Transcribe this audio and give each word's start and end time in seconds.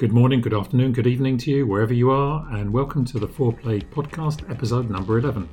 Good 0.00 0.14
morning, 0.14 0.40
good 0.40 0.54
afternoon, 0.54 0.92
good 0.92 1.06
evening 1.06 1.36
to 1.36 1.50
you, 1.50 1.66
wherever 1.66 1.92
you 1.92 2.10
are, 2.10 2.46
and 2.52 2.72
welcome 2.72 3.04
to 3.04 3.18
the 3.18 3.28
Foreplay 3.28 3.84
podcast, 3.90 4.50
episode 4.50 4.88
number 4.88 5.18
11. 5.18 5.46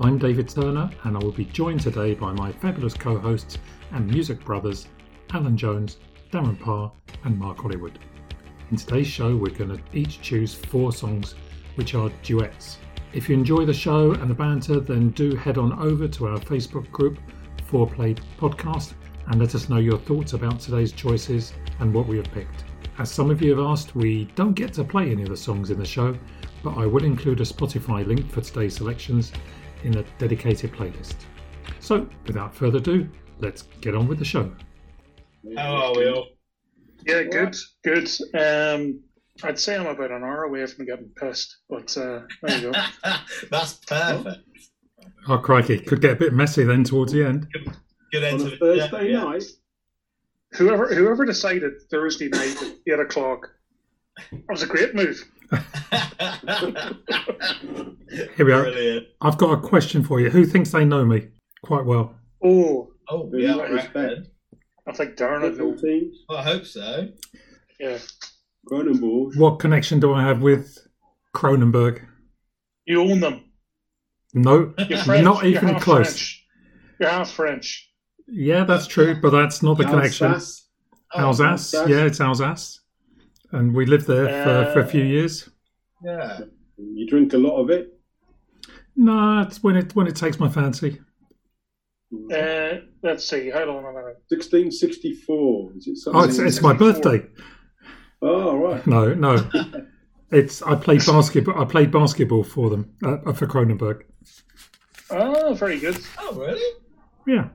I'm 0.00 0.16
David 0.16 0.48
Turner, 0.48 0.88
and 1.02 1.16
I 1.16 1.18
will 1.18 1.32
be 1.32 1.46
joined 1.46 1.80
today 1.80 2.14
by 2.14 2.32
my 2.32 2.52
fabulous 2.52 2.94
co 2.94 3.18
hosts 3.18 3.58
and 3.90 4.06
music 4.06 4.44
brothers, 4.44 4.86
Alan 5.32 5.56
Jones, 5.56 5.96
Darren 6.30 6.56
Parr, 6.60 6.92
and 7.24 7.36
Mark 7.36 7.58
Hollywood. 7.58 7.98
In 8.70 8.76
today's 8.76 9.08
show, 9.08 9.34
we're 9.34 9.50
going 9.50 9.76
to 9.76 9.82
each 9.92 10.22
choose 10.22 10.54
four 10.54 10.92
songs 10.92 11.34
which 11.74 11.96
are 11.96 12.12
duets. 12.22 12.78
If 13.12 13.28
you 13.28 13.34
enjoy 13.34 13.64
the 13.64 13.74
show 13.74 14.12
and 14.12 14.30
the 14.30 14.34
banter, 14.34 14.78
then 14.78 15.10
do 15.10 15.34
head 15.34 15.58
on 15.58 15.72
over 15.80 16.06
to 16.06 16.28
our 16.28 16.38
Facebook 16.38 16.88
group, 16.92 17.18
Foreplay 17.68 18.16
Podcast, 18.38 18.92
and 19.26 19.40
let 19.40 19.56
us 19.56 19.68
know 19.68 19.78
your 19.78 19.98
thoughts 19.98 20.34
about 20.34 20.60
today's 20.60 20.92
choices 20.92 21.54
and 21.80 21.92
what 21.92 22.06
we 22.06 22.18
have 22.18 22.30
picked. 22.30 22.69
As 23.00 23.10
some 23.10 23.30
of 23.30 23.40
you 23.40 23.56
have 23.56 23.66
asked, 23.66 23.96
we 23.96 24.26
don't 24.34 24.52
get 24.52 24.74
to 24.74 24.84
play 24.84 25.10
any 25.10 25.22
of 25.22 25.30
the 25.30 25.36
songs 25.36 25.70
in 25.70 25.78
the 25.78 25.86
show, 25.86 26.14
but 26.62 26.76
I 26.76 26.84
will 26.84 27.02
include 27.02 27.40
a 27.40 27.44
Spotify 27.44 28.06
link 28.06 28.30
for 28.30 28.42
today's 28.42 28.76
selections 28.76 29.32
in 29.84 29.96
a 29.96 30.02
dedicated 30.18 30.70
playlist. 30.72 31.14
So, 31.78 32.06
without 32.26 32.54
further 32.54 32.76
ado, 32.76 33.08
let's 33.38 33.62
get 33.80 33.94
on 33.94 34.06
with 34.06 34.18
the 34.18 34.26
show. 34.26 34.52
How 35.56 35.76
are 35.76 35.96
we 35.96 36.10
all? 36.10 36.26
Yeah, 37.06 37.22
good, 37.22 37.56
good. 37.84 38.10
Um, 38.38 39.00
I'd 39.44 39.58
say 39.58 39.78
I'm 39.78 39.86
about 39.86 40.10
an 40.10 40.22
hour 40.22 40.44
away 40.44 40.66
from 40.66 40.84
getting 40.84 41.10
pissed, 41.18 41.56
but 41.70 41.96
uh, 41.96 42.20
there 42.42 42.58
you 42.58 42.70
go. 42.70 42.80
That's 43.50 43.72
perfect. 43.76 44.44
Oh, 45.26 45.38
crikey, 45.38 45.78
could 45.78 46.02
get 46.02 46.10
a 46.10 46.16
bit 46.16 46.34
messy 46.34 46.64
then 46.64 46.84
towards 46.84 47.14
the 47.14 47.24
end. 47.24 47.48
Good 48.12 48.24
end 48.24 48.42
on 48.42 48.46
to 48.46 48.46
a 48.48 48.50
the 48.50 48.56
Thursday 48.58 49.12
yeah. 49.12 49.22
night. 49.22 49.44
Whoever 50.52 50.92
whoever 50.94 51.24
decided 51.24 51.80
Thursday 51.90 52.28
night 52.28 52.60
at 52.62 52.74
eight 52.86 52.98
o'clock 53.00 53.48
that 54.32 54.42
was 54.48 54.62
a 54.62 54.66
great 54.66 54.94
move. 54.94 55.24
Here 58.36 58.46
we 58.46 58.52
are. 58.52 58.62
Brilliant. 58.64 59.06
I've 59.20 59.38
got 59.38 59.52
a 59.52 59.60
question 59.60 60.02
for 60.02 60.20
you. 60.20 60.30
Who 60.30 60.44
thinks 60.44 60.70
they 60.72 60.84
know 60.84 61.04
me 61.04 61.28
quite 61.62 61.84
well? 61.84 62.14
Oh, 62.44 62.88
Oh, 63.08 63.28
Who 63.28 63.38
yeah, 63.38 63.54
you 63.56 63.60
I 63.60 63.68
respect? 63.70 64.28
I 64.86 64.92
think 64.92 65.16
Darren 65.16 65.42
would 65.42 65.56
Football 65.56 65.72
know. 65.72 65.76
teams. 65.82 66.16
Well, 66.28 66.38
I 66.38 66.42
hope 66.44 66.64
so. 66.64 67.08
Yeah, 67.80 67.98
Kronenbourg. 68.70 69.36
What 69.36 69.58
connection 69.58 69.98
do 69.98 70.12
I 70.14 70.22
have 70.22 70.40
with 70.42 70.78
Kronenbourg? 71.34 72.02
you 72.86 73.00
own 73.02 73.18
them. 73.20 73.44
No, 74.32 74.72
You're 74.88 75.22
not 75.22 75.42
You're 75.44 75.52
even 75.64 75.80
close. 75.80 76.06
French. 76.12 76.46
You're 77.00 77.10
half 77.10 77.30
French. 77.32 77.89
Yeah, 78.30 78.64
that's 78.64 78.86
true, 78.86 79.20
but 79.20 79.30
that's 79.30 79.62
not 79.62 79.78
the 79.78 79.84
connection. 79.84 80.28
Alsace. 80.28 80.68
Alsace, 81.14 81.74
Alsace. 81.74 81.88
yeah, 81.90 82.04
it's 82.04 82.20
Alsace, 82.20 82.80
and 83.52 83.74
we 83.74 83.84
lived 83.86 84.06
there 84.06 84.26
for, 84.44 84.72
for 84.72 84.80
a 84.80 84.84
Uh, 84.84 84.86
few 84.86 85.02
years. 85.02 85.48
Yeah. 86.04 86.40
You 86.78 87.06
drink 87.06 87.32
a 87.34 87.38
lot 87.38 87.60
of 87.60 87.68
it. 87.70 87.98
No, 88.96 89.42
it's 89.42 89.62
when 89.62 89.76
it 89.76 89.94
when 89.94 90.06
it 90.06 90.16
takes 90.16 90.38
my 90.38 90.48
fancy. 90.48 91.00
Uh, 92.32 92.80
let's 93.02 93.28
see. 93.28 93.50
Hold 93.50 93.68
on 93.68 93.84
a 93.84 93.92
minute. 93.92 94.22
1664. 94.28 95.72
Is 95.76 95.86
it 95.86 95.96
something? 95.98 96.20
Oh, 96.20 96.24
it's, 96.24 96.38
it's 96.38 96.60
my 96.62 96.72
birthday. 96.72 97.26
Oh, 98.22 98.56
right. 98.56 98.84
No, 98.86 99.14
no, 99.14 99.48
it's 100.32 100.62
I 100.62 100.74
played 100.74 101.04
basketball. 101.06 101.60
I 101.60 101.64
played 101.64 101.90
basketball 101.90 102.44
for 102.44 102.70
them 102.70 102.94
uh, 103.04 103.32
for 103.32 103.46
Kronenbourg. 103.46 104.02
Oh, 105.10 105.54
very 105.54 105.78
good. 105.78 105.98
Oh, 106.18 106.34
really? 106.34 106.76
Yeah, 107.26 107.48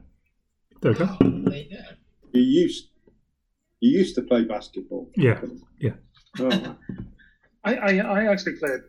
there 0.86 0.94
we 0.94 0.98
go. 1.00 1.18
You 1.22 1.70
go. 1.70 1.78
You 2.34 2.42
used 2.42 2.90
you 3.80 3.90
used 4.00 4.16
to 4.16 4.22
play 4.22 4.44
basketball. 4.44 5.10
Yeah, 5.16 5.40
yeah. 5.80 5.92
Oh. 6.40 6.76
I, 7.64 7.76
I, 7.76 7.98
I 7.98 8.32
actually 8.32 8.56
played, 8.58 8.82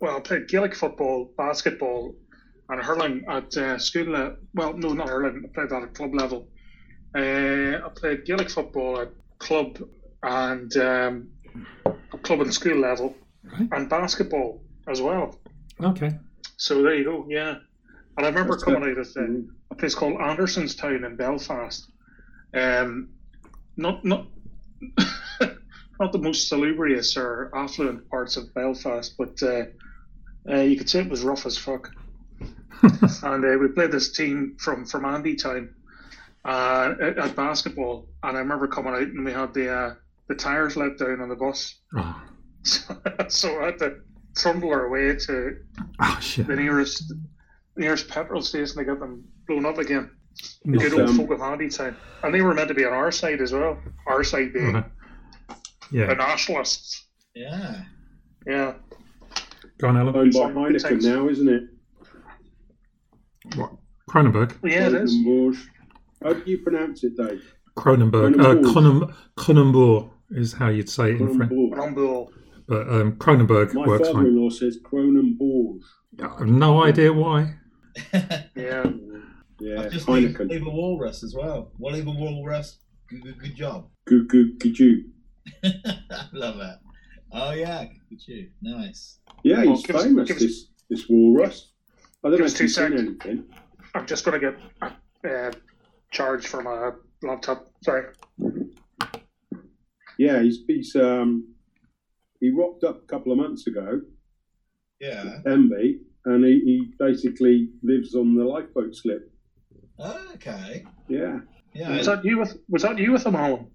well, 0.00 0.16
I 0.16 0.20
played 0.20 0.48
Gaelic 0.48 0.74
football, 0.74 1.30
basketball, 1.36 2.14
and 2.68 2.82
hurling 2.82 3.24
at 3.28 3.56
uh, 3.56 3.78
school. 3.78 4.06
le- 4.10 4.36
well, 4.54 4.72
no, 4.76 4.92
not 4.92 5.08
hurling. 5.08 5.42
I 5.44 5.48
played 5.54 5.70
that 5.70 5.82
at 5.82 5.94
club 5.94 6.14
level. 6.14 6.48
Uh, 7.16 7.86
I 7.86 7.88
played 7.94 8.24
Gaelic 8.24 8.50
football 8.50 9.00
at 9.00 9.10
club 9.38 9.78
and 10.22 10.76
um, 10.76 11.28
club 12.22 12.40
and 12.40 12.52
school 12.52 12.78
level, 12.78 13.14
Right. 13.44 13.68
and 13.72 13.88
basketball 13.88 14.62
as 14.88 15.00
well. 15.00 15.38
Okay. 15.82 16.10
So 16.56 16.82
there 16.82 16.94
you 16.94 17.04
go. 17.04 17.26
Yeah, 17.28 17.56
and 18.16 18.26
I 18.26 18.28
remember 18.28 18.52
That's 18.54 18.64
coming 18.64 18.80
good. 18.82 18.92
out 18.92 18.98
of 18.98 19.06
uh, 19.16 19.20
Mhm. 19.20 19.46
A 19.74 19.76
place 19.76 19.94
called 19.94 20.20
Andersonstown 20.20 21.04
in 21.04 21.16
Belfast. 21.16 21.90
Um, 22.54 23.10
not 23.76 24.04
not 24.04 24.26
not 26.00 26.12
the 26.12 26.18
most 26.18 26.48
salubrious 26.48 27.16
or 27.16 27.50
affluent 27.54 28.08
parts 28.08 28.36
of 28.36 28.54
Belfast, 28.54 29.14
but 29.18 29.42
uh, 29.42 29.64
uh, 30.48 30.60
you 30.60 30.76
could 30.76 30.88
say 30.88 31.00
it 31.00 31.10
was 31.10 31.22
rough 31.22 31.46
as 31.46 31.58
fuck. 31.58 31.90
and 32.82 33.44
uh, 33.44 33.58
we 33.58 33.68
played 33.68 33.90
this 33.90 34.12
team 34.12 34.56
from 34.58 34.86
from 34.86 35.04
Andy 35.04 35.34
Town 35.34 35.74
uh, 36.44 36.94
at, 37.00 37.18
at 37.18 37.36
basketball, 37.36 38.06
and 38.22 38.36
I 38.36 38.40
remember 38.40 38.68
coming 38.68 38.94
out 38.94 39.02
and 39.02 39.24
we 39.24 39.32
had 39.32 39.54
the 39.54 39.74
uh, 39.74 39.94
the 40.28 40.36
tires 40.36 40.76
let 40.76 40.98
down 40.98 41.20
on 41.20 41.28
the 41.28 41.36
bus, 41.36 41.80
Oh, 41.96 42.22
so 43.28 43.60
I 43.60 43.66
had 43.66 43.78
to 43.80 43.96
trundle 44.36 44.70
our 44.70 44.88
way 44.88 45.16
to 45.16 45.56
oh 46.00 46.20
the 46.36 46.56
nearest 46.56 47.12
nearest 47.76 48.08
petrol 48.08 48.42
station 48.42 48.76
to 48.78 48.84
get 48.84 49.00
them 49.00 49.24
blown 49.46 49.66
up 49.66 49.78
again. 49.78 50.10
The 50.64 50.78
good 50.78 50.92
old 50.94 51.08
um, 51.10 51.16
folk 51.16 51.30
of 51.30 51.40
Andy 51.40 51.68
Town. 51.68 51.96
And 52.22 52.34
they 52.34 52.42
were 52.42 52.54
meant 52.54 52.68
to 52.68 52.74
be 52.74 52.84
on 52.84 52.92
our 52.92 53.12
side 53.12 53.40
as 53.40 53.52
well. 53.52 53.78
Our 54.06 54.24
side 54.24 54.52
being 54.52 54.72
Right. 54.74 54.84
the 55.48 55.56
Yeah, 55.92 56.12
nationalists. 56.14 57.06
Yeah. 57.34 57.82
Yeah. 58.46 58.74
go 59.78 59.88
on, 59.88 59.96
Alan. 59.96 60.16
Owned 60.16 60.32
by 60.32 60.50
Heineken 60.52 61.02
now, 61.02 61.28
isn't 61.28 61.48
it? 61.48 61.62
What? 63.56 63.72
Kronenbourg. 64.10 64.54
Yeah, 64.64 64.88
it 64.88 64.94
is. 64.94 65.14
Kronenbourg. 65.14 65.66
How 66.22 66.32
do 66.32 66.50
you 66.50 66.58
pronounce 66.58 67.04
it, 67.04 67.16
Dave? 67.16 67.54
Kronenbourg. 67.76 68.38
Uh, 68.40 68.54
Kronenbourg. 68.72 69.14
Cronen- 69.36 70.10
is 70.30 70.52
how 70.54 70.68
you'd 70.68 70.88
say 70.88 71.12
it 71.12 71.20
in 71.20 71.36
French. 71.36 71.52
Kronenbourg. 71.52 71.76
Rumble. 71.76 72.32
But 72.66 72.88
um, 72.88 73.12
Kronenbourg 73.16 73.74
My 73.74 73.86
works 73.86 74.08
fine. 74.08 74.14
father-in-law 74.16 74.50
says 74.50 74.78
Cronenberg. 74.82 75.80
I 76.22 76.38
have 76.38 76.46
no 76.48 76.82
idea 76.82 77.12
why. 77.12 77.56
Yeah. 78.56 78.90
Yeah, 79.60 79.82
I've 79.82 79.92
just 79.92 80.08
leave, 80.08 80.30
Heineken. 80.30 80.50
leave 80.50 80.66
a 80.66 80.70
walrus 80.70 81.22
as 81.22 81.34
well. 81.34 81.70
Well, 81.78 81.94
leave 81.94 82.06
a 82.06 82.10
walrus. 82.10 82.78
Good, 83.08 83.22
good, 83.22 83.38
good 83.38 83.54
job. 83.56 83.88
Good, 84.06 84.28
good, 84.28 84.58
good 84.58 84.78
you. 84.78 85.04
Love 86.32 86.56
that. 86.58 86.80
Oh, 87.32 87.52
yeah. 87.52 87.84
Good 88.08 88.26
you. 88.26 88.48
Nice. 88.62 89.18
Yeah, 89.42 89.64
Well, 89.64 89.74
he's 89.76 89.86
give 89.86 89.96
us- 89.96 90.04
famous. 90.04 90.30
us- 90.30 90.38
this 90.38 90.66
this 90.90 91.08
walrus. 91.08 91.70
I 92.22 92.28
don't 92.28 92.32
give 92.32 92.40
know 92.40 92.46
us 92.46 92.52
if 92.52 92.58
two 92.58 92.64
you've 92.64 92.72
seen 92.72 92.92
anything. 92.98 93.44
I'm 93.94 94.06
just 94.06 94.24
going 94.24 94.40
to 94.40 94.52
get 94.52 95.30
uh, 95.30 95.52
charged 96.10 96.46
for 96.48 96.62
my 96.62 96.90
laptop. 97.22 97.68
Sorry. 97.82 98.06
Yeah, 100.18 100.42
he's, 100.42 100.58
he's 100.66 100.94
um 100.96 101.54
he 102.40 102.50
rocked 102.50 102.84
up 102.84 103.02
a 103.02 103.06
couple 103.06 103.32
of 103.32 103.38
months 103.38 103.66
ago, 103.66 104.00
Yeah. 105.00 105.38
MB, 105.46 105.98
and 106.26 106.44
he, 106.44 106.60
he 106.60 106.92
basically 106.98 107.70
lives 107.82 108.14
on 108.14 108.34
the 108.36 108.44
lifeboat 108.44 108.94
slip. 108.94 109.30
Okay. 109.98 110.84
Yeah. 111.08 111.40
Yeah. 111.72 111.96
Was 111.96 112.06
that 112.06 112.24
you 112.24 112.38
with 112.38 112.56
Was 112.68 112.82
that 112.82 112.98
you 112.98 113.12
with 113.12 113.26
him, 113.26 113.36
Alan? 113.36 113.66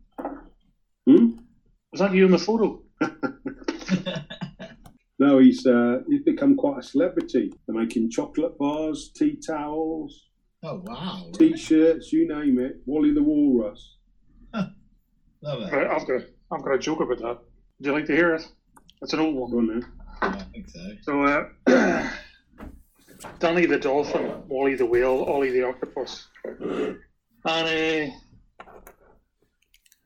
Hmm? 1.07 1.28
Was 1.91 2.00
that 2.00 2.13
you 2.13 2.25
in 2.25 2.31
the 2.31 2.38
photo? 2.38 2.81
No, 5.19 5.38
he's 5.38 5.66
uh, 5.66 6.00
he's 6.07 6.24
become 6.24 6.56
quite 6.56 6.80
a 6.80 6.81
celebrity. 6.81 7.52
They're 7.68 7.75
making 7.75 8.09
chocolate 8.09 8.57
bars, 8.57 9.12
tea 9.13 9.38
towels, 9.46 10.28
oh, 10.63 10.81
wow. 10.85 11.30
Really? 11.40 11.52
t-shirts, 11.52 12.13
you 12.13 12.25
name 12.25 12.57
it. 12.57 12.78
Wally 12.86 13.13
the 13.13 13.22
Walrus. 13.22 13.97
Love 15.41 15.62
it. 15.62 15.74
Right, 15.74 15.88
I've 15.88 16.07
got 16.07 16.22
I've 16.51 16.63
got 16.63 16.74
a 16.74 16.80
joke 16.80 17.01
about 17.01 17.18
that. 17.19 17.38
Would 17.80 17.86
you 17.86 17.92
like 17.92 18.06
to 18.06 18.15
hear 18.15 18.36
it? 18.36 18.48
It's 19.01 19.13
an 19.13 19.19
old 19.19 19.36
one. 19.36 19.51
Go 19.51 19.57
on 19.57 19.80
now. 19.80 19.88
I 20.22 20.44
think 20.54 20.69
so. 20.69 20.80
So, 21.01 21.24
uh, 21.24 21.48
Danny 23.39 23.66
the 23.66 23.80
dolphin, 23.80 24.48
Wally 24.48 24.75
the 24.75 24.86
whale, 24.86 25.24
Ollie 25.24 25.51
the 25.51 25.63
octopus, 25.63 26.27
and 26.45 26.98
uh, 27.45 28.13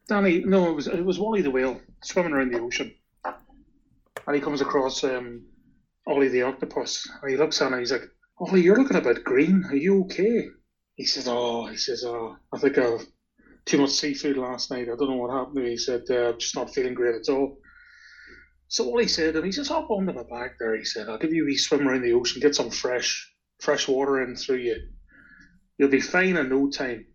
Danny. 0.08 0.44
No, 0.44 0.70
it 0.70 0.74
was 0.74 0.88
it 0.88 1.06
was 1.06 1.20
Wally 1.20 1.42
the 1.42 1.52
whale 1.52 1.80
swimming 2.04 2.34
around 2.34 2.52
the 2.52 2.60
ocean, 2.60 2.94
and 3.26 4.36
he 4.36 4.42
comes 4.42 4.62
across 4.62 5.04
um, 5.04 5.46
Ollie 6.08 6.30
the 6.30 6.44
octopus, 6.44 7.08
and 7.22 7.32
he 7.32 7.38
looks 7.38 7.62
at 7.62 7.68
him. 7.68 7.74
and 7.74 7.82
He's 7.82 7.92
like, 7.92 8.10
"Ollie, 8.40 8.62
you're 8.62 8.78
looking 8.78 8.98
a 8.98 9.02
bit 9.02 9.24
green. 9.24 9.64
Are 9.70 9.76
you 9.76 10.04
okay?" 10.06 10.48
He 10.96 11.06
says, 11.06 11.28
"Oh, 11.28 11.66
he 11.68 11.78
says, 11.78 12.04
oh, 12.06 12.36
I 12.52 12.58
think 12.58 12.78
I've 12.78 13.06
too 13.66 13.80
much 13.80 13.92
seafood 13.92 14.38
last 14.38 14.72
night. 14.72 14.90
I 14.90 14.96
don't 14.96 15.10
know 15.10 15.18
what 15.18 15.32
happened." 15.32 15.58
to 15.58 15.62
me." 15.62 15.70
He 15.72 15.78
said, 15.78 16.04
uh, 16.10 16.30
"I'm 16.30 16.40
just 16.40 16.56
not 16.56 16.74
feeling 16.74 16.94
great 16.94 17.16
at 17.16 17.30
all." 17.30 17.58
So 18.74 18.86
all 18.86 18.98
he 18.98 19.08
said, 19.08 19.36
and 19.36 19.46
he 19.46 19.52
says, 19.52 19.68
hop 19.68 19.92
onto 19.92 20.14
my 20.14 20.24
back 20.24 20.58
there. 20.58 20.76
He 20.76 20.84
said, 20.84 21.08
I'll 21.08 21.20
give 21.20 21.32
you 21.32 21.44
a 21.44 21.46
wee 21.46 21.58
swim 21.58 21.88
around 21.88 22.02
the 22.02 22.14
ocean, 22.14 22.42
get 22.42 22.56
some 22.56 22.72
fresh, 22.72 23.32
fresh 23.60 23.88
water 23.88 24.24
in 24.24 24.36
through 24.36 24.58
you. 24.58 24.76
You'll 25.78 25.92
be 25.92 26.02
fine 26.02 26.38
in 26.38 26.50
no 26.50 26.72
time. 26.72 27.06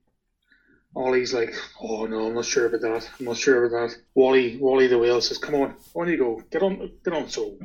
Ollie's 0.95 1.35
like, 1.35 1.53
oh 1.83 2.07
no, 2.07 2.29
I'm 2.29 2.35
not 2.35 2.45
sure 2.45 2.67
about 2.67 2.83
that. 2.83 3.11
I'm 3.19 3.27
not 3.27 3.39
sure 3.39 3.65
about 3.65 3.89
that. 3.89 3.97
Wally, 4.15 4.57
Wally 4.59 4.87
the 4.87 5.01
whale 5.01 5.21
says, 5.21 5.39
come 5.39 5.57
on, 5.57 5.75
on 5.97 6.09
you 6.09 6.17
go, 6.17 6.41
get 6.53 6.63
on, 6.63 6.93
get 7.05 7.13
on. 7.13 7.29
So 7.29 7.59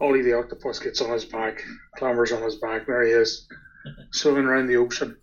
Ollie 0.00 0.22
the 0.22 0.38
octopus 0.38 0.78
gets 0.78 1.00
on 1.00 1.10
his 1.10 1.24
back, 1.24 1.64
clambers 1.98 2.30
on 2.30 2.44
his 2.44 2.60
back. 2.60 2.86
There 2.86 3.02
he 3.02 3.10
is, 3.10 3.48
swimming 4.12 4.44
around 4.44 4.68
the 4.68 4.76
ocean. 4.76 5.16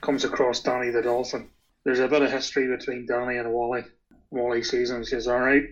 Comes 0.00 0.24
across 0.24 0.58
Danny 0.58 0.90
the 0.90 1.02
dolphin. 1.02 1.50
There's 1.84 2.00
a 2.00 2.08
bit 2.08 2.22
of 2.22 2.32
history 2.32 2.66
between 2.66 3.06
Danny 3.06 3.36
and 3.36 3.52
Wally. 3.52 3.84
Wally 4.32 4.64
sees 4.64 4.90
him 4.90 4.96
and 4.96 5.06
says, 5.06 5.28
all 5.28 5.38
right, 5.38 5.62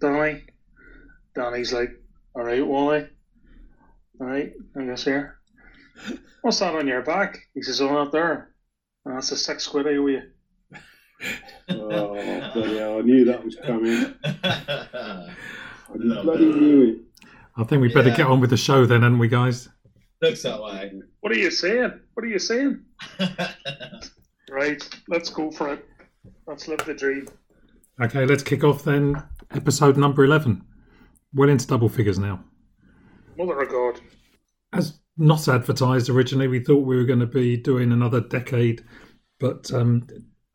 Danny. 0.00 0.42
Danny's 1.34 1.72
like, 1.72 1.90
all 2.34 2.44
right, 2.44 2.66
Wally. 2.66 3.06
All 4.20 4.26
right, 4.26 4.52
I 4.78 4.84
guess 4.84 5.04
here. 5.04 5.38
What's 6.42 6.58
that 6.60 6.74
on 6.74 6.86
your 6.86 7.02
back? 7.02 7.38
He 7.54 7.62
says, 7.62 7.80
oh, 7.80 7.92
not 7.92 8.12
there. 8.12 8.50
Oh, 9.06 9.14
that's 9.14 9.32
a 9.32 9.36
six 9.36 9.66
quid 9.66 9.86
I 9.86 9.96
owe 9.96 10.06
you. 10.06 10.22
Oh, 11.68 12.14
bloody 12.54 12.78
hell, 12.78 12.98
I 12.98 13.00
knew 13.02 13.24
that 13.26 13.44
was 13.44 13.56
coming. 13.64 14.14
I 14.24 15.28
bloody 15.94 16.44
knew 16.46 16.82
it. 16.82 16.98
I 17.56 17.64
think 17.64 17.82
we 17.82 17.88
better 17.92 18.08
Yeah. 18.08 18.16
get 18.16 18.26
on 18.26 18.40
with 18.40 18.50
the 18.50 18.56
show 18.56 18.86
then, 18.86 19.02
hadn't 19.02 19.18
we, 19.18 19.28
guys? 19.28 19.68
Looks 20.20 20.42
that 20.42 20.60
way. 20.62 20.92
What 21.20 21.32
are 21.32 21.38
you 21.38 21.50
saying? 21.50 21.92
What 22.14 22.24
are 22.24 22.28
you 22.28 22.38
saying? 22.38 22.82
Right, 24.50 24.82
let's 25.08 25.30
go 25.30 25.50
for 25.50 25.72
it. 25.72 25.86
Let's 26.46 26.68
live 26.68 26.84
the 26.84 26.92
dream. 26.92 27.26
Okay, 28.02 28.26
let's 28.26 28.42
kick 28.42 28.64
off 28.64 28.84
then. 28.84 29.22
Episode 29.52 29.96
number 29.96 30.24
11. 30.24 30.62
Well 31.34 31.48
into 31.48 31.66
double 31.66 31.88
figures 31.88 32.18
now. 32.18 32.44
Mother 33.36 33.60
of 33.60 33.68
God. 33.70 34.00
As 34.72 35.00
not 35.16 35.48
advertised 35.48 36.08
originally, 36.08 36.48
we 36.48 36.60
thought 36.60 36.86
we 36.86 36.96
were 36.96 37.04
going 37.04 37.20
to 37.20 37.26
be 37.26 37.56
doing 37.56 37.92
another 37.92 38.20
decade, 38.20 38.84
but 39.38 39.72
um, 39.72 40.06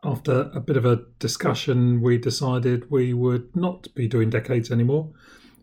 after 0.03 0.49
a 0.53 0.59
bit 0.59 0.77
of 0.77 0.85
a 0.85 1.03
discussion, 1.19 2.01
we 2.01 2.17
decided 2.17 2.89
we 2.89 3.13
would 3.13 3.55
not 3.55 3.87
be 3.95 4.07
doing 4.07 4.29
decades 4.29 4.71
anymore. 4.71 5.11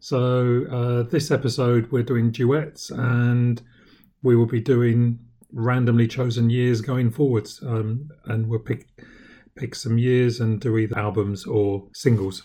So 0.00 0.64
uh, 0.70 1.02
this 1.10 1.30
episode, 1.30 1.90
we're 1.90 2.02
doing 2.02 2.30
duets, 2.30 2.90
and 2.90 3.62
we 4.22 4.36
will 4.36 4.46
be 4.46 4.60
doing 4.60 5.18
randomly 5.52 6.08
chosen 6.08 6.50
years 6.50 6.80
going 6.80 7.10
forwards, 7.10 7.62
um, 7.64 8.10
and 8.26 8.48
we'll 8.48 8.58
pick 8.58 8.88
pick 9.56 9.74
some 9.74 9.98
years 9.98 10.40
and 10.40 10.60
do 10.60 10.76
either 10.76 10.98
albums 10.98 11.46
or 11.46 11.88
singles, 11.94 12.42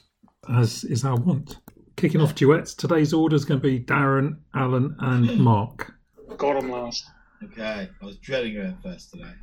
as 0.48 0.83
is 0.83 1.04
our 1.04 1.18
want. 1.18 1.57
Kicking 2.00 2.22
off 2.22 2.34
duets, 2.34 2.74
today's 2.74 3.12
order 3.13 3.36
is 3.36 3.44
going 3.44 3.60
to 3.60 3.68
be 3.68 3.78
Darren, 3.78 4.38
Alan, 4.56 4.96
and 5.00 5.38
Mark. 5.44 5.94
Got 6.38 6.63
him 6.63 6.72
last. 6.72 7.06
okay, 7.44 7.90
I 8.01 8.06
was 8.06 8.16
dreading 8.19 8.54
going 8.56 8.78
first 8.81 9.12
today. 9.12 9.34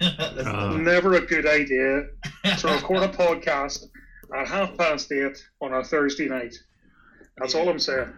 Let's 0.18 0.48
Uh, 0.48 0.76
Never 0.78 1.14
a 1.14 1.20
good 1.20 1.46
idea 1.46 2.06
to 2.58 2.68
record 2.68 3.04
a 3.04 3.08
podcast 3.16 3.84
at 4.36 4.48
half 4.48 4.76
past 4.76 5.12
eight 5.12 5.40
on 5.60 5.72
a 5.74 5.84
Thursday 5.84 6.28
night. 6.28 6.54
That's 7.38 7.54
all 7.54 7.68
I'm 7.68 7.78
saying. 7.78 8.12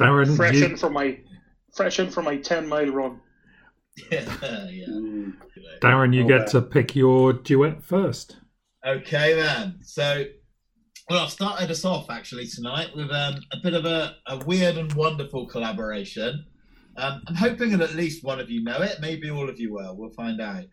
Darren, 0.00 0.34
Fresh 0.34 0.54
you, 0.56 0.64
in 0.64 0.76
from 0.78 0.94
my 0.94 1.18
fresh 1.74 1.98
in 2.00 2.08
from 2.08 2.24
my 2.24 2.38
ten 2.38 2.66
mile 2.66 2.86
run. 2.86 3.20
yeah. 4.10 4.22
Darren, 5.82 6.14
you 6.14 6.24
Oh, 6.24 6.28
get 6.28 6.40
wow. 6.40 6.46
to 6.46 6.62
pick 6.62 6.96
your 6.96 7.34
duet 7.34 7.82
first. 7.82 8.38
Okay 8.86 9.34
then. 9.34 9.78
So, 9.82 10.24
well, 11.08 11.24
I've 11.24 11.30
started 11.30 11.70
us 11.70 11.84
off 11.84 12.08
actually 12.08 12.46
tonight 12.46 12.88
with 12.96 13.10
um, 13.10 13.36
a 13.52 13.58
bit 13.62 13.74
of 13.74 13.84
a, 13.84 14.16
a 14.26 14.38
weird 14.44 14.78
and 14.78 14.92
wonderful 14.94 15.46
collaboration. 15.46 16.46
Um, 16.96 17.22
I'm 17.26 17.34
hoping 17.34 17.70
that 17.70 17.80
at 17.82 17.94
least 17.94 18.24
one 18.24 18.40
of 18.40 18.50
you 18.50 18.62
know 18.62 18.80
it. 18.80 18.98
Maybe 19.00 19.30
all 19.30 19.48
of 19.48 19.60
you 19.60 19.72
will. 19.72 19.96
We'll 19.96 20.12
find 20.12 20.40
out. 20.40 20.64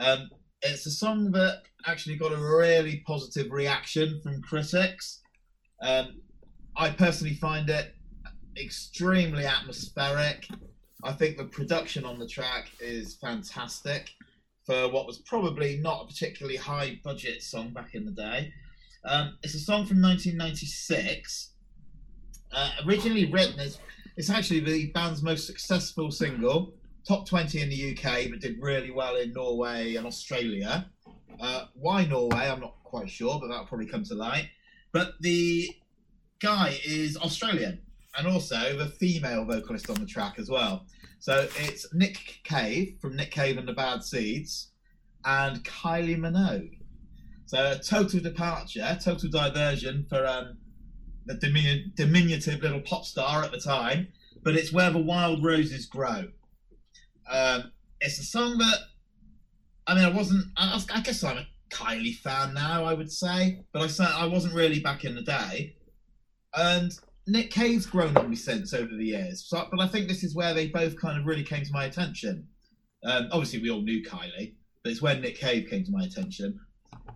Um, 0.00 0.28
it's 0.60 0.86
a 0.86 0.90
song 0.90 1.30
that 1.32 1.62
actually 1.86 2.16
got 2.16 2.32
a 2.32 2.36
really 2.36 3.02
positive 3.06 3.50
reaction 3.50 4.20
from 4.22 4.42
critics. 4.42 5.20
Um, 5.80 6.20
I 6.76 6.90
personally 6.90 7.34
find 7.34 7.70
it 7.70 7.94
extremely 8.60 9.46
atmospheric. 9.46 10.46
I 11.02 11.12
think 11.12 11.38
the 11.38 11.44
production 11.44 12.04
on 12.04 12.18
the 12.18 12.28
track 12.28 12.70
is 12.80 13.16
fantastic 13.16 14.10
for 14.66 14.88
what 14.90 15.06
was 15.06 15.18
probably 15.20 15.78
not 15.78 16.04
a 16.04 16.06
particularly 16.06 16.56
high 16.56 17.00
budget 17.02 17.42
song 17.42 17.72
back 17.72 17.94
in 17.94 18.04
the 18.04 18.12
day. 18.12 18.52
Um, 19.04 19.38
it's 19.42 19.54
a 19.54 19.58
song 19.58 19.86
from 19.86 20.00
1996. 20.00 21.50
Uh, 22.54 22.70
originally 22.86 23.30
written 23.30 23.58
as 23.60 23.78
it's 24.16 24.30
actually 24.30 24.60
the 24.60 24.86
band's 24.92 25.22
most 25.22 25.46
successful 25.46 26.10
single, 26.10 26.74
top 27.06 27.26
20 27.26 27.60
in 27.60 27.70
the 27.70 27.92
UK, 27.92 28.30
but 28.30 28.40
did 28.40 28.56
really 28.60 28.90
well 28.90 29.16
in 29.16 29.32
Norway 29.32 29.96
and 29.96 30.06
Australia. 30.06 30.86
Uh, 31.40 31.66
why 31.74 32.04
Norway? 32.04 32.48
I'm 32.48 32.60
not 32.60 32.76
quite 32.84 33.08
sure, 33.08 33.38
but 33.40 33.48
that'll 33.48 33.66
probably 33.66 33.86
come 33.86 34.04
to 34.04 34.14
light. 34.14 34.48
But 34.92 35.14
the 35.20 35.70
guy 36.40 36.78
is 36.84 37.16
Australian 37.16 37.80
and 38.18 38.26
also 38.26 38.76
the 38.76 38.86
female 38.86 39.44
vocalist 39.46 39.88
on 39.88 39.96
the 39.96 40.06
track 40.06 40.38
as 40.38 40.50
well. 40.50 40.86
So 41.18 41.48
it's 41.60 41.92
Nick 41.94 42.40
Cave 42.44 42.96
from 43.00 43.16
Nick 43.16 43.30
Cave 43.30 43.56
and 43.56 43.66
the 43.66 43.72
Bad 43.72 44.04
Seeds 44.04 44.72
and 45.24 45.64
Kylie 45.64 46.18
Minogue. 46.18 46.78
So 47.52 47.76
total 47.86 48.20
departure, 48.20 48.98
total 49.04 49.28
diversion 49.28 50.06
for 50.08 50.26
um, 50.26 50.56
the 51.26 51.34
diminu- 51.34 51.94
diminutive 51.94 52.62
little 52.62 52.80
pop 52.80 53.04
star 53.04 53.44
at 53.44 53.52
the 53.52 53.60
time, 53.60 54.08
but 54.42 54.56
it's 54.56 54.72
where 54.72 54.90
the 54.90 54.98
wild 54.98 55.44
roses 55.44 55.84
grow. 55.84 56.28
Um, 57.30 57.72
it's 58.00 58.18
a 58.18 58.24
song 58.24 58.56
that, 58.56 58.78
I 59.86 59.94
mean, 59.94 60.04
I 60.04 60.08
wasn't, 60.08 60.46
I, 60.56 60.82
I 60.94 61.00
guess 61.02 61.22
I'm 61.22 61.36
a 61.36 61.46
Kylie 61.70 62.16
fan 62.16 62.54
now, 62.54 62.86
I 62.86 62.94
would 62.94 63.12
say, 63.12 63.60
but 63.74 63.82
I, 63.82 63.86
cer- 63.88 64.14
I 64.16 64.24
wasn't 64.24 64.54
really 64.54 64.80
back 64.80 65.04
in 65.04 65.14
the 65.14 65.20
day. 65.20 65.76
And 66.54 66.90
Nick 67.26 67.50
Cave's 67.50 67.84
grown 67.84 68.16
on 68.16 68.30
me 68.30 68.36
since 68.36 68.72
over 68.72 68.96
the 68.96 69.04
years, 69.04 69.44
so, 69.46 69.68
but 69.70 69.78
I 69.78 69.88
think 69.88 70.08
this 70.08 70.24
is 70.24 70.34
where 70.34 70.54
they 70.54 70.68
both 70.68 70.98
kind 70.98 71.20
of 71.20 71.26
really 71.26 71.44
came 71.44 71.64
to 71.64 71.72
my 71.72 71.84
attention. 71.84 72.48
Um, 73.04 73.28
obviously, 73.30 73.60
we 73.60 73.68
all 73.68 73.82
knew 73.82 74.02
Kylie, 74.02 74.54
but 74.82 74.90
it's 74.90 75.02
when 75.02 75.20
Nick 75.20 75.38
Cave 75.38 75.68
came 75.68 75.84
to 75.84 75.92
my 75.92 76.04
attention. 76.04 76.58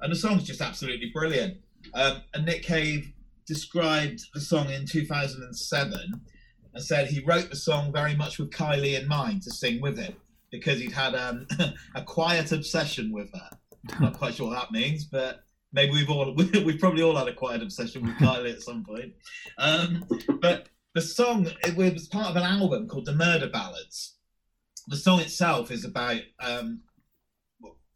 And 0.00 0.12
the 0.12 0.16
song's 0.16 0.44
just 0.44 0.60
absolutely 0.60 1.10
brilliant. 1.10 1.58
Um, 1.94 2.22
and 2.34 2.44
Nick 2.44 2.62
Cave 2.62 3.12
described 3.46 4.20
the 4.34 4.40
song 4.40 4.70
in 4.70 4.86
2007 4.86 6.20
and 6.74 6.84
said 6.84 7.06
he 7.06 7.24
wrote 7.24 7.48
the 7.48 7.56
song 7.56 7.92
very 7.92 8.14
much 8.14 8.38
with 8.38 8.50
Kylie 8.50 9.00
in 9.00 9.08
mind 9.08 9.42
to 9.42 9.50
sing 9.50 9.80
with 9.80 9.98
him 9.98 10.14
because 10.50 10.80
he'd 10.80 10.92
had 10.92 11.14
um, 11.14 11.46
a 11.94 12.02
quiet 12.02 12.52
obsession 12.52 13.12
with 13.12 13.32
her. 13.32 13.50
I'm 13.94 14.02
Not 14.02 14.18
quite 14.18 14.34
sure 14.34 14.48
what 14.48 14.60
that 14.60 14.72
means, 14.72 15.04
but 15.04 15.40
maybe 15.72 15.92
we've 15.92 16.10
all 16.10 16.34
we've 16.64 16.80
probably 16.80 17.02
all 17.02 17.16
had 17.16 17.28
a 17.28 17.34
quiet 17.34 17.62
obsession 17.62 18.04
with 18.04 18.16
Kylie 18.16 18.52
at 18.52 18.62
some 18.62 18.84
point. 18.84 19.12
Um, 19.58 20.04
but 20.40 20.68
the 20.94 21.00
song 21.00 21.48
it 21.64 21.76
was 21.76 22.08
part 22.08 22.30
of 22.30 22.36
an 22.36 22.42
album 22.42 22.88
called 22.88 23.06
the 23.06 23.14
Murder 23.14 23.48
Ballads. 23.48 24.16
The 24.88 24.96
song 24.96 25.20
itself 25.20 25.70
is 25.70 25.84
about 25.84 26.20
um, 26.40 26.80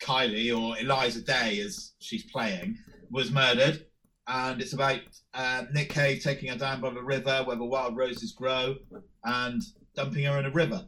Kylie 0.01 0.57
or 0.57 0.79
Eliza 0.79 1.23
Day, 1.23 1.61
as 1.61 1.93
she's 1.99 2.25
playing, 2.25 2.79
was 3.11 3.31
murdered, 3.31 3.87
and 4.27 4.61
it's 4.61 4.73
about 4.73 5.01
uh, 5.35 5.65
Nick 5.73 5.91
Cave 5.91 6.23
taking 6.23 6.51
her 6.51 6.57
down 6.57 6.81
by 6.81 6.91
the 6.91 7.03
river 7.03 7.43
where 7.45 7.57
the 7.57 7.65
wild 7.65 7.97
roses 7.97 8.33
grow 8.33 8.77
and 9.25 9.63
dumping 9.95 10.25
her 10.25 10.39
in 10.39 10.47
a 10.47 10.51
river. 10.51 10.85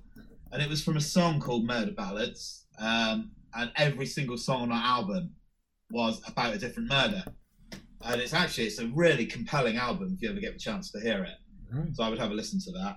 And 0.52 0.62
it 0.62 0.69
was 0.69 0.83
from 0.83 0.97
a 0.97 1.00
song 1.00 1.40
called 1.40 1.64
Murder 1.64 1.92
Ballads, 1.92 2.66
um, 2.78 3.33
and 3.54 3.71
every 3.76 4.07
single 4.07 4.38
song 4.38 4.62
on 4.62 4.69
that 4.71 4.85
album 4.85 5.35
was 5.90 6.23
about 6.26 6.54
a 6.54 6.59
different 6.59 6.88
murder. 6.88 7.25
And 8.04 8.21
it's 8.21 8.35
actually 8.35 8.66
it's 8.66 8.78
a 8.78 8.87
really 8.88 9.26
compelling 9.26 9.76
album 9.76 10.12
if 10.14 10.23
you 10.23 10.31
ever 10.31 10.40
get 10.40 10.54
the 10.54 10.59
chance 10.59 10.90
to 10.90 11.00
hear 11.00 11.23
it. 11.25 11.37
Right. 11.71 11.95
So 11.95 12.02
I 12.02 12.09
would 12.09 12.19
have 12.19 12.31
a 12.31 12.35
listen 12.35 12.61
to 12.61 12.73
that. 12.73 12.97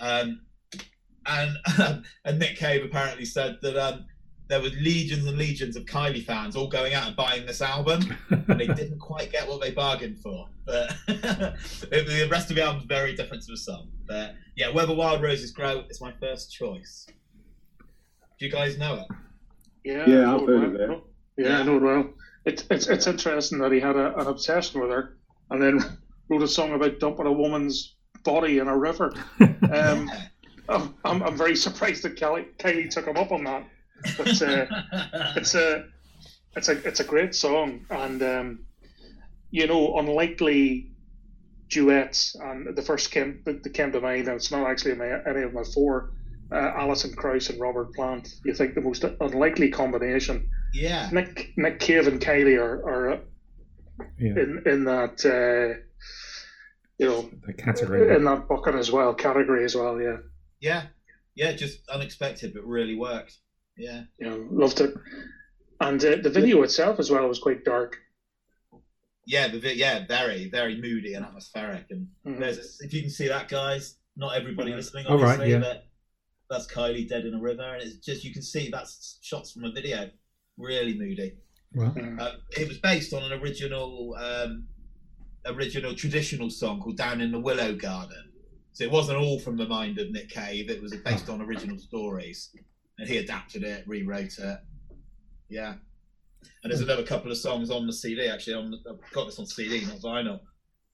Um, 0.00 0.40
and 1.26 1.56
and 2.24 2.38
Nick 2.38 2.56
Cave 2.56 2.84
apparently 2.84 3.24
said 3.24 3.58
that 3.62 3.76
um, 3.76 4.04
there 4.52 4.60
was 4.60 4.74
legions 4.74 5.26
and 5.26 5.38
legions 5.38 5.76
of 5.76 5.86
Kylie 5.86 6.22
fans 6.22 6.56
all 6.56 6.66
going 6.66 6.92
out 6.92 7.06
and 7.06 7.16
buying 7.16 7.46
this 7.46 7.62
album, 7.62 8.14
and 8.28 8.60
they 8.60 8.66
didn't 8.80 8.98
quite 8.98 9.32
get 9.32 9.48
what 9.48 9.62
they 9.62 9.70
bargained 9.70 10.18
for. 10.18 10.46
But 10.66 10.94
the 11.06 12.28
rest 12.30 12.50
of 12.50 12.56
the 12.56 12.62
album's 12.62 12.84
very 12.84 13.16
different 13.16 13.44
to 13.44 13.52
the 13.52 13.56
song. 13.56 13.88
But 14.06 14.34
yeah, 14.54 14.68
Where 14.68 14.84
the 14.84 14.92
Wild 14.92 15.22
Roses 15.22 15.52
Grow 15.52 15.84
is 15.88 16.02
my 16.02 16.12
first 16.20 16.52
choice. 16.52 17.06
Do 18.38 18.44
you 18.44 18.52
guys 18.52 18.76
know 18.76 18.96
it? 18.96 19.06
Yeah, 19.84 20.04
Yeah, 20.06 20.18
I 20.18 20.36
know 20.36 20.40
I've 20.42 20.46
heard 20.46 20.78
well. 20.78 20.90
of 20.90 20.90
it. 20.98 21.02
Yeah, 21.38 21.58
I 21.60 21.62
know 21.62 21.76
it 21.76 21.82
well. 21.82 22.10
It's 22.44 22.64
it's 22.70 22.88
it's 22.88 23.06
interesting 23.06 23.58
that 23.60 23.72
he 23.72 23.80
had 23.80 23.96
a, 23.96 24.14
an 24.18 24.26
obsession 24.26 24.82
with 24.82 24.90
her, 24.90 25.16
and 25.48 25.62
then 25.62 25.98
wrote 26.28 26.42
a 26.42 26.48
song 26.48 26.74
about 26.74 27.00
dumping 27.00 27.24
a 27.24 27.32
woman's 27.32 27.96
body 28.22 28.58
in 28.58 28.68
a 28.68 28.76
river. 28.76 29.14
Um, 29.72 30.10
I'm, 30.68 30.94
I'm 31.02 31.22
I'm 31.22 31.36
very 31.36 31.56
surprised 31.56 32.02
that 32.02 32.16
Kelly, 32.16 32.46
Kylie 32.58 32.90
took 32.90 33.06
him 33.06 33.16
up 33.16 33.32
on 33.32 33.44
that. 33.44 33.64
But 34.16 34.42
uh, 34.42 34.66
it's 35.36 35.54
a 35.54 35.86
it's 36.56 36.68
a 36.68 36.86
it's 36.86 37.00
a 37.00 37.04
great 37.04 37.34
song, 37.34 37.86
and 37.90 38.22
um, 38.22 38.58
you 39.50 39.66
know, 39.66 39.98
unlikely 39.98 40.90
duets. 41.68 42.34
And 42.34 42.76
the 42.76 42.82
first 42.82 43.10
came 43.10 43.42
that 43.44 43.62
that 43.62 43.74
came 43.74 43.92
to 43.92 44.00
mind, 44.00 44.28
and 44.28 44.36
it's 44.36 44.50
not 44.50 44.68
actually 44.68 44.94
my, 44.94 45.08
any 45.28 45.42
of 45.42 45.52
my 45.52 45.64
four. 45.64 46.12
Uh, 46.50 46.70
Alison 46.76 47.14
Krauss 47.14 47.48
and 47.48 47.58
Robert 47.58 47.94
Plant. 47.94 48.28
You 48.44 48.52
think 48.52 48.74
the 48.74 48.82
most 48.82 49.04
unlikely 49.04 49.70
combination 49.70 50.50
Yeah. 50.74 51.08
Nick 51.10 51.54
Nick 51.56 51.80
Cave 51.80 52.06
and 52.06 52.20
Kylie 52.20 52.58
are, 52.58 52.86
are 52.86 53.20
Yeah, 54.18 54.32
in 54.32 54.62
in 54.66 54.84
that 54.84 55.24
uh, 55.24 55.80
you 56.98 57.06
know 57.08 57.30
the 57.46 57.54
category. 57.54 58.14
in 58.14 58.24
that 58.24 58.48
bucket 58.48 58.74
as 58.74 58.92
well, 58.92 59.14
category 59.14 59.64
as 59.64 59.74
well. 59.74 59.98
Yeah, 59.98 60.18
Yeah. 60.60 60.82
Yeah, 61.34 61.52
just 61.52 61.88
unexpected, 61.88 62.52
but 62.52 62.66
really 62.66 62.94
worked. 62.94 63.38
Yeah. 63.76 64.02
you 64.18 64.28
know, 64.28 64.46
loved 64.50 64.80
it. 64.80 64.94
And 65.80 66.02
uh, 66.04 66.16
the 66.22 66.30
video 66.30 66.62
itself 66.62 66.98
as 67.00 67.10
well 67.10 67.26
was 67.26 67.38
quite 67.38 67.64
dark. 67.64 67.96
Yeah, 69.26 69.48
the 69.48 69.58
vi- 69.60 69.74
yeah, 69.74 70.06
very, 70.06 70.48
very 70.50 70.80
moody 70.80 71.14
and 71.14 71.24
atmospheric. 71.24 71.86
And 71.90 72.08
Mhm. 72.26 72.38
there's 72.40 72.58
a, 72.58 72.84
if 72.84 72.92
you 72.92 73.00
can 73.02 73.10
see 73.10 73.28
that, 73.28 73.48
guys, 73.48 73.96
not 74.16 74.34
everybody 74.36 74.70
Yeah. 74.70 74.76
listening, 74.76 75.06
Oh, 75.08 75.14
right, 75.18 75.32
obviously, 75.40 75.52
yeah. 75.52 75.58
but 75.60 75.84
that's 76.50 76.66
Kylie 76.66 77.08
dead 77.08 77.24
in 77.24 77.34
a 77.34 77.40
river, 77.40 77.62
and 77.62 77.82
it's 77.82 77.96
just 77.96 78.24
you 78.24 78.32
can 78.32 78.42
see 78.42 78.68
that's 78.68 79.18
shots 79.22 79.52
from 79.52 79.64
a 79.64 79.72
video. 79.72 80.10
Really 80.58 80.94
moody. 80.98 81.38
Well, 81.74 81.92
Mm. 81.92 82.20
Uh, 82.20 82.36
it 82.58 82.68
was 82.68 82.78
based 82.78 83.14
on 83.14 83.22
an 83.24 83.40
original, 83.40 84.14
um, 84.16 84.68
original 85.46 85.94
traditional 85.94 86.50
song 86.50 86.80
called 86.80 86.98
"Down 86.98 87.20
in 87.22 87.32
the 87.32 87.40
Willow 87.40 87.74
Garden." 87.74 88.30
So 88.72 88.84
it 88.84 88.90
wasn't 88.90 89.18
all 89.18 89.38
from 89.38 89.56
the 89.56 89.66
mind 89.66 89.98
of 89.98 90.10
Nick 90.10 90.28
Cave. 90.28 90.68
It 90.68 90.82
was 90.82 90.94
based 91.04 91.28
on 91.30 91.40
original 91.40 91.78
stories, 91.78 92.54
and 92.98 93.08
he 93.08 93.18
adapted 93.18 93.62
it, 93.64 93.84
rewrote 93.86 94.38
it. 94.38 94.58
Yeah, 95.48 95.74
and 96.62 96.70
there's 96.70 96.80
another 96.80 97.02
couple 97.02 97.30
of 97.30 97.38
songs 97.38 97.70
on 97.70 97.86
the 97.86 97.92
CD. 97.92 98.28
Actually, 98.28 98.54
on 98.54 98.70
the, 98.70 98.78
I've 98.88 99.12
got 99.12 99.26
this 99.26 99.38
on 99.38 99.46
CD, 99.46 99.84
not 99.84 99.98
vinyl. 99.98 100.40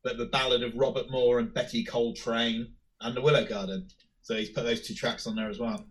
But 0.02 0.16
the 0.16 0.26
ballad 0.26 0.62
of 0.62 0.74
Robert 0.76 1.10
Moore 1.10 1.38
and 1.38 1.52
Betty 1.52 1.84
Coltrane 1.84 2.68
and 3.00 3.16
the 3.16 3.20
Willow 3.20 3.44
Garden. 3.44 3.88
So 4.22 4.34
he's 4.34 4.50
put 4.50 4.64
those 4.64 4.86
two 4.86 4.94
tracks 4.94 5.26
on 5.26 5.36
there 5.36 5.50
as 5.50 5.58
well. 5.58 5.86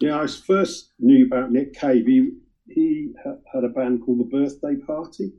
Yeah, 0.00 0.20
I 0.20 0.26
first 0.26 0.92
knew 0.98 1.26
about 1.26 1.52
Nick 1.52 1.74
Cave. 1.74 2.06
He, 2.06 2.30
he 2.66 3.12
had 3.52 3.64
a 3.64 3.68
band 3.68 4.02
called 4.04 4.20
The 4.20 4.24
Birthday 4.24 4.76
Party. 4.84 5.32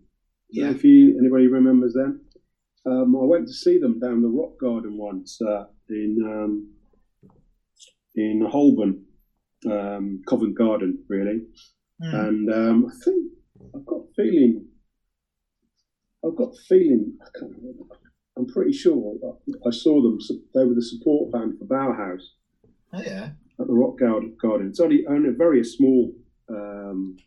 Yeah. 0.50 0.70
If 0.70 0.84
you 0.84 1.18
anybody 1.20 1.48
remembers 1.48 1.94
them, 1.94 2.22
um, 2.86 3.16
I 3.16 3.24
went 3.26 3.48
to 3.48 3.54
see 3.54 3.80
them 3.80 4.00
down 4.00 4.22
the 4.22 4.30
Rock 4.30 4.60
Garden 4.60 4.98
once 4.98 5.42
uh, 5.42 5.66
in 5.90 6.18
um, 6.24 6.72
in 8.16 8.48
Holborn, 8.50 9.04
um, 9.70 10.22
Covent 10.28 10.58
Garden, 10.58 11.04
really. 11.08 11.42
Hmm. 12.02 12.16
And 12.16 12.54
um, 12.54 12.86
I 12.92 13.04
think 13.04 13.32
I've 13.76 13.86
got 13.86 14.02
a 14.02 14.14
feeling. 14.16 14.66
I've 16.26 16.36
got 16.36 16.54
a 16.54 16.62
feeling. 16.68 17.18
I 17.22 17.28
can't 17.38 17.52
remember. 17.58 17.84
I'm 18.38 18.48
pretty 18.48 18.74
sure 18.74 19.16
I 19.66 19.70
saw 19.72 20.02
them. 20.02 20.18
They 20.56 20.64
were 20.64 20.74
the 20.74 20.82
support 20.82 21.32
band 21.32 21.60
for 21.60 21.66
Bauhaus 21.66 22.22
Oh 22.92 23.02
yeah. 23.02 23.30
at 23.60 23.68
the 23.68 23.74
Rock 23.74 24.00
Garden. 24.00 24.70
It's 24.70 24.80
only, 24.80 25.06
only 25.08 25.30
a 25.30 25.34
very 25.34 25.64
small 25.64 26.12
um, 26.50 27.18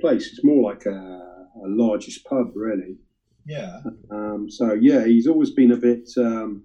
place. 0.00 0.28
It's 0.28 0.44
more 0.44 0.62
like 0.70 0.86
a, 0.86 0.90
a 0.90 1.66
largish 1.66 2.22
pub, 2.24 2.52
really. 2.54 2.98
Yeah. 3.46 3.80
Um, 4.10 4.46
so 4.48 4.74
yeah, 4.74 5.06
he's 5.06 5.26
always 5.26 5.50
been 5.50 5.72
a 5.72 5.76
bit, 5.76 6.08
um, 6.18 6.64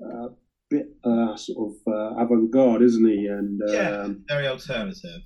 a 0.00 0.28
bit 0.76 0.86
uh, 1.04 1.36
sort 1.36 1.58
of 1.68 1.74
uh, 1.96 2.22
avant-garde, 2.22 2.82
isn't 2.82 3.08
he? 3.08 3.26
And 3.26 3.60
Yeah. 3.68 4.02
um, 4.02 4.24
Very 4.28 4.46
alternative. 4.48 5.20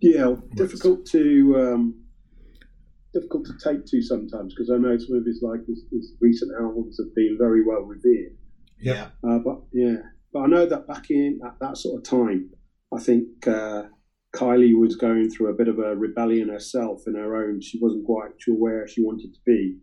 yeah, 0.00 0.34
difficult 0.56 1.06
to 1.14 1.24
um, 1.64 1.82
difficult 3.14 3.44
to 3.46 3.54
take 3.66 3.84
to 3.86 4.02
sometimes 4.02 4.54
because 4.54 4.70
I 4.70 4.78
know 4.78 4.96
some 4.98 5.16
of 5.16 5.24
his 5.26 5.40
like 5.42 5.62
his, 5.66 5.80
his 5.92 6.14
recent 6.20 6.50
albums 6.60 6.98
have 7.02 7.14
been 7.14 7.36
very 7.38 7.62
well 7.64 7.82
revered. 7.82 8.34
Yeah. 8.80 9.06
Uh, 9.26 9.38
but 9.46 9.58
yeah, 9.72 9.96
but 10.32 10.40
I 10.40 10.46
know 10.46 10.66
that 10.66 10.86
back 10.86 11.06
in 11.10 11.40
at 11.46 11.56
that 11.60 11.76
sort 11.76 11.94
of 11.98 12.02
time, 12.18 12.50
I 12.96 13.00
think 13.00 13.26
uh, 13.46 13.82
Kylie 14.34 14.78
was 14.78 14.96
going 14.96 15.28
through 15.30 15.48
a 15.50 15.54
bit 15.60 15.68
of 15.68 15.78
a 15.78 15.94
rebellion 15.96 16.48
herself 16.48 17.02
in 17.06 17.14
her 17.14 17.30
own. 17.42 17.60
She 17.60 17.78
wasn't 17.80 18.06
quite 18.06 18.32
sure 18.38 18.54
where 18.56 18.86
she 18.88 19.02
wanted 19.02 19.34
to 19.34 19.40
be 19.46 19.78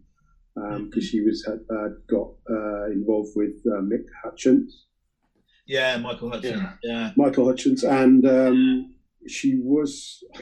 because 0.86 1.04
she 1.04 1.22
was 1.22 1.46
had, 1.46 1.60
uh, 1.70 1.90
got 2.10 2.30
uh, 2.50 2.86
involved 2.98 3.34
with 3.36 3.56
uh, 3.68 3.82
Mick 3.82 4.06
Hutchence, 4.24 4.88
Yeah, 5.68 5.98
Michael 5.98 6.32
Hutchence. 6.32 6.64
Yeah. 6.84 7.12
Michael 7.18 7.46
Hutchence, 7.48 7.84
and 7.84 8.26
um, 8.26 8.96
she 9.28 9.60
was. 9.62 10.24
I 10.36 10.42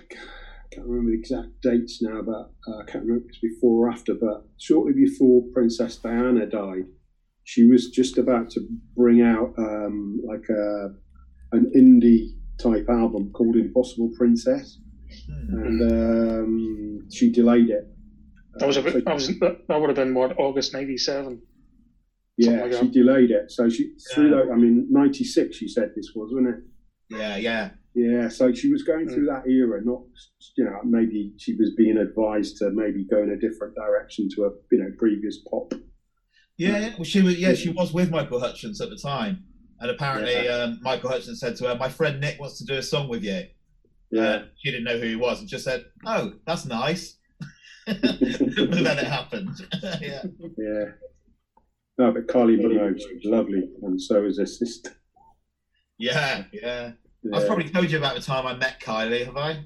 can't 0.71 0.87
remember 0.87 1.11
the 1.11 1.17
exact 1.19 1.49
dates 1.61 2.01
now, 2.01 2.21
but 2.21 2.51
uh, 2.71 2.77
I 2.81 2.85
can't 2.85 3.03
remember 3.05 3.25
if 3.25 3.29
it's 3.29 3.39
before 3.39 3.87
or 3.87 3.91
after. 3.91 4.13
But 4.13 4.45
shortly 4.59 4.93
before 4.93 5.43
Princess 5.53 5.97
Diana 5.97 6.45
died, 6.45 6.85
she 7.43 7.65
was 7.65 7.89
just 7.89 8.17
about 8.17 8.49
to 8.51 8.61
bring 8.95 9.21
out 9.21 9.53
um, 9.57 10.19
like 10.27 10.43
a 10.49 10.89
an 11.53 11.71
indie 11.75 12.31
type 12.59 12.87
album 12.89 13.31
called 13.31 13.55
Impossible 13.55 14.11
Princess, 14.17 14.79
Hmm. 15.27 15.57
and 15.65 15.91
um, 15.91 16.99
she 17.11 17.31
delayed 17.31 17.69
it. 17.69 17.87
That 18.59 18.67
was 18.67 18.77
a 18.77 18.81
So- 18.83 18.91
bit, 18.93 19.05
that 19.05 19.13
was 19.13 19.27
that 19.39 19.79
would 19.79 19.89
have 19.89 19.95
been 19.95 20.13
what 20.13 20.37
August 20.39 20.73
'97. 20.73 21.41
Yeah, 22.37 22.63
like 22.63 22.73
she 22.73 22.79
that. 22.79 22.91
delayed 22.91 23.31
it. 23.31 23.51
So 23.51 23.69
she 23.69 23.93
through 24.13 24.29
Yeah. 24.31 24.43
that. 24.45 24.51
I 24.51 24.55
mean, 24.55 24.87
ninety 24.89 25.23
six. 25.23 25.57
She 25.57 25.67
said 25.67 25.91
this 25.95 26.11
was, 26.15 26.31
wasn't 26.33 26.55
it? 26.55 26.63
Yeah, 27.09 27.37
yeah. 27.37 27.69
Yeah, 27.97 28.27
so 28.27 28.51
she 28.53 28.69
was 28.73 28.83
going 28.83 29.07
through 29.07 29.25
that 29.27 29.47
era, 29.47 29.79
not 29.85 30.01
you 30.57 30.65
know 30.65 30.81
maybe 30.83 31.31
she 31.37 31.55
was 31.55 31.73
being 31.77 31.97
advised 31.97 32.57
to 32.57 32.69
maybe 32.71 33.05
go 33.05 33.23
in 33.23 33.29
a 33.31 33.37
different 33.37 33.73
direction 33.75 34.27
to 34.35 34.45
a 34.45 34.49
you 34.71 34.79
know 34.83 34.91
previous 34.97 35.37
pop. 35.49 35.73
Yeah, 36.57 36.77
yeah. 36.79 36.89
Well, 36.97 37.05
she 37.05 37.21
was. 37.21 37.37
Yeah, 37.39 37.53
she 37.53 37.69
was 37.69 37.93
with 37.93 38.09
Michael 38.11 38.41
Hutchence 38.41 38.81
at 38.81 38.89
the 38.89 38.97
time, 38.97 39.45
and 39.79 39.89
apparently 39.91 40.49
um, 40.49 40.79
Michael 40.81 41.09
Hutchence 41.09 41.39
said 41.39 41.55
to 41.57 41.67
her, 41.69 41.75
"My 41.75 41.87
friend 41.89 42.19
Nick 42.19 42.37
wants 42.39 42.57
to 42.57 42.65
do 42.65 42.73
a 42.75 42.83
song 42.83 43.07
with 43.07 43.23
you." 43.23 43.43
Yeah, 44.11 44.21
Uh, 44.23 44.43
she 44.61 44.71
didn't 44.71 44.83
know 44.85 44.97
who 44.99 45.07
he 45.07 45.15
was, 45.15 45.39
and 45.39 45.47
just 45.47 45.63
said, 45.63 45.85
"Oh, 46.05 46.33
that's 46.45 46.65
nice." 46.65 47.17
and 47.87 48.01
then 48.03 48.97
it 48.99 49.05
happened. 49.07 49.55
yeah. 50.01 50.23
yeah. 50.57 50.85
No, 51.97 52.11
but 52.11 52.27
Kylie 52.27 52.59
Minogue, 52.59 52.99
she 52.99 53.13
was 53.15 53.23
lovely, 53.25 53.69
and 53.83 54.01
so 54.01 54.25
is 54.25 54.37
her 54.37 54.45
sister. 54.45 54.91
Yeah, 55.97 56.43
yeah. 56.51 56.91
Yeah. 57.23 57.37
I've 57.37 57.47
probably 57.47 57.69
told 57.69 57.89
you 57.89 57.97
about 57.97 58.15
the 58.15 58.21
time 58.21 58.45
I 58.45 58.53
met 58.55 58.79
Kylie, 58.81 59.25
have 59.25 59.37
I? 59.37 59.63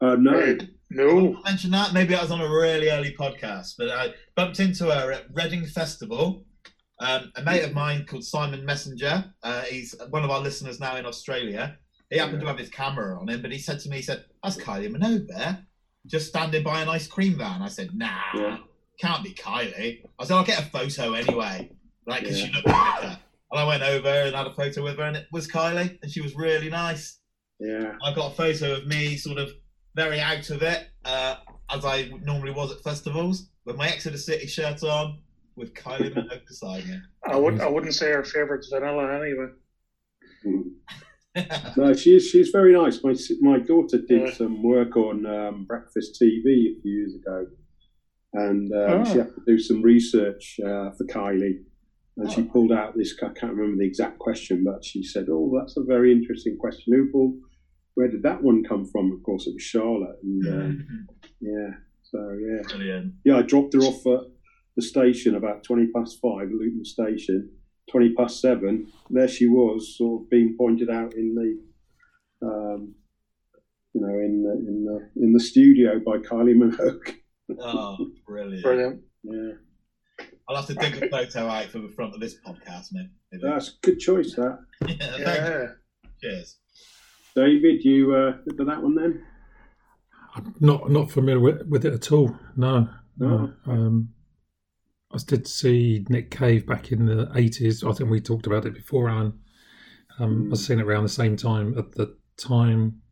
uh, 0.00 0.16
no, 0.16 0.32
Right. 0.32 0.62
No. 0.90 1.40
mention 1.44 1.70
that. 1.72 1.92
Maybe 1.92 2.14
I 2.14 2.22
was 2.22 2.30
on 2.30 2.40
a 2.40 2.48
really 2.48 2.88
early 2.90 3.14
podcast, 3.18 3.74
but 3.76 3.90
I 3.90 4.14
bumped 4.36 4.60
into 4.60 4.84
her 4.86 5.10
at 5.12 5.24
Reading 5.32 5.66
Festival. 5.66 6.44
Um, 7.00 7.32
a 7.34 7.42
mate 7.42 7.64
of 7.64 7.72
mine 7.72 8.06
called 8.06 8.24
Simon 8.24 8.64
Messenger. 8.64 9.24
Uh, 9.42 9.62
he's 9.62 9.94
one 10.10 10.22
of 10.22 10.30
our 10.30 10.40
listeners 10.40 10.78
now 10.78 10.96
in 10.96 11.04
Australia. 11.04 11.76
He 12.10 12.18
happened 12.18 12.40
to 12.42 12.46
have 12.46 12.58
his 12.58 12.70
camera 12.70 13.18
on 13.20 13.28
him, 13.28 13.42
but 13.42 13.50
he 13.50 13.58
said 13.58 13.80
to 13.80 13.88
me, 13.88 13.96
he 13.96 14.02
said, 14.02 14.24
"That's 14.44 14.56
Kylie 14.56 14.88
Minogue 14.94 15.26
there, 15.26 15.66
just 16.06 16.28
standing 16.28 16.62
by 16.62 16.80
an 16.80 16.88
ice 16.88 17.08
cream 17.08 17.36
van." 17.36 17.60
I 17.60 17.68
said, 17.68 17.90
"Nah, 17.92 18.20
Yeah. 18.36 18.58
Can't 19.00 19.22
be 19.24 19.32
Kylie." 19.34 20.04
I 20.18 20.24
said, 20.24 20.34
"I'll 20.36 20.44
get 20.44 20.60
a 20.60 20.66
photo 20.70 21.12
anyway, 21.14 21.70
like 22.06 22.22
because 22.22 22.40
Yeah. 22.40 22.46
she 22.46 22.52
looked 22.52 22.66
like 22.68 23.02
her." 23.02 23.18
And 23.52 23.60
I 23.60 23.66
went 23.66 23.82
over 23.82 24.08
and 24.08 24.34
had 24.34 24.46
a 24.46 24.54
photo 24.54 24.82
with 24.82 24.96
her, 24.98 25.04
and 25.04 25.16
it 25.16 25.26
was 25.32 25.46
Kylie, 25.48 25.98
and 26.02 26.10
she 26.10 26.20
was 26.20 26.34
really 26.34 26.68
nice. 26.70 27.18
yeah, 27.60 27.92
I 28.02 28.12
got 28.14 28.32
a 28.32 28.34
photo 28.34 28.74
of 28.74 28.86
me 28.86 29.16
sort 29.16 29.38
of 29.38 29.48
very 29.94 30.18
out 30.20 30.50
of 30.50 30.60
it, 30.62 30.88
uh, 31.04 31.36
as 31.70 31.84
I 31.84 32.10
normally 32.22 32.50
was 32.50 32.72
at 32.72 32.82
festivals, 32.82 33.48
with 33.64 33.76
my 33.76 33.88
Exeter 33.88 34.18
City 34.18 34.46
shirt 34.48 34.82
on, 34.82 35.20
with 35.54 35.72
Kylie 35.72 36.12
Minogue 36.12 36.44
beside 36.48 36.84
me. 36.86 36.98
I 37.24 37.36
would 37.36 37.60
I 37.60 37.68
wouldn't 37.68 37.94
say 37.94 38.10
her 38.10 38.24
favourite's 38.24 38.68
vanilla 38.68 39.20
anyway. 39.22 39.50
No, 41.76 41.92
she 41.94 42.14
is. 42.16 42.28
She's 42.30 42.50
very 42.50 42.72
nice. 42.72 43.02
My 43.02 43.14
my 43.40 43.58
daughter 43.58 43.98
did 43.98 44.20
Yeah. 44.28 44.32
some 44.32 44.62
work 44.62 44.96
on 44.96 45.26
um, 45.26 45.64
Breakfast 45.64 46.16
TV 46.20 46.44
a 46.76 46.80
few 46.80 46.92
years 46.92 47.14
ago, 47.16 47.46
and 48.34 48.70
um, 48.72 49.00
Oh. 49.00 49.04
she 49.04 49.18
had 49.18 49.34
to 49.34 49.42
do 49.46 49.58
some 49.58 49.80
research 49.82 50.58
uh, 50.64 50.90
for 50.96 51.04
Kylie. 51.06 51.62
And 52.16 52.30
she 52.30 52.42
Oh. 52.42 52.50
pulled 52.52 52.72
out 52.72 52.96
this. 52.96 53.14
I 53.22 53.28
can't 53.32 53.54
remember 53.54 53.78
the 53.78 53.86
exact 53.88 54.18
question, 54.20 54.62
but 54.64 54.84
she 54.84 55.02
said, 55.02 55.26
"Oh, 55.30 55.52
that's 55.58 55.76
a 55.76 55.82
very 55.82 56.12
interesting 56.12 56.56
question. 56.56 56.92
Who 56.94 57.10
pulled? 57.10 57.36
Where 57.94 58.08
did 58.08 58.22
that 58.22 58.42
one 58.42 58.62
come 58.62 58.84
from?" 58.84 59.10
Of 59.12 59.22
course, 59.24 59.46
it 59.48 59.54
was 59.54 59.62
Charlotte. 59.62 60.18
And 60.22 60.46
um, 60.46 61.06
yeah, 61.40 61.70
so 62.02 62.18
yeah, 62.48 62.62
Brilliant. 62.68 63.14
yeah. 63.24 63.36
I 63.38 63.42
dropped 63.42 63.72
her 63.74 63.80
off 63.80 64.06
at 64.06 64.20
the 64.76 64.82
station 64.82 65.34
about 65.34 65.64
twenty 65.64 65.88
past 65.88 66.20
five, 66.20 66.48
Luton 66.52 66.84
Station. 66.84 67.50
Twenty 67.90 68.14
past 68.14 68.40
seven, 68.40 68.86
there 69.10 69.28
she 69.28 69.46
was, 69.46 69.96
sort 69.98 70.22
of 70.22 70.30
being 70.30 70.54
pointed 70.56 70.88
out 70.90 71.12
in 71.14 71.34
the, 71.34 72.46
um, 72.46 72.94
you 73.92 74.00
know, 74.00 74.14
in 74.28 74.42
the 74.42 74.52
in 74.70 74.84
the 74.84 75.10
in 75.24 75.32
the 75.32 75.40
studio 75.40 75.98
by 75.98 76.18
Kylie 76.18 76.54
Minogue. 76.56 77.14
Oh, 77.60 78.10
brilliant. 78.26 78.62
Brilliant. 78.62 79.02
Yeah, 79.22 79.52
I'll 80.48 80.56
have 80.56 80.66
to 80.66 80.74
dig 80.74 81.02
a 81.02 81.08
photo 81.08 81.46
out 81.48 81.66
for 81.66 81.78
the 81.80 81.88
front 81.88 82.14
of 82.14 82.20
this 82.20 82.36
podcast, 82.46 82.88
mate. 82.92 83.08
Maybe. 83.32 83.42
that's 83.44 83.68
a 83.68 83.72
good 83.82 83.98
choice. 83.98 84.34
That 84.34 84.58
Yeah. 84.88 85.16
Yeah. 85.18 85.66
Cheers. 86.20 86.58
David, 87.36 87.84
you 87.84 88.14
uh, 88.14 88.32
did 88.56 88.66
that 88.68 88.82
one 88.82 88.94
then? 88.94 89.24
I'm 90.36 90.54
not 90.60 90.90
not 90.90 91.10
familiar 91.10 91.40
with, 91.40 91.66
with 91.68 91.84
it 91.84 91.92
at 91.92 92.12
all. 92.12 92.36
No, 92.56 92.88
no. 93.18 93.52
Oh. 93.66 93.70
Um, 93.72 94.10
I 95.12 95.18
did 95.26 95.46
see 95.46 96.04
Nick 96.08 96.30
Cave 96.30 96.66
back 96.66 96.90
in 96.92 97.06
the 97.06 97.30
eighties. 97.34 97.84
I 97.84 97.92
think 97.92 98.10
we 98.10 98.20
talked 98.20 98.46
about 98.46 98.66
it 98.66 98.74
before, 98.74 99.08
Alan. 99.08 99.38
Um, 100.18 100.44
Mm. 100.46 100.52
I've 100.52 100.58
seen 100.58 100.78
it 100.78 100.84
around 100.86 101.02
the 101.02 101.08
same 101.08 101.36
time. 101.36 101.76
At 101.76 101.92
the 101.92 102.16
time, 102.36 103.02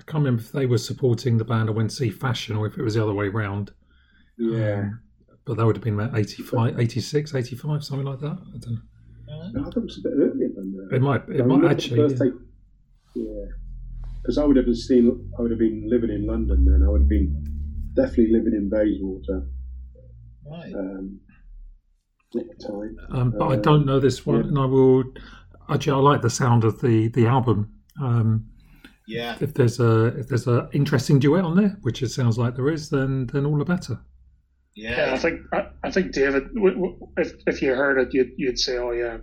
I 0.00 0.02
can't 0.10 0.24
remember 0.24 0.40
if 0.42 0.52
they 0.52 0.66
were 0.66 0.78
supporting 0.78 1.36
the 1.36 1.44
band 1.44 1.68
I 1.68 1.72
went 1.72 1.90
to 1.90 1.96
see 1.96 2.10
Fashion 2.10 2.56
or 2.56 2.66
if 2.66 2.78
it 2.78 2.82
was 2.82 2.94
the 2.94 3.02
other 3.02 3.12
way 3.14 3.28
round. 3.28 3.70
Yeah. 4.38 4.80
Um, 4.80 5.00
but 5.44 5.56
that 5.58 5.66
would 5.66 5.76
have 5.76 5.84
been 5.84 5.94
about 6.00 6.18
85, 6.18 6.78
86, 6.80 7.34
85, 7.34 7.84
something 7.84 8.06
like 8.06 8.20
that. 8.20 8.38
I 8.54 8.58
don't 8.58 8.72
know. 8.72 9.50
No, 9.52 9.60
I 9.60 9.64
thought 9.64 9.76
it 9.76 9.82
was 9.82 9.98
a 9.98 10.08
bit 10.08 10.12
earlier 10.16 10.48
than 10.54 10.72
that. 10.72 10.96
It 10.96 11.02
might, 11.02 11.22
it 11.22 11.28
remember 11.42 11.56
might 11.68 11.72
actually. 11.72 12.14
Yeah. 13.14 13.44
Because 14.22 14.38
I 14.38 14.44
would 14.44 14.56
have 14.56 14.74
seen, 14.76 15.30
I 15.38 15.42
would 15.42 15.50
have 15.50 15.58
been 15.60 15.86
living 15.88 16.10
in 16.10 16.26
London 16.26 16.64
then. 16.64 16.82
I 16.86 16.90
would 16.90 17.02
have 17.02 17.08
been 17.08 17.44
definitely 17.94 18.32
living 18.32 18.54
in 18.54 18.68
Bayswater 18.70 19.46
Right. 20.50 20.74
um, 20.74 21.20
at 22.36 22.44
the 22.58 22.66
time. 22.66 22.96
Um, 23.10 23.30
but 23.36 23.46
I 23.46 23.54
Uh, 23.54 23.60
don't 23.60 23.86
know 23.86 24.00
this 24.00 24.24
one, 24.26 24.42
yeah. 24.42 24.48
and 24.48 24.58
I 24.58 24.64
will. 24.66 25.04
Actually, 25.68 25.92
I 25.92 25.96
like 26.10 26.22
the 26.22 26.30
sound 26.30 26.64
of 26.64 26.80
the 26.80 27.08
the 27.08 27.26
album. 27.26 27.70
Um, 28.00 28.46
Yeah. 29.10 29.36
if 29.40 29.54
there's 29.54 29.80
a 29.80 30.06
if 30.18 30.28
there's 30.28 30.46
a 30.46 30.68
interesting 30.72 31.18
duet 31.18 31.44
on 31.44 31.56
there, 31.56 31.76
which 31.82 32.02
it 32.02 32.10
sounds 32.10 32.38
like 32.38 32.54
there 32.56 32.68
is, 32.70 32.90
then 32.90 33.26
then 33.32 33.44
all 33.46 33.58
the 33.58 33.64
better. 33.64 33.98
Yeah, 34.76 35.10
I 35.12 35.18
think 35.18 35.40
I, 35.52 35.66
I 35.82 35.90
think 35.90 36.12
David, 36.12 36.44
w- 36.54 36.74
w- 36.74 36.98
if 37.16 37.32
if 37.46 37.60
you 37.62 37.74
heard 37.74 37.98
it, 37.98 38.14
you'd 38.14 38.30
you'd 38.36 38.58
say, 38.58 38.78
"Oh 38.78 38.92
yeah, 38.92 39.18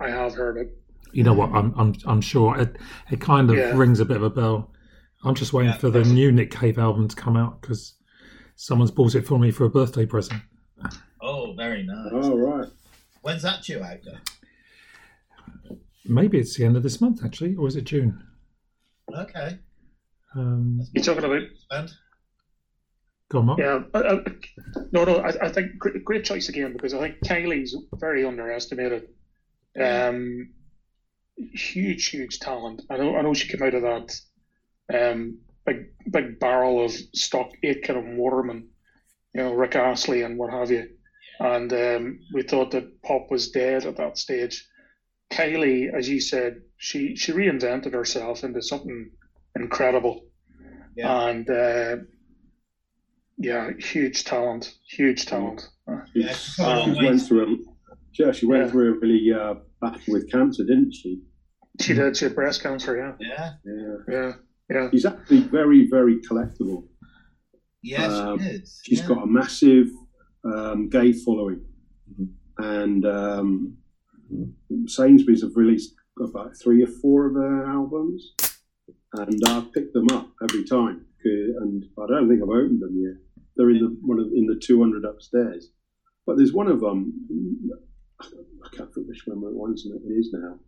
I 0.00 0.10
have 0.10 0.34
heard 0.34 0.56
it." 0.56 0.68
You 1.12 1.22
know 1.22 1.32
what? 1.32 1.50
I'm 1.52 1.72
I'm 1.78 1.94
I'm 2.06 2.20
sure 2.20 2.58
it 2.58 2.76
it 3.10 3.20
kind 3.20 3.50
of 3.50 3.56
Yeah. 3.56 3.76
rings 3.76 4.00
a 4.00 4.04
bit 4.04 4.16
of 4.16 4.22
a 4.24 4.30
bell. 4.30 4.72
I'm 5.24 5.34
just 5.34 5.52
waiting 5.52 5.72
Yeah, 5.72 5.78
for 5.78 5.90
the 5.90 6.02
new 6.02 6.32
Nick 6.32 6.50
Cave 6.50 6.78
album 6.78 7.06
to 7.08 7.14
come 7.16 7.36
out 7.36 7.60
because 7.60 7.94
someone's 8.56 8.90
bought 8.90 9.14
it 9.14 9.26
for 9.26 9.38
me 9.38 9.50
for 9.50 9.64
a 9.64 9.70
birthday 9.70 10.06
present. 10.06 10.40
Oh, 11.22 11.52
very 11.54 11.82
nice. 11.84 12.08
Oh, 12.12 12.36
right. 12.36 12.68
When's 13.22 13.42
that 13.42 13.62
due 13.62 13.82
out 13.82 13.98
there? 14.02 14.20
Maybe 16.06 16.38
it's 16.38 16.56
the 16.56 16.64
end 16.64 16.76
of 16.76 16.82
this 16.82 17.00
month 17.00 17.24
actually, 17.24 17.54
or 17.54 17.68
is 17.68 17.76
it 17.76 17.84
June? 17.84 18.22
Okay. 19.14 19.58
Um, 20.34 20.80
You're 20.92 21.04
talking 21.04 21.24
about 21.24 21.42
Spend. 21.56 21.90
go 23.30 23.38
on, 23.40 23.46
Mark. 23.46 23.58
yeah, 23.58 23.80
I, 23.94 23.98
I, 23.98 24.18
no, 24.92 25.04
no. 25.04 25.16
I, 25.16 25.46
I 25.46 25.48
think 25.48 25.78
great, 25.78 26.04
great 26.04 26.24
choice 26.24 26.48
again 26.48 26.72
because 26.72 26.94
I 26.94 26.98
think 27.00 27.16
Kylie's 27.24 27.76
very 27.94 28.24
underestimated. 28.24 29.08
Um, 29.80 30.48
huge, 31.52 32.08
huge 32.08 32.38
talent. 32.38 32.82
I 32.90 32.96
know, 32.96 33.16
I 33.16 33.22
know 33.22 33.34
she 33.34 33.48
came 33.48 33.62
out 33.62 33.74
of 33.74 33.82
that 33.82 34.20
um 34.92 35.38
big, 35.64 35.86
big 36.10 36.38
barrel 36.38 36.84
of 36.84 36.92
stock 37.14 37.48
Aitken 37.62 37.96
and 37.96 38.18
Waterman, 38.18 38.68
you 39.34 39.42
know, 39.42 39.52
Rick 39.52 39.76
Astley 39.76 40.22
and 40.22 40.38
what 40.38 40.50
have 40.50 40.70
you. 40.70 40.86
And 41.38 41.72
um, 41.72 42.18
we 42.34 42.42
thought 42.42 42.70
that 42.72 43.02
pop 43.02 43.30
was 43.30 43.50
dead 43.50 43.86
at 43.86 43.96
that 43.96 44.18
stage. 44.18 44.66
Kylie, 45.32 45.92
as 45.92 46.08
you 46.08 46.20
said, 46.20 46.60
she 46.82 47.14
she 47.14 47.32
reinvented 47.32 47.92
herself 47.92 48.42
into 48.42 48.62
something 48.62 49.10
incredible, 49.54 50.24
Yeah. 50.96 51.28
and 51.28 51.48
uh, 51.48 51.96
yeah, 53.36 53.70
huge 53.78 54.24
talent, 54.24 54.74
huge 54.88 55.26
talent. 55.26 55.68
Yeah, 56.14 56.32
she's 56.32 56.56
come 56.56 56.94
she 56.94 57.04
went 57.04 57.22
through 57.22 57.42
a, 57.44 57.56
yeah, 58.18 58.32
she 58.32 58.46
went 58.46 58.64
Yeah. 58.64 58.70
through 58.70 58.94
a 58.94 58.98
really 58.98 59.30
uh, 59.32 59.54
battle 59.80 60.00
with 60.14 60.30
cancer, 60.32 60.64
didn't 60.64 60.92
she? 60.92 61.20
She 61.80 61.92
did. 61.94 62.16
She 62.16 62.24
had 62.24 62.34
breast 62.34 62.62
cancer. 62.62 62.96
Yeah, 62.96 63.12
Yeah. 63.20 63.52
Yeah. 63.64 63.96
yeah, 64.08 64.32
yeah. 64.70 64.90
She's 64.90 65.04
actually 65.04 65.40
very, 65.40 65.86
very 65.88 66.16
collectible. 66.22 66.84
Yeah, 67.82 68.06
Um, 68.06 68.38
she 68.38 68.44
is. 68.46 68.80
She's 68.84 69.00
yeah. 69.00 69.08
got 69.08 69.22
a 69.24 69.26
massive 69.26 69.88
um, 70.44 70.88
gay 70.88 71.12
following, 71.12 71.60
and 72.58 73.04
um, 73.04 73.76
Sainsbury's 74.86 75.42
have 75.42 75.56
released 75.56 75.94
about 76.20 76.56
three 76.56 76.82
or 76.82 76.86
four 76.86 77.26
of 77.26 77.34
her 77.34 77.66
albums, 77.66 78.34
and 79.14 79.40
I've 79.46 79.72
picked 79.72 79.94
them 79.94 80.08
up 80.10 80.28
every 80.42 80.64
time. 80.64 81.06
And 81.22 81.84
I 81.98 82.06
don't 82.06 82.28
think 82.28 82.42
I've 82.42 82.48
opened 82.48 82.80
them 82.80 82.96
yet. 82.98 83.44
They're 83.56 83.70
in 83.70 83.78
the 83.78 83.96
one 84.00 84.20
of 84.20 84.26
in 84.34 84.46
the 84.46 84.58
two 84.58 84.80
hundred 84.80 85.04
upstairs, 85.04 85.70
but 86.26 86.36
there's 86.36 86.52
one 86.52 86.68
of 86.68 86.80
them. 86.80 87.12
I 88.20 88.76
can't 88.76 88.94
think 88.94 89.08
which 89.08 89.26
one 89.26 89.38
it 89.38 89.54
was. 89.54 89.86
It 89.86 90.12
is 90.12 90.32
now. 90.32 90.58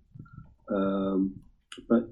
Um, 0.75 1.35
but 1.89 2.09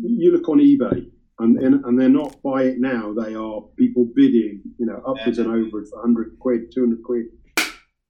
you 0.00 0.32
look 0.32 0.48
on 0.48 0.58
eBay, 0.58 1.10
and, 1.38 1.58
and 1.58 1.84
and 1.84 2.00
they're 2.00 2.08
not 2.08 2.40
buy 2.42 2.64
it 2.64 2.78
now. 2.78 3.12
They 3.12 3.34
are 3.34 3.62
people 3.76 4.06
bidding, 4.14 4.62
you 4.78 4.86
know, 4.86 5.02
upwards 5.06 5.38
and 5.38 5.48
over 5.48 5.84
for 5.84 6.00
hundred 6.00 6.38
quid, 6.38 6.72
two 6.72 6.80
hundred 6.82 7.02
quid. 7.02 7.26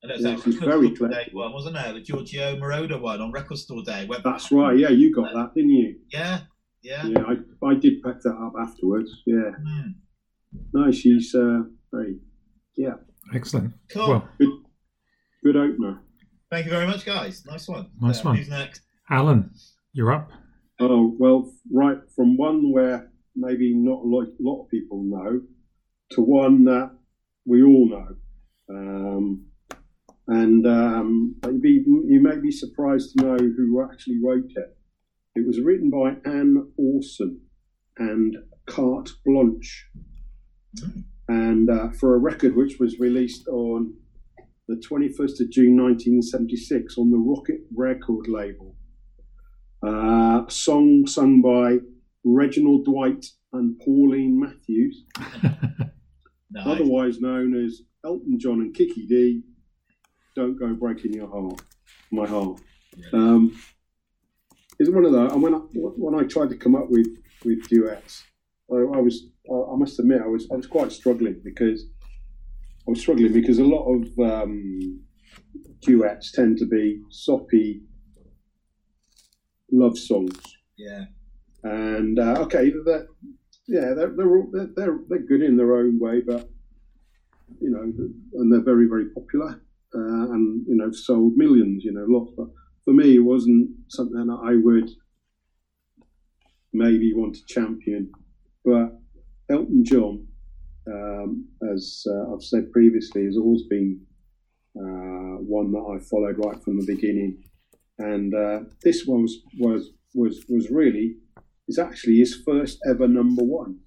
And 0.02 0.10
it 0.10 0.14
was 0.16 0.24
Yeah, 0.24 0.30
that 0.36 0.42
she's 0.44 0.54
Record 0.54 0.68
very 0.68 0.94
Store 0.96 1.08
Day 1.08 1.14
collectible. 1.30 1.34
one, 1.34 1.52
wasn't 1.52 1.76
it? 1.76 1.94
The 1.94 2.00
Giorgio 2.00 2.56
Moroder 2.56 3.00
one 3.00 3.20
on 3.20 3.32
Record 3.32 3.58
Store 3.58 3.82
Day. 3.82 4.06
Went 4.06 4.24
That's 4.24 4.50
right. 4.50 4.78
Yeah, 4.78 4.88
you 4.88 5.14
got 5.14 5.32
that, 5.34 5.52
didn't 5.54 5.70
you? 5.70 5.96
Yeah. 6.10 6.40
Yeah. 6.82 7.04
Yeah, 7.06 7.22
I, 7.28 7.66
I 7.66 7.74
did 7.74 8.02
pack 8.02 8.20
that 8.22 8.30
up 8.34 8.54
afterwards. 8.60 9.10
Yeah, 9.26 9.50
Hmm. 9.62 9.90
no, 10.72 10.90
she's 10.90 11.34
uh, 11.34 11.60
very, 11.92 12.18
yeah, 12.76 12.94
Excellent. 13.34 13.74
Cool. 13.92 14.08
Well, 14.08 14.28
good 15.44 15.56
opener. 15.56 16.00
Thank 16.50 16.64
you 16.64 16.70
very 16.72 16.86
much, 16.86 17.04
guys. 17.04 17.44
Nice 17.46 17.68
one. 17.68 17.90
Nice 18.00 18.20
Uh, 18.20 18.28
one. 18.30 18.36
Who's 18.38 18.48
next? 18.48 18.80
Alan, 19.10 19.50
you're 19.92 20.10
up. 20.12 20.30
Oh 20.80 21.14
well, 21.18 21.52
right 21.70 21.98
from 22.16 22.38
one 22.38 22.72
where 22.72 23.12
maybe 23.36 23.74
not 23.74 24.00
a 24.02 24.08
lot, 24.08 24.28
lot 24.40 24.62
of 24.64 24.70
people 24.70 25.02
know 25.04 25.42
to 26.12 26.22
one 26.22 26.64
that 26.64 26.90
we 27.44 27.62
all 27.62 27.88
know, 27.88 28.16
um, 28.74 29.44
and 30.30 30.64
um, 30.66 31.34
you'd 31.44 31.60
be, 31.60 31.82
you 31.86 32.20
may 32.22 32.38
be 32.38 32.50
surprised 32.52 33.14
to 33.18 33.24
know 33.24 33.36
who 33.36 33.82
actually 33.82 34.18
wrote 34.24 34.50
it. 34.54 34.76
It 35.34 35.46
was 35.46 35.60
written 35.60 35.90
by 35.90 36.14
Ann 36.28 36.72
Orson 36.76 37.40
and 37.98 38.36
Carte 38.66 39.10
Blanche, 39.26 39.86
and 41.28 41.68
uh, 41.68 41.88
for 41.98 42.14
a 42.14 42.18
record 42.18 42.54
which 42.56 42.78
was 42.78 42.98
released 43.00 43.46
on 43.48 43.94
the 44.68 44.76
21st 44.76 45.40
of 45.40 45.50
June 45.50 45.76
1976 45.76 46.96
on 46.96 47.10
the 47.10 47.18
Rocket 47.18 47.60
Record 47.74 48.28
label. 48.28 48.76
Uh, 49.84 50.44
a 50.46 50.50
song 50.50 51.06
sung 51.06 51.42
by 51.42 51.78
Reginald 52.24 52.84
Dwight 52.84 53.26
and 53.52 53.78
Pauline 53.84 54.38
Matthews, 54.38 55.04
Nice. 56.52 56.66
otherwise 56.66 57.20
known 57.20 57.64
as 57.64 57.82
Elton 58.04 58.38
John 58.38 58.60
and 58.60 58.74
Kiki 58.74 59.06
Dee. 59.06 59.42
Don't 60.40 60.58
go 60.58 60.72
breaking 60.72 61.12
your 61.12 61.28
heart, 61.28 61.60
my 62.10 62.26
heart. 62.26 62.58
Um, 63.12 63.54
it's 64.78 64.88
one 64.88 65.04
of 65.04 65.12
those. 65.12 65.30
And 65.32 65.42
when 65.42 65.54
I, 65.54 65.58
when 65.74 66.14
I 66.14 66.26
tried 66.26 66.48
to 66.48 66.56
come 66.56 66.74
up 66.74 66.88
with 66.88 67.08
with 67.44 67.68
duets, 67.68 68.24
I, 68.72 68.76
I 68.76 69.00
was 69.00 69.26
I, 69.50 69.54
I 69.54 69.76
must 69.76 69.98
admit 70.00 70.22
I 70.22 70.26
was 70.28 70.48
I 70.50 70.56
was 70.56 70.66
quite 70.66 70.92
struggling 70.92 71.42
because 71.44 71.84
I 72.86 72.90
was 72.90 73.00
struggling 73.00 73.34
because 73.34 73.58
a 73.58 73.64
lot 73.64 73.84
of 73.84 74.18
um, 74.18 75.02
duets 75.82 76.32
tend 76.32 76.56
to 76.56 76.64
be 76.66 77.02
soppy 77.10 77.82
love 79.70 79.98
songs. 79.98 80.40
Yeah. 80.78 81.04
and 81.64 82.18
uh, 82.18 82.36
okay, 82.44 82.72
they're, 82.86 83.06
yeah, 83.68 83.92
they're, 83.94 84.14
they're 84.16 84.36
all- 84.38 84.50
they're 84.54 84.70
they're 84.74 84.98
they're 85.10 85.26
good 85.26 85.42
in 85.42 85.58
their 85.58 85.74
own 85.76 85.98
way, 86.00 86.22
but 86.22 86.48
you 87.60 87.68
know, 87.68 87.82
and 87.82 88.50
they're 88.50 88.64
very 88.64 88.86
very 88.88 89.10
popular, 89.10 89.60
uh, 89.94 90.32
and 90.32 90.64
you 90.66 90.76
know, 90.76 90.90
sold 90.92 91.36
millions, 91.36 91.84
you 91.84 91.92
know, 91.92 92.04
lots. 92.08 92.32
But 92.36 92.48
for 92.84 92.92
me, 92.92 93.16
it 93.16 93.20
wasn't 93.20 93.70
something 93.88 94.26
that 94.26 94.40
I 94.42 94.56
would 94.56 94.90
maybe 96.72 97.12
want 97.12 97.34
to 97.34 97.44
champion. 97.46 98.12
But 98.64 98.98
Elton 99.50 99.84
John, 99.84 100.26
um, 100.86 101.48
as 101.72 102.04
uh, 102.08 102.32
I've 102.32 102.42
said 102.42 102.72
previously, 102.72 103.24
has 103.24 103.36
always 103.36 103.64
been 103.64 104.00
uh, 104.76 105.42
one 105.42 105.72
that 105.72 105.78
I 105.78 105.98
followed 105.98 106.38
right 106.38 106.62
from 106.62 106.78
the 106.78 106.86
beginning, 106.86 107.42
and 107.98 108.34
uh, 108.34 108.60
this 108.82 109.06
one 109.06 109.22
was 109.22 109.38
was 109.58 109.90
was 110.14 110.44
was 110.48 110.70
really 110.70 111.16
is 111.68 111.78
actually 111.78 112.18
his 112.18 112.42
first 112.44 112.78
ever 112.88 113.08
number 113.08 113.42
one. 113.42 113.78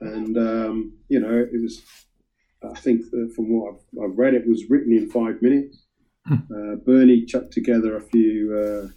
And 0.00 0.36
um, 0.36 0.98
you 1.08 1.20
know, 1.20 1.46
it 1.52 1.60
was. 1.60 1.82
I 2.62 2.78
think 2.78 3.02
that 3.10 3.32
from 3.34 3.50
what 3.50 3.74
I've, 3.74 4.10
I've 4.10 4.18
read, 4.18 4.34
it 4.34 4.48
was 4.48 4.64
written 4.68 4.92
in 4.92 5.10
five 5.10 5.40
minutes. 5.42 5.84
Uh, 6.28 6.74
Bernie 6.84 7.24
chucked 7.24 7.52
together 7.52 7.96
a 7.96 8.02
few 8.02 8.52
uh, 8.52 8.88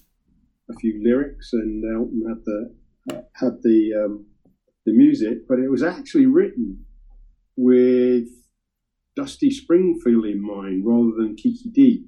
a 0.71 0.73
few 0.79 0.99
lyrics, 1.03 1.53
and 1.53 1.83
Elton 1.85 2.23
had 2.27 2.43
the 2.45 3.25
had 3.33 3.61
the 3.61 3.93
um, 4.03 4.25
the 4.85 4.93
music, 4.93 5.47
but 5.47 5.59
it 5.59 5.69
was 5.69 5.83
actually 5.83 6.25
written 6.25 6.85
with 7.55 8.27
Dusty 9.15 9.51
Springfield 9.51 10.25
in 10.25 10.41
mind 10.41 10.83
rather 10.85 11.11
than 11.17 11.35
Kiki 11.35 11.69
Dee. 11.69 12.05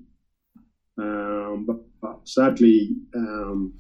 Um, 0.98 1.66
but, 1.68 1.78
but 2.02 2.28
sadly, 2.28 2.96
um, 3.16 3.74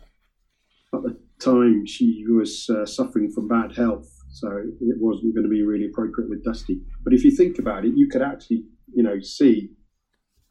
at 0.93 1.01
the 1.03 1.17
time 1.39 1.85
she 1.85 2.25
was 2.27 2.69
uh, 2.69 2.85
suffering 2.85 3.31
from 3.31 3.47
bad 3.47 3.75
health, 3.75 4.20
so 4.31 4.47
it 4.57 4.97
wasn't 4.97 5.35
going 5.35 5.43
to 5.43 5.49
be 5.49 5.61
really 5.61 5.85
appropriate 5.85 6.29
with 6.29 6.43
Dusty. 6.43 6.81
But 7.03 7.13
if 7.13 7.23
you 7.23 7.31
think 7.31 7.59
about 7.59 7.85
it, 7.85 7.93
you 7.95 8.07
could 8.07 8.21
actually, 8.21 8.63
you 8.93 9.03
know, 9.03 9.19
see, 9.19 9.71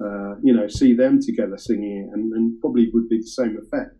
uh, 0.04 0.36
you 0.42 0.54
know, 0.54 0.68
see 0.68 0.94
them 0.94 1.18
together 1.20 1.56
singing 1.56 2.08
it, 2.08 2.14
and, 2.14 2.32
and 2.32 2.60
probably 2.60 2.90
would 2.92 3.08
be 3.08 3.18
the 3.18 3.26
same 3.26 3.56
effect. 3.56 3.96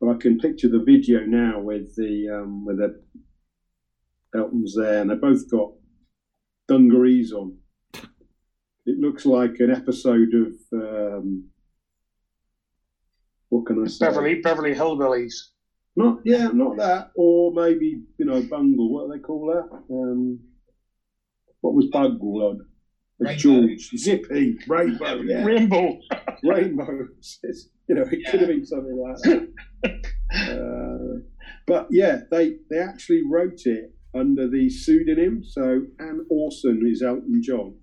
But 0.00 0.10
I 0.10 0.14
can 0.14 0.38
picture 0.38 0.68
the 0.68 0.82
video 0.84 1.20
now 1.26 1.60
with 1.60 1.94
the 1.96 2.40
um, 2.40 2.64
with 2.64 2.78
the 2.78 3.02
Elton's 4.34 4.74
there, 4.76 5.02
and 5.02 5.10
they 5.10 5.16
both 5.16 5.50
got 5.50 5.72
dungarees 6.68 7.32
on. 7.32 7.58
It 8.86 8.98
looks 8.98 9.26
like 9.26 9.56
an 9.58 9.70
episode 9.70 10.28
of 10.34 10.54
um, 10.72 11.50
what 13.48 13.66
can 13.66 13.82
I 13.82 13.88
say? 13.88 14.06
Beverly 14.06 14.40
Beverly 14.40 14.74
Hillbillies. 14.74 15.34
Not 16.00 16.18
yeah, 16.24 16.48
not 16.52 16.76
that, 16.78 17.10
or 17.14 17.52
maybe 17.52 18.02
you 18.18 18.24
know 18.26 18.42
Bungle. 18.42 18.92
What 18.92 19.06
do 19.06 19.12
they 19.16 19.22
call 19.22 19.46
that? 19.46 19.94
Um, 19.94 20.40
what 21.60 21.74
was 21.74 21.86
Bungle 21.92 22.42
on? 22.48 22.66
Rainbow. 23.18 23.38
George 23.38 23.90
Zippy 23.96 24.56
Rainbow. 24.66 25.20
Yeah, 25.22 25.44
Rainbow. 25.44 25.98
Rainbow. 26.42 27.08
You 27.88 27.94
know, 27.94 28.02
it 28.10 28.30
could 28.30 28.40
have 28.40 28.48
been 28.48 28.64
something 28.64 28.96
like 28.96 29.16
that. 29.22 30.00
uh, 30.32 31.20
but 31.66 31.86
yeah, 31.90 32.20
they 32.30 32.56
they 32.70 32.78
actually 32.78 33.22
wrote 33.28 33.60
it 33.66 33.92
under 34.14 34.48
the 34.48 34.70
pseudonym. 34.70 35.42
So 35.44 35.82
Ann 36.00 36.26
Orson 36.30 36.82
is 36.86 37.02
Elton 37.02 37.42
John, 37.42 37.74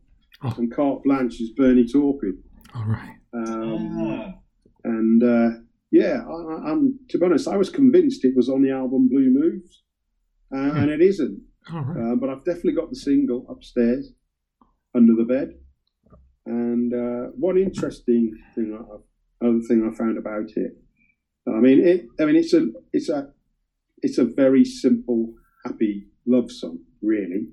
Oh. 0.43 0.53
and 0.58 0.73
Carte 0.73 1.03
Blanche 1.03 1.39
is 1.39 1.51
Bernie 1.51 1.88
Taupin. 1.88 2.41
All 2.75 2.86
right. 2.86 3.15
Um, 3.34 3.97
Ah. 4.01 4.34
and 4.84 5.23
uh, 5.23 5.49
yeah, 5.91 6.23
I, 6.28 6.69
I'm 6.71 7.00
to 7.10 7.17
be 7.17 7.26
honest, 7.26 7.47
I 7.47 7.58
was 7.58 7.69
convinced 7.69 8.26
it 8.26 8.36
was 8.36 8.50
on 8.50 8.62
the 8.62 8.71
album 8.71 9.08
Blue 9.08 9.30
Moves, 9.30 9.84
uh, 10.54 10.80
and 10.80 10.89
it 10.89 11.02
isn't. 11.02 11.41
Right. 11.71 12.12
Uh, 12.12 12.15
but 12.15 12.30
I've 12.30 12.45
definitely 12.45 12.73
got 12.73 12.89
the 12.89 12.95
single 12.95 13.45
upstairs 13.50 14.13
under 14.95 15.15
the 15.15 15.26
bed. 15.26 15.54
And 16.45 16.93
uh, 16.93 17.32
one 17.38 17.58
interesting 17.58 18.32
thing, 18.56 18.73
I, 18.73 19.45
other 19.45 19.60
thing 19.67 19.89
I 19.89 19.95
found 19.97 20.17
about 20.17 20.50
it, 20.56 20.78
I 21.47 21.60
mean, 21.60 21.86
it. 21.86 22.06
I 22.19 22.26
mean, 22.26 22.38
it's 22.38 22.54
a, 22.54 22.67
it's 22.93 23.10
a, 23.10 23.30
it's 24.02 24.17
a 24.17 24.26
very 24.26 24.63
simple, 24.63 25.34
happy 25.65 26.08
love 26.26 26.52
song, 26.52 26.80
really. 27.02 27.47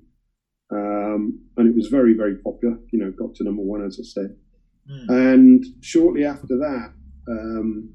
Um, 0.70 1.40
and 1.56 1.68
it 1.68 1.74
was 1.74 1.88
very, 1.88 2.14
very 2.14 2.36
popular. 2.36 2.78
You 2.92 3.00
know, 3.00 3.10
got 3.10 3.34
to 3.36 3.44
number 3.44 3.62
one, 3.62 3.84
as 3.84 3.98
I 4.00 4.04
said. 4.04 4.36
Hmm. 4.88 5.12
And 5.12 5.64
shortly 5.80 6.24
after 6.24 6.56
that, 6.58 6.92
um, 7.28 7.90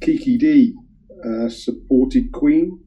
Kiki 0.00 0.38
Dee 0.38 0.74
uh, 1.24 1.48
supported 1.48 2.32
Queen 2.32 2.80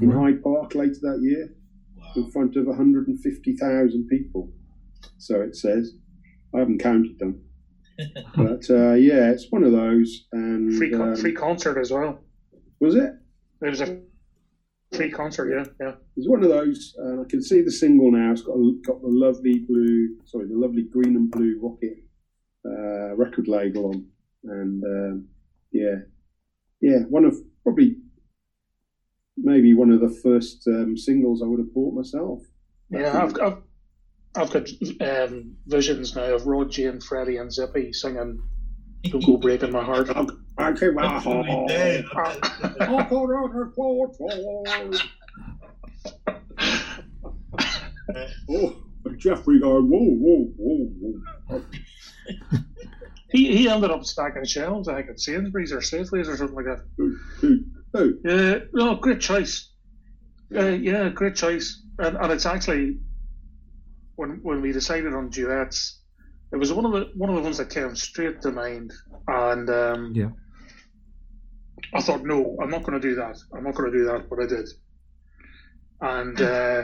in 0.00 0.10
Right. 0.10 0.32
Hyde 0.34 0.42
Park 0.42 0.74
later 0.74 0.98
that 1.02 1.20
year 1.22 1.54
Wow. 1.96 2.12
in 2.16 2.30
front 2.30 2.56
of 2.56 2.66
150,000 2.66 4.06
people. 4.08 4.52
So 5.18 5.40
it 5.42 5.56
says. 5.56 5.92
I 6.54 6.60
haven't 6.60 6.78
counted 6.78 7.18
them. 7.18 7.42
but 8.36 8.64
uh, 8.70 8.94
yeah, 8.94 9.30
it's 9.30 9.50
one 9.50 9.64
of 9.64 9.72
those. 9.72 10.26
And 10.32 10.74
Free 10.76 10.90
con- 10.90 11.10
um, 11.10 11.16
free 11.16 11.32
concert 11.34 11.78
as 11.78 11.90
well. 11.90 12.20
was 12.80 12.94
it? 12.94 13.12
It 13.60 13.68
was 13.70 13.80
a 13.80 14.00
free 14.94 15.10
concert. 15.10 15.50
Yeah, 15.50 15.64
yeah. 15.84 15.94
It's 16.16 16.28
one 16.28 16.42
of 16.44 16.48
those. 16.48 16.94
And 16.96 17.20
I 17.20 17.24
can 17.28 17.42
see 17.42 17.60
the 17.60 17.70
single 17.72 18.10
now. 18.12 18.30
It's 18.32 18.42
got 18.42 18.54
got 18.86 19.02
the 19.02 19.08
lovely 19.08 19.58
blue, 19.68 20.16
sorry, 20.24 20.46
the 20.46 20.54
lovely 20.56 20.84
green 20.84 21.16
and 21.16 21.30
blue 21.30 21.58
rocket 21.60 21.98
uh, 22.64 23.14
record 23.16 23.48
label 23.48 23.86
on, 23.86 24.06
and 24.44 24.84
um, 24.84 25.28
yeah, 25.72 25.96
yeah, 26.80 27.00
one 27.08 27.24
of 27.24 27.36
probably 27.62 27.96
maybe 29.36 29.74
one 29.74 29.90
of 29.90 30.00
the 30.00 30.10
first 30.22 30.66
um, 30.66 30.96
singles 30.96 31.42
I 31.42 31.46
would 31.46 31.60
have 31.60 31.74
bought 31.74 31.94
myself. 31.94 32.42
Yeah, 32.90 33.22
I've, 33.22 33.40
I've, 33.40 33.62
I've 34.36 34.50
got 34.50 34.68
um, 35.00 35.56
visions 35.66 36.14
now 36.14 36.34
of 36.34 36.46
Rod 36.46 36.70
G 36.70 36.86
and 36.86 37.02
Freddie 37.02 37.36
and 37.38 37.52
Zippy 37.52 37.92
singing 37.92 38.40
"Don't 39.04 39.24
Go 39.24 39.36
Breaking 39.36 39.72
My 39.72 39.84
Heart." 39.84 40.10
I 40.58 40.72
came 40.72 40.94
my 40.94 41.04
Absolutely 41.04 41.64
did. 41.68 42.04
Oh, 48.50 48.74
Geoffrey 49.18 49.60
going, 49.60 49.88
whoa, 49.88 49.98
whoa, 49.98 50.46
whoa, 50.56 51.22
whoa. 51.48 52.58
He, 53.30 53.56
he 53.56 53.68
ended 53.68 53.90
up 53.90 54.04
stacking 54.04 54.44
shelves, 54.44 54.88
I 54.88 54.96
think, 54.96 55.10
at 55.10 55.20
Sainsbury's 55.20 55.72
or 55.72 55.78
Safeways 55.78 56.28
or 56.28 56.36
something 56.36 56.56
like 56.56 56.64
that. 56.64 56.84
Who, 56.96 57.16
who, 57.40 57.64
who? 57.92 58.18
Yeah, 58.24 58.58
no, 58.72 58.96
great 58.96 59.20
choice. 59.20 59.70
Uh, 60.54 60.68
yeah, 60.68 61.10
great 61.10 61.36
choice. 61.36 61.82
And, 61.98 62.16
and 62.16 62.32
it's 62.32 62.46
actually 62.46 62.98
when 64.16 64.40
when 64.42 64.62
we 64.62 64.72
decided 64.72 65.12
on 65.14 65.28
duets, 65.28 66.00
it 66.52 66.56
was 66.56 66.72
one 66.72 66.86
of 66.86 66.92
the 66.92 67.10
one 67.16 67.28
of 67.28 67.36
the 67.36 67.42
ones 67.42 67.58
that 67.58 67.68
came 67.68 67.94
straight 67.94 68.40
to 68.42 68.50
mind. 68.50 68.92
And 69.26 69.68
um, 69.68 70.12
Yeah. 70.14 70.30
I 71.94 72.00
thought, 72.02 72.24
no, 72.24 72.56
I'm 72.62 72.70
not 72.70 72.82
going 72.82 73.00
to 73.00 73.08
do 73.08 73.14
that. 73.16 73.38
I'm 73.54 73.64
not 73.64 73.74
going 73.74 73.90
to 73.90 73.98
do 73.98 74.04
that, 74.06 74.28
but 74.28 74.40
I 74.42 74.46
did. 74.46 74.68
And 76.00 76.40
uh, 76.40 76.82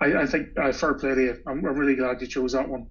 I, 0.00 0.22
I 0.22 0.26
think 0.26 0.48
uh, 0.58 0.72
fair 0.72 0.94
play 0.94 1.14
to 1.14 1.22
you. 1.22 1.36
I'm, 1.46 1.64
I'm 1.64 1.76
really 1.76 1.96
glad 1.96 2.20
you 2.20 2.26
chose 2.26 2.52
that 2.52 2.68
one. 2.68 2.86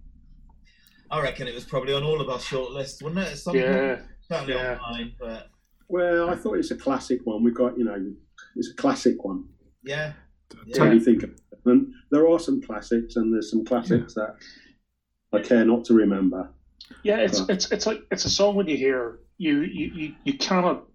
I 1.12 1.22
reckon 1.22 1.48
it 1.48 1.54
was 1.54 1.66
probably 1.66 1.94
on 1.94 2.04
all 2.04 2.22
of 2.22 2.30
our 2.30 2.38
shortlists, 2.40 3.02
wasn't 3.04 3.20
it? 3.20 3.32
At 3.34 3.38
some 3.38 3.56
Yeah, 3.56 3.96
point? 3.96 4.08
Certainly 4.30 4.54
yeah. 4.54 4.78
on 4.84 4.92
mine, 4.94 5.14
but 5.20 5.50
Well, 5.90 6.30
I 6.30 6.36
thought 6.36 6.58
it's 6.58 6.72
a 6.72 6.78
classic 6.78 7.20
one. 7.26 7.44
We've 7.44 7.54
got, 7.54 7.78
you 7.78 7.84
know, 7.84 8.14
it's 8.56 8.70
a 8.70 8.76
classic 8.76 9.24
one. 9.26 9.46
yeah. 9.84 10.14
When 10.54 10.68
Yeah. 10.88 10.94
you 10.94 11.00
think 11.00 11.24
of 11.24 11.30
it. 11.32 11.40
And 11.66 11.94
there 12.12 12.28
are 12.28 12.40
some 12.40 12.62
classics, 12.62 13.16
and 13.16 13.34
there's 13.34 13.50
some 13.50 13.64
classics 13.64 14.14
that 14.16 14.36
I 15.32 15.40
care 15.42 15.64
not 15.64 15.86
to 15.86 15.94
remember. 15.94 16.50
Yeah, 17.04 17.18
it's 17.18 17.40
Right. 17.40 17.50
it's 17.52 17.72
it's 17.72 17.86
like 17.86 18.02
it's 18.12 18.26
a 18.26 18.30
song 18.30 18.56
when 18.56 18.68
you 18.68 18.76
hear 18.76 19.20
you 19.38 19.62
you 19.62 19.86
you, 19.94 20.16
you 20.26 20.38
cannot 20.38 20.88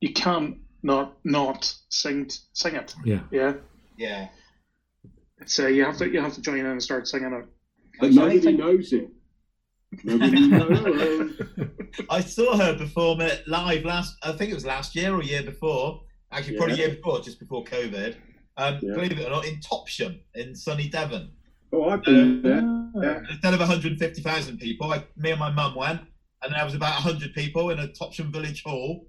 you 0.00 0.12
can't 0.12 0.58
not 0.84 1.16
not 1.24 1.74
sing 1.88 2.30
sing 2.52 2.74
it. 2.76 2.94
Yeah. 3.04 3.22
Yeah, 3.32 3.54
Yeah. 3.98 4.28
it's 5.38 5.58
uh, 5.58 5.66
you 5.66 5.84
have 5.84 5.96
to 5.98 6.08
you 6.08 6.20
have 6.20 6.34
to 6.34 6.40
join 6.40 6.58
in 6.60 6.66
and 6.66 6.80
start 6.82 7.08
singing 7.08 7.32
it. 7.32 7.46
But 8.00 8.12
nobody 8.12 8.40
think- 8.40 8.58
knows 8.58 8.92
it. 8.92 9.08
Nobody 10.02 10.48
knows. 10.48 11.40
I 12.10 12.20
saw 12.20 12.56
her 12.56 12.76
perform 12.76 13.20
it 13.20 13.46
live 13.46 13.84
last. 13.84 14.16
I 14.22 14.32
think 14.32 14.50
it 14.50 14.54
was 14.54 14.64
last 14.64 14.96
year 14.96 15.14
or 15.14 15.22
year 15.22 15.42
before. 15.42 16.02
Actually, 16.32 16.56
probably 16.56 16.76
year 16.76 16.88
before, 16.90 17.20
just 17.20 17.38
before 17.38 17.62
COVID. 17.64 18.16
Um, 18.56 18.78
Yeah. 18.82 18.94
Believe 18.94 19.12
it 19.18 19.26
or 19.26 19.30
not, 19.30 19.46
in 19.46 19.60
Topsham 19.60 20.18
in 20.34 20.54
sunny 20.56 20.88
Devon. 20.88 21.30
Oh, 21.72 21.88
I've 21.88 22.02
been 22.02 22.42
there. 22.42 22.60
Yeah. 23.02 23.20
Instead 23.30 23.54
of 23.54 23.60
150,000 23.60 24.58
people, 24.58 24.92
I, 24.92 25.04
me 25.16 25.30
and 25.30 25.38
my 25.40 25.50
mum 25.50 25.74
went, 25.76 26.00
and 26.42 26.52
there 26.54 26.64
was 26.64 26.74
about 26.74 26.94
100 27.04 27.32
people 27.34 27.70
in 27.70 27.78
a 27.78 27.88
Topsham 27.88 28.32
Village 28.32 28.62
Hall, 28.64 29.06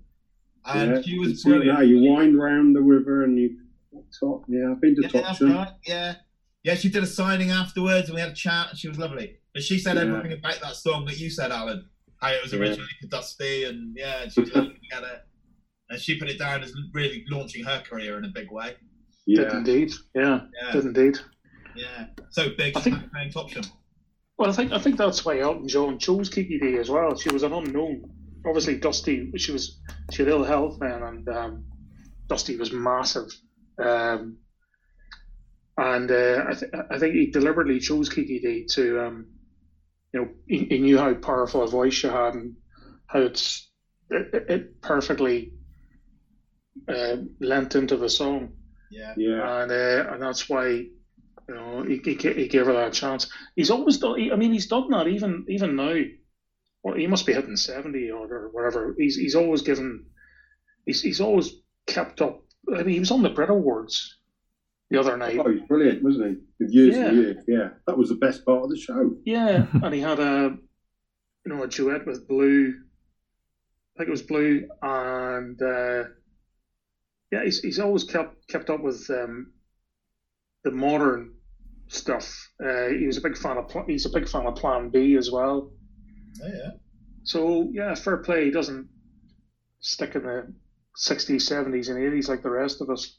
and 0.65 0.91
yeah. 0.97 1.01
she 1.01 1.11
You 1.11 1.19
was 1.21 1.41
see 1.43 1.51
it 1.51 1.65
now, 1.65 1.81
you 1.81 1.99
wind 2.11 2.37
round 2.39 2.75
the 2.75 2.81
river 2.81 3.23
and 3.23 3.37
you 3.39 3.57
top. 4.19 4.43
Yeah, 4.47 4.71
I've 4.71 4.81
been 4.81 4.95
to 4.95 5.01
Yeah, 5.03 5.21
that's 5.21 5.39
Topsham. 5.39 5.55
right. 5.55 5.71
Yeah, 5.85 6.15
yeah. 6.65 6.75
She 6.75 6.89
did 6.89 7.03
a 7.03 7.07
signing 7.07 7.51
afterwards, 7.51 8.09
and 8.09 8.15
we 8.15 8.21
had 8.21 8.31
a 8.31 8.35
chat, 8.35 8.75
she 8.75 8.89
was 8.89 8.97
lovely. 8.99 9.37
But 9.53 9.63
she 9.63 9.79
said 9.79 9.95
Yeah. 9.95 10.01
everything 10.03 10.33
about 10.33 10.59
that 10.61 10.75
song 10.75 11.05
that 11.05 11.17
you 11.17 11.29
said, 11.29 11.51
Alan. 11.51 11.85
How 12.21 12.29
it 12.31 12.43
was 12.43 12.51
Yeah. 12.53 12.59
originally 12.59 12.89
for 13.01 13.07
Dusty, 13.07 13.63
and 13.65 13.95
yeah, 13.97 14.23
and 14.23 14.31
she 14.33 14.41
was 14.41 14.53
lovely 14.53 14.73
to 14.73 14.79
get 14.91 15.03
it. 15.03 15.21
And 15.89 15.99
she 16.01 16.19
put 16.19 16.29
it 16.29 16.39
down 16.39 16.63
as 16.63 16.73
really 16.93 17.23
launching 17.29 17.63
her 17.63 17.81
career 17.81 18.17
in 18.17 18.25
a 18.25 18.29
big 18.33 18.51
way. 18.51 18.75
Did 19.27 19.51
indeed. 19.53 19.91
Yeah, 20.13 20.41
Yeah, 20.61 20.71
did 20.71 20.85
indeed. 20.85 21.17
yeah. 21.75 22.07
So 22.31 22.49
big, 22.57 22.75
I 22.77 22.79
think- 22.81 22.97
she's 22.99 23.09
playing 23.11 23.65
Well, 24.37 24.49
I 24.49 24.53
think 24.53 24.71
I 24.73 24.79
think 24.79 24.97
that's 24.97 25.23
why 25.23 25.39
Elton 25.39 25.67
John 25.67 25.97
chose 25.99 26.29
Kiki 26.29 26.59
Dee 26.59 26.77
as 26.77 26.89
well. 26.89 27.17
She 27.17 27.29
was 27.31 27.43
an 27.43 27.53
unknown. 27.53 28.03
Obviously, 28.45 28.77
Dusty. 28.77 29.31
She 29.37 29.51
was 29.51 29.79
she 30.11 30.23
had 30.23 30.29
ill 30.31 30.43
health 30.43 30.77
then, 30.79 31.01
and 31.03 31.27
um, 31.29 31.65
Dusty 32.27 32.57
was 32.57 32.71
massive. 32.71 33.27
Um, 33.83 34.37
and 35.77 36.11
uh, 36.11 36.43
I, 36.49 36.53
th- 36.53 36.71
I 36.89 36.99
think 36.99 37.15
he 37.15 37.27
deliberately 37.27 37.79
chose 37.79 38.09
Kiki 38.09 38.39
Dee 38.39 38.65
to, 38.71 38.99
um, 39.01 39.27
you 40.13 40.21
know, 40.21 40.29
he, 40.47 40.65
he 40.69 40.79
knew 40.79 40.97
how 40.97 41.13
powerful 41.15 41.63
a 41.63 41.67
voice 41.67 41.95
she 41.95 42.07
had 42.07 42.33
and 42.35 42.55
how 43.07 43.21
it's 43.21 43.67
it, 44.09 44.27
it- 44.33 44.45
it 44.49 44.81
perfectly 44.81 45.51
uh, 46.87 47.17
lent 47.39 47.75
into 47.75 47.97
the 47.97 48.09
song 48.09 48.51
Yeah, 48.89 49.13
Yeah. 49.15 49.61
and 49.61 49.71
uh, 49.71 50.05
and 50.11 50.21
that's 50.21 50.47
why 50.49 50.67
you 50.69 51.55
know 51.55 51.83
he, 51.83 51.99
he, 52.03 52.15
he 52.15 52.47
gave 52.47 52.65
her 52.67 52.73
that 52.73 52.93
chance. 52.93 53.27
He's 53.55 53.71
always 53.71 53.97
done. 53.97 54.31
I 54.31 54.35
mean, 54.35 54.53
he's 54.53 54.67
done 54.67 54.89
that 54.91 55.07
even 55.07 55.45
even 55.49 55.75
now. 55.75 55.95
Well, 56.83 56.95
he 56.95 57.07
must 57.07 57.25
be 57.25 57.33
hitting 57.33 57.57
seventy 57.57 58.11
or, 58.11 58.27
or 58.31 58.49
whatever. 58.51 58.95
He's 58.97 59.15
he's 59.15 59.35
always 59.35 59.61
given. 59.61 60.01
He's 60.85 61.01
he's 61.01 61.21
always 61.21 61.51
kept 61.87 62.21
up. 62.21 62.41
I 62.73 62.83
mean, 62.83 62.95
he 62.95 62.99
was 62.99 63.11
on 63.11 63.23
the 63.23 63.29
Brit 63.29 63.49
Awards 63.49 64.14
the 64.89 64.99
other 64.99 65.17
night. 65.17 65.37
Oh, 65.39 65.49
he's 65.51 65.61
brilliant, 65.67 66.03
wasn't 66.03 66.27
he? 66.29 66.35
With 66.59 66.73
years 66.73 66.95
Yeah. 66.95 67.05
and 67.07 67.17
years. 67.17 67.43
Yeah. 67.47 67.69
That 67.87 67.97
was 67.97 68.09
the 68.09 68.15
best 68.15 68.45
part 68.45 68.63
of 68.63 68.69
the 68.69 68.77
show. 68.77 69.15
Yeah, 69.25 69.65
and 69.83 69.93
he 69.93 70.01
had 70.01 70.19
a 70.19 70.55
you 71.45 71.53
know 71.53 71.63
a 71.63 71.67
duet 71.67 72.05
with 72.05 72.27
Blue. 72.27 72.73
I 73.95 73.97
think 73.99 74.07
it 74.09 74.11
was 74.11 74.21
Blue, 74.23 74.67
and 74.81 75.61
uh, 75.61 76.03
yeah, 77.31 77.43
he's 77.43 77.59
he's 77.59 77.79
always 77.79 78.03
kept 78.03 78.47
kept 78.47 78.69
up 78.69 78.81
with 78.81 79.07
um, 79.09 79.53
the 80.63 80.71
modern 80.71 81.33
stuff. 81.87 82.49
Uh, 82.63 82.87
he 82.87 83.05
was 83.07 83.17
a 83.17 83.21
big 83.21 83.37
fan 83.37 83.57
of 83.57 83.69
Pl- 83.69 83.85
he's 83.87 84.05
a 84.05 84.09
big 84.09 84.27
fan 84.27 84.45
of 84.45 84.55
Plan 84.55 84.89
B 84.89 85.15
as 85.15 85.31
well. 85.31 85.71
oh, 86.43 86.47
yeah. 86.47 86.71
So 87.23 87.69
yeah, 87.71 87.95
fair 87.95 88.17
play. 88.17 88.45
He 88.45 88.51
doesn't 88.51 88.87
stick 89.79 90.15
in 90.15 90.23
the 90.23 90.53
sixties, 90.95 91.47
seventies, 91.47 91.89
and 91.89 91.97
eighties 92.03 92.27
like 92.29 92.43
the 92.43 92.49
rest 92.51 92.81
of 92.81 92.89
us. 92.89 93.17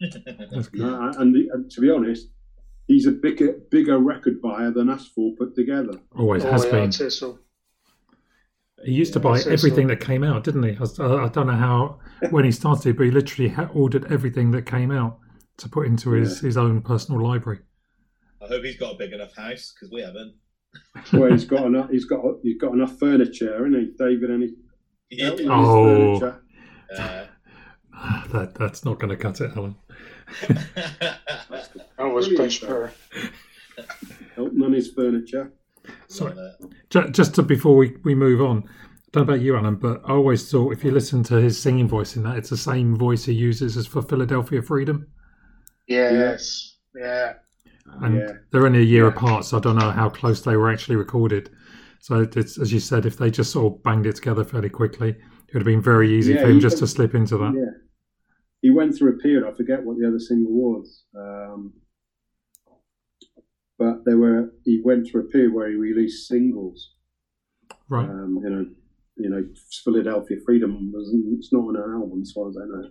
That's 0.00 0.68
good. 0.68 0.80
No, 0.80 1.12
and, 1.18 1.34
the, 1.34 1.48
and 1.52 1.70
to 1.70 1.80
be 1.80 1.90
honest, 1.90 2.28
he's 2.86 3.06
a 3.06 3.12
bigger 3.12 3.58
bigger 3.70 3.98
record 3.98 4.40
buyer 4.42 4.70
than 4.70 4.88
us 4.88 5.08
four 5.08 5.32
put 5.38 5.54
together. 5.54 6.00
Always 6.18 6.44
oh, 6.44 6.50
has 6.50 6.64
yeah, 6.64 6.70
been. 6.70 6.82
I'd 6.84 6.94
say 6.94 7.08
so. 7.08 7.38
He 8.84 8.92
used 8.92 9.12
to 9.12 9.20
buy 9.20 9.38
everything 9.40 9.84
so- 9.84 9.94
that 9.94 10.00
came 10.00 10.24
out, 10.24 10.44
didn't 10.44 10.64
he? 10.64 10.70
I, 10.70 11.24
I 11.24 11.28
don't 11.28 11.46
know 11.46 11.52
how 11.52 11.98
when 12.30 12.44
he 12.44 12.50
started, 12.50 12.96
but 12.96 13.04
he 13.04 13.10
literally 13.12 13.48
ha- 13.50 13.70
ordered 13.72 14.10
everything 14.10 14.50
that 14.52 14.66
came 14.66 14.90
out 14.90 15.18
to 15.58 15.68
put 15.68 15.86
into 15.86 16.10
his, 16.10 16.40
his 16.40 16.56
own 16.56 16.80
personal 16.82 17.22
library. 17.22 17.60
I 18.42 18.46
hope 18.48 18.64
he's 18.64 18.76
got 18.76 18.94
a 18.94 18.98
big 18.98 19.12
enough 19.12 19.36
house 19.36 19.72
because 19.72 19.92
we 19.92 20.00
haven't. 20.02 20.34
Well, 21.12 21.30
he's 21.30 21.44
got 21.44 21.66
enough. 21.66 21.90
He's 21.90 22.06
got 22.06 22.24
he's 22.42 22.58
got 22.58 22.72
enough 22.72 22.98
furniture, 22.98 23.52
hasn't 23.52 23.76
he, 23.76 23.92
David? 23.98 24.30
Any 24.30 24.54
Yeah. 25.10 25.36
Oh. 25.48 26.18
furniture. 26.18 26.42
Uh, 26.96 27.26
That 28.32 28.54
that's 28.58 28.84
not 28.84 28.98
going 28.98 29.10
to 29.10 29.16
cut 29.16 29.40
it, 29.40 29.56
Alan. 29.56 29.76
That 31.98 32.12
was 32.12 32.26
Brilliant, 32.28 32.36
Prince 32.36 32.58
though. 32.60 32.66
Per. 32.68 32.92
Elton 34.36 34.62
and 34.62 34.86
furniture. 34.94 35.52
Sorry. 36.08 36.34
uh, 36.36 37.08
Just 37.10 37.34
to, 37.36 37.42
before 37.42 37.76
we, 37.76 37.96
we 38.04 38.14
move 38.14 38.40
on, 38.40 38.64
I 38.68 38.70
don't 39.12 39.26
know 39.26 39.34
about 39.34 39.42
you, 39.44 39.56
Alan, 39.56 39.76
but 39.76 40.00
I 40.04 40.12
always 40.12 40.50
thought 40.50 40.72
if 40.72 40.82
you 40.84 40.90
listen 40.90 41.22
to 41.24 41.36
his 41.36 41.58
singing 41.58 41.88
voice 41.88 42.16
in 42.16 42.22
that, 42.24 42.36
it's 42.38 42.50
the 42.50 42.56
same 42.56 42.96
voice 42.96 43.24
he 43.24 43.32
uses 43.32 43.76
as 43.76 43.86
for 43.86 44.02
Philadelphia 44.02 44.62
Freedom. 44.62 45.06
Yes. 45.86 46.76
Yeah. 46.96 47.34
And 48.00 48.16
Yeah. 48.18 48.32
they're 48.50 48.66
only 48.66 48.80
a 48.80 48.82
year 48.82 49.04
Yeah. 49.04 49.10
apart, 49.10 49.44
so 49.44 49.58
I 49.58 49.60
don't 49.60 49.76
know 49.76 49.90
how 49.90 50.08
close 50.08 50.42
they 50.42 50.56
were 50.56 50.70
actually 50.70 50.96
recorded. 50.96 51.50
So 52.00 52.26
it's 52.34 52.58
as 52.58 52.72
you 52.72 52.80
said, 52.80 53.06
if 53.06 53.16
they 53.16 53.30
just 53.30 53.52
sort 53.52 53.72
of 53.74 53.82
banged 53.82 54.06
it 54.06 54.16
together 54.16 54.44
fairly 54.44 54.70
quickly, 54.70 55.10
it 55.10 55.54
would 55.54 55.60
have 55.60 55.66
been 55.66 55.82
very 55.82 56.12
easy 56.12 56.32
Yeah, 56.34 56.42
for 56.42 56.48
him 56.48 56.54
he 56.56 56.60
just 56.60 56.78
to 56.78 56.86
slip 56.86 57.14
into 57.14 57.36
that. 57.38 57.74
Yeah. 58.62 58.68
He 58.70 58.76
went 58.76 58.96
through 58.96 59.14
a 59.14 59.18
period. 59.18 59.44
I 59.48 59.54
forget 59.56 59.82
what 59.84 59.98
the 59.98 60.06
other 60.06 60.18
single 60.20 60.52
was. 60.52 61.04
Um, 61.16 61.72
but 63.78 64.04
there 64.04 64.18
were. 64.18 64.52
He 64.64 64.80
went 64.84 65.08
through 65.10 65.22
a 65.22 65.24
period 65.30 65.52
where 65.52 65.68
he 65.68 65.74
released 65.76 66.28
singles. 66.28 66.92
Right. 67.88 68.08
Um, 68.08 68.38
you 68.42 68.50
know, 68.50 68.66
you 69.16 69.30
know, 69.30 69.44
Philadelphia 69.84 70.36
Freedom 70.44 70.92
was. 70.92 71.12
It's 71.38 71.52
not 71.52 71.60
on 71.60 71.76
an 71.76 71.92
album, 72.02 72.20
as 72.22 72.32
far 72.32 72.48
as 72.48 72.56
I 72.56 72.64
know. 72.66 72.88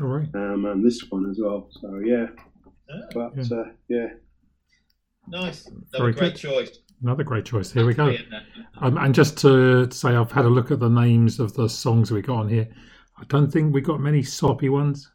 All 0.00 0.06
right. 0.08 0.28
Um, 0.34 0.64
and 0.66 0.84
this 0.84 1.02
one 1.10 1.28
as 1.30 1.38
well. 1.42 1.68
So 1.80 2.00
yeah. 2.04 2.26
ah, 2.90 2.94
But 3.14 3.32
Yeah. 3.36 3.56
uh, 3.58 3.64
yeah. 3.88 4.06
nice. 5.28 5.64
Very 5.92 6.10
Another 6.10 6.12
great 6.12 6.32
good. 6.32 6.36
choice. 6.36 6.78
Another 7.02 7.24
great 7.24 7.44
choice. 7.46 7.72
Here 7.72 7.86
we 7.86 7.94
go. 7.94 8.14
Um, 8.82 8.98
and 8.98 9.14
just 9.14 9.38
to 9.38 9.90
say, 9.90 10.14
I've 10.14 10.30
had 10.32 10.44
a 10.44 10.48
look 10.50 10.70
at 10.70 10.80
the 10.80 10.88
names 10.90 11.40
of 11.40 11.54
the 11.54 11.66
songs 11.68 12.10
we 12.10 12.20
got 12.20 12.36
on 12.40 12.48
here. 12.48 12.68
I 13.20 13.24
don't 13.28 13.50
think 13.50 13.74
we 13.74 13.80
got 13.82 14.00
many 14.00 14.22
soppy 14.22 14.68
ones, 14.70 15.10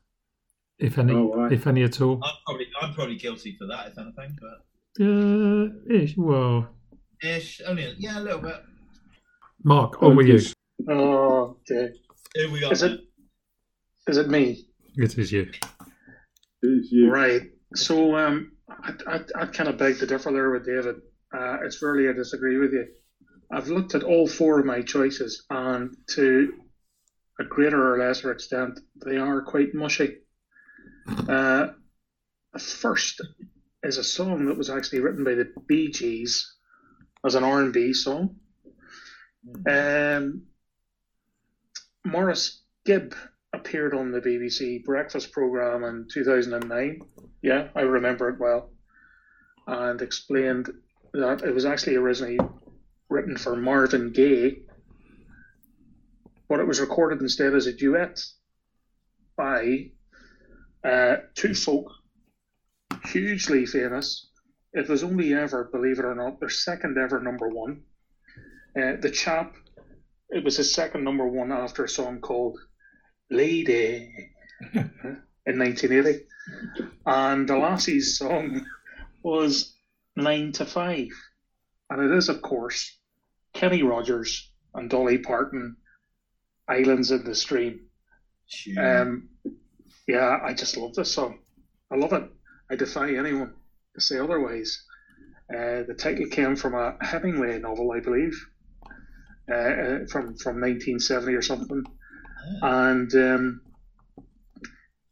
if 0.79 0.97
any, 0.97 1.13
Oh, 1.13 1.33
right. 1.33 1.51
if 1.51 1.65
any 1.67 1.83
at 1.83 1.99
all. 2.01 2.19
I'm 2.23 2.33
probably 2.45 2.67
I'm 2.81 2.93
probably 2.93 3.15
guilty 3.15 3.55
for 3.57 3.65
that 3.67 3.87
if 3.87 3.97
anything, 3.97 4.37
but 4.39 5.03
Uh, 5.03 5.93
ish. 5.93 6.15
Well, 6.15 6.67
ish 7.23 7.61
only 7.65 7.93
yeah 7.97 8.19
a 8.19 8.21
little 8.21 8.39
bit. 8.41 8.61
Mark, 9.63 10.01
on 10.03 10.15
with 10.15 10.27
you. 10.27 10.39
Oh, 10.89 11.57
okay. 11.71 11.93
Here 12.35 12.51
we 12.51 12.63
are. 12.63 12.71
Is 12.71 12.83
it? 12.83 13.01
Is 14.07 14.17
it 14.17 14.29
me? 14.29 14.67
It 14.97 15.17
is 15.17 15.31
you. 15.31 15.49
It's 16.61 16.91
you. 16.91 17.09
Right. 17.11 17.41
So 17.73 18.15
um, 18.15 18.51
I, 18.69 18.93
I, 19.07 19.19
I 19.35 19.45
kind 19.47 19.67
of 19.69 19.77
beg 19.77 19.97
to 19.99 20.05
differ 20.05 20.31
there 20.31 20.51
with 20.51 20.65
David. 20.65 20.97
Uh, 21.35 21.57
it's 21.63 21.81
really 21.81 22.07
I 22.07 22.13
disagree 22.13 22.57
with 22.57 22.71
you. 22.73 22.85
I've 23.51 23.67
looked 23.67 23.95
at 23.95 24.03
all 24.03 24.27
four 24.27 24.59
of 24.59 24.65
my 24.65 24.81
choices, 24.81 25.43
and 25.49 25.95
to 26.11 26.53
a 27.39 27.43
greater 27.43 27.93
or 27.93 27.97
lesser 27.97 28.31
extent, 28.31 28.79
they 29.05 29.17
are 29.17 29.41
quite 29.41 29.73
mushy. 29.73 30.17
Uh, 31.07 31.67
first 32.57 33.21
is 33.83 33.97
a 33.97 34.03
song 34.03 34.45
that 34.45 34.57
was 34.57 34.69
actually 34.69 34.99
written 34.99 35.23
by 35.23 35.35
the 35.35 35.51
Bee 35.67 35.91
Gees 35.91 36.53
as 37.25 37.35
an 37.35 37.43
R&B 37.43 37.93
song. 37.93 38.37
Um, 39.67 40.43
Maurice 42.03 42.61
Gibb 42.85 43.13
appeared 43.53 43.93
on 43.93 44.11
the 44.11 44.21
BBC 44.21 44.83
breakfast 44.83 45.31
program 45.31 45.83
in 45.83 46.07
2009. 46.11 47.01
Yeah, 47.41 47.67
I 47.75 47.81
remember 47.81 48.29
it 48.29 48.39
well. 48.39 48.71
And 49.67 50.01
explained 50.01 50.69
that 51.13 51.43
it 51.43 51.53
was 51.53 51.65
actually 51.65 51.95
originally 51.95 52.39
written 53.09 53.37
for 53.37 53.55
Marvin 53.55 54.11
Gaye, 54.11 54.64
but 56.47 56.59
it 56.59 56.67
was 56.67 56.79
recorded 56.79 57.21
instead 57.21 57.53
as 57.53 57.67
a 57.67 57.73
duet 57.73 58.21
by 59.35 59.89
uh, 60.83 61.17
two 61.33 61.53
folk, 61.53 61.91
hugely 63.05 63.65
famous. 63.65 64.29
It 64.73 64.89
was 64.89 65.03
only 65.03 65.33
ever, 65.33 65.69
believe 65.71 65.99
it 65.99 66.05
or 66.05 66.15
not, 66.15 66.39
their 66.39 66.49
second 66.49 66.97
ever 66.97 67.21
number 67.21 67.47
one. 67.47 67.81
Uh, 68.77 68.97
the 68.99 69.09
chap, 69.09 69.55
it 70.29 70.43
was 70.43 70.57
his 70.57 70.73
second 70.73 71.03
number 71.03 71.27
one 71.27 71.51
after 71.51 71.85
a 71.85 71.89
song 71.89 72.19
called 72.19 72.59
Lady 73.29 74.13
in 74.73 75.59
1980. 75.59 76.25
And 77.05 77.47
the 77.47 77.53
Lassie's 77.53 78.17
song 78.17 78.65
was 79.23 79.73
Nine 80.15 80.51
to 80.53 80.65
Five. 80.65 81.09
And 81.89 82.11
it 82.11 82.15
is, 82.15 82.29
of 82.29 82.41
course, 82.41 82.97
Kenny 83.53 83.81
Rogers 83.81 84.51
and 84.73 84.89
Dolly 84.89 85.19
Parton, 85.19 85.77
Islands 86.67 87.11
in 87.11 87.23
the 87.23 87.35
Stream. 87.35 87.81
Shoot. 88.47 88.77
Um, 88.77 89.29
yeah, 90.07 90.39
I 90.43 90.53
just 90.53 90.77
love 90.77 90.93
this 90.93 91.11
song. 91.11 91.39
I 91.91 91.95
love 91.95 92.13
it. 92.13 92.29
I 92.69 92.75
defy 92.75 93.15
anyone 93.15 93.53
to 93.93 94.01
say 94.01 94.19
otherwise. 94.19 94.83
Uh, 95.49 95.83
the 95.87 95.95
title 95.97 96.25
came 96.27 96.55
from 96.55 96.73
a 96.73 96.97
Hemingway 97.01 97.59
novel, 97.59 97.91
I 97.91 97.99
believe, 97.99 98.35
uh, 99.51 100.05
from 100.09 100.35
from 100.37 100.59
1970 100.59 101.33
or 101.33 101.41
something, 101.41 101.83
and 102.61 103.13
um, 103.15 103.61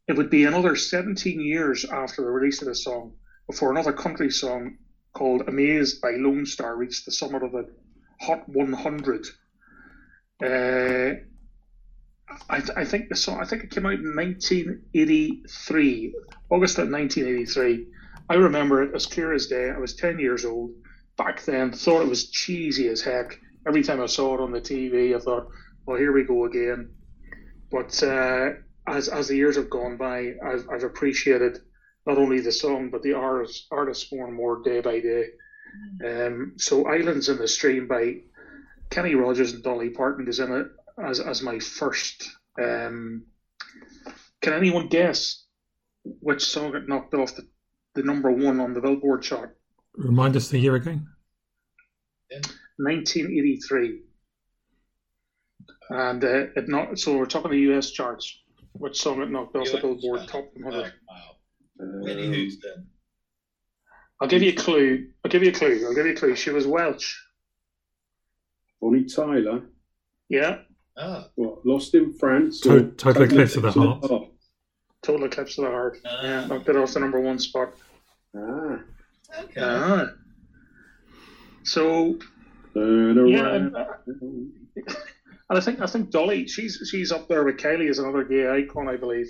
it 0.08 0.18
would 0.18 0.32
be 0.32 0.46
another 0.46 0.76
17 0.76 1.40
years 1.40 1.86
after 1.86 2.24
the 2.24 2.32
release 2.32 2.62
of 2.62 2.68
the 2.68 2.76
song 2.76 3.14
before 3.48 3.72
another 3.72 3.94
country 3.94 4.32
song 4.32 4.78
called 5.14 5.44
"Amazed" 5.48 6.02
by 6.02 6.14
Lonestar 6.14 6.76
reached 6.76 7.06
the 7.06 7.12
summit 7.12 7.44
of 7.44 7.52
the 7.52 7.70
Hot 8.22 8.48
100. 8.50 9.28
Uh, 10.42 11.20
I, 12.50 12.62
I 12.78 12.86
think 12.86 13.10
the 13.10 13.16
song. 13.16 13.40
I 13.42 13.46
think 13.46 13.64
it 13.64 13.72
came 13.72 13.86
out 13.86 13.94
in 13.94 14.16
1983, 14.16 16.16
August 16.50 16.78
of 16.78 16.90
1983. 16.90 17.88
I 18.30 18.36
remember 18.36 18.84
it 18.84 18.96
as 18.96 19.06
clear 19.06 19.34
as 19.34 19.48
day. 19.48 19.70
I 19.70 19.78
was 19.78 19.96
10 19.96 20.20
years 20.20 20.46
old 20.46 20.72
back 21.18 21.44
then. 21.44 21.72
Thought 21.72 22.04
it 22.04 22.10
was 22.10 22.30
cheesy 22.30 22.88
as 22.88 23.02
heck. 23.02 23.40
Every 23.68 23.84
time 23.84 24.02
I 24.02 24.08
saw 24.08 24.36
it 24.36 24.42
on 24.42 24.52
the 24.52 24.62
TV, 24.62 25.16
I 25.16 25.20
thought, 25.20 25.48
"Well, 25.86 25.98
here 25.98 26.12
we 26.12 26.24
go 26.24 26.46
again." 26.46 26.90
But 27.72 28.02
uh, 28.04 28.52
as 28.88 29.10
as 29.10 29.28
the 29.28 29.36
years 29.36 29.56
have 29.56 29.70
gone 29.70 29.98
by, 29.98 30.34
I've, 30.44 30.68
I've 30.72 30.84
appreciated 30.84 31.60
not 32.06 32.18
only 32.18 32.42
the 32.42 32.52
song 32.52 32.90
but 32.90 33.02
the 33.02 33.14
artist 33.14 33.68
artists 33.72 34.12
more 34.12 34.28
and 34.28 34.36
more 34.36 34.62
day 34.62 34.82
by 34.82 35.00
day. 35.00 35.28
Um, 36.06 36.54
so, 36.58 36.88
"Islands 36.88 37.30
in 37.30 37.38
the 37.38 37.48
Stream" 37.48 37.88
by 37.88 38.18
Kenny 38.90 39.16
Rogers 39.16 39.54
and 39.54 39.64
Dolly 39.64 39.90
Parton 39.90 40.28
is 40.28 40.40
in 40.40 40.52
it 40.52 40.68
as 41.02 41.20
as 41.20 41.42
my 41.42 41.60
first. 41.60 42.30
Um, 42.62 43.26
can 44.42 44.54
anyone 44.54 44.88
guess 44.88 45.46
which 46.04 46.44
song 46.44 46.72
got 46.72 46.88
knocked 46.88 47.14
off 47.14 47.36
the, 47.36 47.48
the 47.96 48.04
number 48.04 48.30
one 48.32 48.60
on 48.60 48.74
the 48.74 48.82
Billboard 48.82 49.22
chart? 49.24 49.58
Remind 49.96 50.36
us 50.36 50.50
the 50.50 50.60
year 50.60 50.76
again. 50.76 51.08
1983. 52.78 54.02
And 55.90 56.24
uh, 56.24 56.46
it 56.56 56.68
not 56.68 56.98
so 56.98 57.18
we're 57.18 57.26
talking 57.26 57.52
the 57.52 57.74
US 57.74 57.92
charts. 57.92 58.40
Which 58.74 59.00
song 59.00 59.22
it 59.22 59.30
knocked 59.30 59.56
off 59.56 59.72
the 59.72 59.78
Billboard 59.80 60.20
charts. 60.22 60.32
top 60.32 60.46
100? 60.56 60.94
Oh, 61.10 61.14
wow. 61.14 61.36
Whitney 62.02 62.28
Um, 62.28 62.34
Houston. 62.34 62.88
I'll 64.22 64.28
give 64.28 64.42
you 64.42 64.52
a 64.52 64.56
clue. 64.56 65.10
I'll 65.24 65.32
give 65.32 65.44
you 65.44 65.50
a 65.50 65.54
clue. 65.54 65.86
I'll 65.88 65.94
give 65.96 66.06
you 66.06 66.14
a 66.14 66.16
clue. 66.16 66.36
She 66.36 66.50
was 66.50 66.66
Welsh. 66.66 67.16
Bonnie 68.82 69.06
Tyler. 69.06 69.64
Yeah. 70.30 70.60
Oh, 70.98 71.26
What? 71.36 71.66
Lost 71.66 71.96
in 71.96 72.14
France. 72.14 72.60
To- 72.62 72.76
or 72.78 72.82
Total 72.92 73.24
Eclipse 73.24 73.56
of 73.56 73.64
the 73.64 73.72
Heart. 73.72 74.06
Heart? 74.06 74.30
Total 75.02 75.26
Eclipse 75.26 75.58
of 75.58 75.66
the 75.66 75.72
Heart. 75.72 75.98
Ah. 76.06 76.22
Yeah, 76.24 76.46
knocked 76.48 76.70
it 76.70 76.76
off 76.76 76.94
the 76.94 77.00
number 77.00 77.20
one 77.20 77.40
spot. 77.40 77.74
Ah. 78.36 78.80
okay. 79.40 79.62
Ah. 79.62 80.08
So 81.64 82.20
yeah, 82.76 83.54
and, 83.56 83.76
uh, 83.76 83.86
and 84.06 84.52
I 85.50 85.60
think 85.60 85.80
I 85.82 85.86
think 85.86 86.10
Dolly, 86.10 86.48
she's 86.48 86.80
she's 86.90 87.12
up 87.12 87.28
there 87.28 87.44
with 87.44 87.58
Kylie 87.58 87.90
as 87.90 88.00
another 88.00 88.24
gay 88.24 88.50
icon, 88.50 88.88
I 88.88 88.98
believe. 88.98 89.28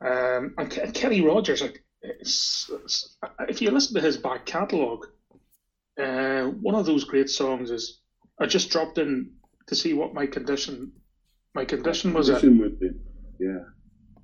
Um, 0.00 0.54
and 0.56 0.70
Ke- 0.70 0.94
Kenny 0.94 1.20
Rogers, 1.20 1.60
like, 1.60 1.84
it's, 2.02 2.70
it's- 2.70 3.16
if 3.48 3.60
you 3.60 3.70
listen 3.72 3.94
to 3.96 4.00
his 4.00 4.16
back 4.16 4.46
catalogue, 4.46 5.06
uh, 6.00 6.44
one 6.44 6.76
of 6.76 6.86
those 6.86 7.02
great 7.04 7.28
songs 7.28 7.70
is 7.72 8.00
I 8.40 8.46
just 8.46 8.70
dropped 8.70 8.98
in 8.98 9.32
to 9.68 9.74
see 9.74 9.94
what 9.94 10.14
my 10.14 10.26
condition 10.26 10.92
my 11.54 11.64
condition 11.64 12.12
was 12.12 12.28
at. 12.30 12.42
With 12.42 12.82
him. 12.82 13.00
Yeah. 13.40 13.60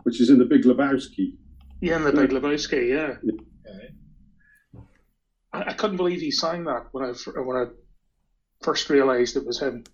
which 0.03 0.21
is 0.21 0.31
in 0.31 0.39
the 0.39 0.45
Big 0.45 0.65
Lebowski. 0.65 1.37
Yeah, 1.81 1.97
in 1.97 2.05
the 2.05 2.13
Big 2.13 2.31
Lebowski, 2.31 2.89
yeah. 2.89 3.17
Okay. 3.23 3.95
I, 5.53 5.71
I 5.71 5.73
couldn't 5.75 5.97
believe 5.97 6.21
he 6.21 6.31
sang 6.31 6.65
that 6.65 6.87
when 6.93 7.05
I 7.05 7.13
when 7.41 7.57
I 7.57 7.67
first 8.63 8.91
realised 8.91 9.37
it 9.37 9.47
was 9.47 9.61
him. 9.61 9.85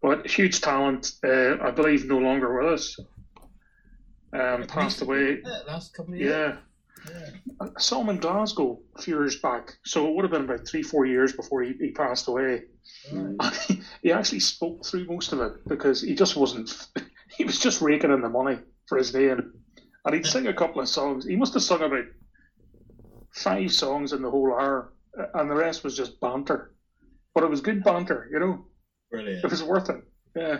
But 0.00 0.26
huge 0.26 0.60
talent, 0.60 1.12
uh, 1.24 1.56
I 1.60 1.70
believe, 1.72 2.06
no 2.06 2.18
longer 2.18 2.56
with 2.56 2.72
us. 2.74 2.96
Um, 4.32 4.64
passed 4.66 5.02
away. 5.02 5.40
Yeah, 5.44 5.60
last 5.66 5.94
couple 5.94 6.14
of 6.14 6.20
years. 6.20 6.30
Yeah, 6.30 6.56
Yeah. 7.10 7.30
I 7.60 7.80
saw 7.80 8.00
him 8.00 8.08
in 8.10 8.18
Glasgow 8.18 8.80
a 8.96 9.02
few 9.02 9.14
years 9.16 9.40
back, 9.40 9.74
so 9.84 10.06
it 10.08 10.14
would 10.14 10.24
have 10.24 10.30
been 10.32 10.44
about 10.44 10.66
three, 10.66 10.82
four 10.82 11.06
years 11.06 11.32
before 11.32 11.62
he, 11.62 11.74
he 11.80 11.90
passed 11.92 12.28
away. 12.28 12.62
Right. 13.12 13.68
he 14.02 14.12
actually 14.12 14.40
spoke 14.40 14.84
through 14.86 15.06
most 15.06 15.32
of 15.32 15.40
it 15.40 15.52
because 15.66 16.00
he 16.02 16.14
just 16.14 16.36
wasn't. 16.36 16.70
He 17.36 17.44
was 17.44 17.60
just 17.60 17.82
raking 17.82 18.10
in 18.10 18.22
the 18.22 18.28
money 18.28 18.58
for 18.86 18.96
his 18.96 19.12
name, 19.14 19.52
and 20.04 20.14
he'd 20.14 20.24
sing 20.26 20.46
a 20.48 20.54
couple 20.54 20.80
of 20.80 20.88
songs. 20.88 21.26
He 21.26 21.36
must 21.36 21.52
have 21.54 21.62
sung 21.62 21.82
about 21.82 22.06
five 23.34 23.70
songs 23.70 24.12
in 24.12 24.22
the 24.22 24.30
whole 24.30 24.52
hour, 24.52 24.94
and 25.34 25.50
the 25.50 25.54
rest 25.54 25.84
was 25.84 25.96
just 25.96 26.18
banter. 26.20 26.72
But 27.34 27.44
it 27.44 27.50
was 27.50 27.60
good 27.60 27.84
banter, 27.84 28.28
you 28.32 28.38
know. 28.40 28.66
Brilliant. 29.10 29.44
It 29.44 29.50
was 29.50 29.62
worth 29.62 29.90
it. 29.90 30.02
Yeah, 30.34 30.58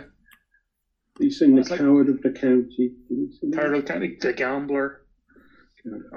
He 1.19 1.31
sang 1.31 1.55
the 1.55 1.61
It's 1.61 1.69
like- 1.71 1.79
Coward 1.79 2.07
of 2.09 2.21
the 2.21 2.31
County. 2.31 2.93
Did 3.09 3.17
he 3.17 3.37
sing 3.39 3.51
that? 3.51 3.57
Carol 3.59 3.81
County, 3.81 4.17
the 4.21 4.33
gambler. 4.33 5.01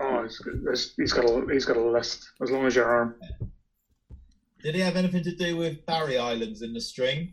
Oh, 0.00 0.22
he's, 0.22 0.40
he's- 0.44 0.94
he's 0.96 1.12
got 1.12 1.24
a 1.24 1.46
he's 1.52 1.64
got 1.64 1.76
a 1.76 1.82
list 1.90 2.30
as 2.42 2.50
long 2.50 2.66
as 2.66 2.74
your 2.74 2.86
arm. 2.86 3.16
Did 4.62 4.74
he 4.74 4.80
have 4.80 4.96
anything 4.96 5.24
to 5.24 5.34
do 5.34 5.56
with 5.56 5.84
Barry 5.86 6.18
Islands 6.18 6.62
in 6.62 6.72
the 6.72 6.80
Stream? 6.80 7.32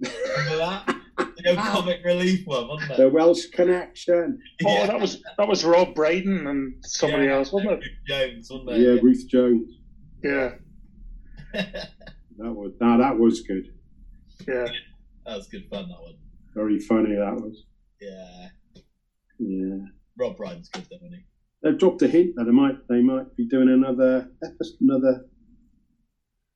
Remember 0.00 0.56
that? 0.58 0.96
The 1.18 1.50
old 1.50 1.58
comic 1.58 2.00
relief 2.04 2.46
one, 2.46 2.68
wasn't 2.68 2.90
it? 2.92 2.96
The 2.98 3.08
Welsh 3.08 3.46
Connection. 3.46 4.38
Oh, 4.64 4.86
that 4.86 5.00
was 5.00 5.22
that 5.38 5.48
was 5.48 5.64
Rob 5.64 5.94
Brydon 5.94 6.46
and 6.46 6.74
somebody 6.84 7.24
Yeah. 7.26 7.36
else, 7.36 7.52
wasn't 7.52 7.72
it? 7.82 7.90
Jones, 8.06 8.48
wasn't 8.50 8.70
Yeah, 8.78 8.94
it? 8.94 9.02
Ruth 9.02 9.26
Jones. 9.28 9.72
Yeah, 10.22 10.54
That 11.52 11.90
was 12.38 12.72
now 12.80 12.98
that 12.98 13.18
was 13.18 13.40
good. 13.42 13.68
yeah. 14.46 14.66
that 15.26 15.36
was 15.36 15.46
good 15.48 15.66
fun, 15.70 15.88
that 15.88 16.00
one. 16.02 16.16
Very 16.54 16.78
funny. 16.80 17.14
That 17.16 17.34
was. 17.36 17.64
Yeah. 18.00 18.48
Yeah. 19.38 19.76
Rob 20.18 20.36
Brydon's 20.36 20.68
good, 20.68 20.86
though, 20.90 20.96
isn't 20.96 21.12
he? 21.12 21.24
They've 21.62 21.78
dropped 21.78 22.02
a 22.02 22.08
hint 22.08 22.34
that 22.36 22.44
they 22.44 22.52
might 22.52 22.76
they 22.88 23.00
might 23.00 23.34
be 23.36 23.46
doing 23.46 23.68
another 23.68 24.30
episode, 24.44 24.76
another 24.80 25.26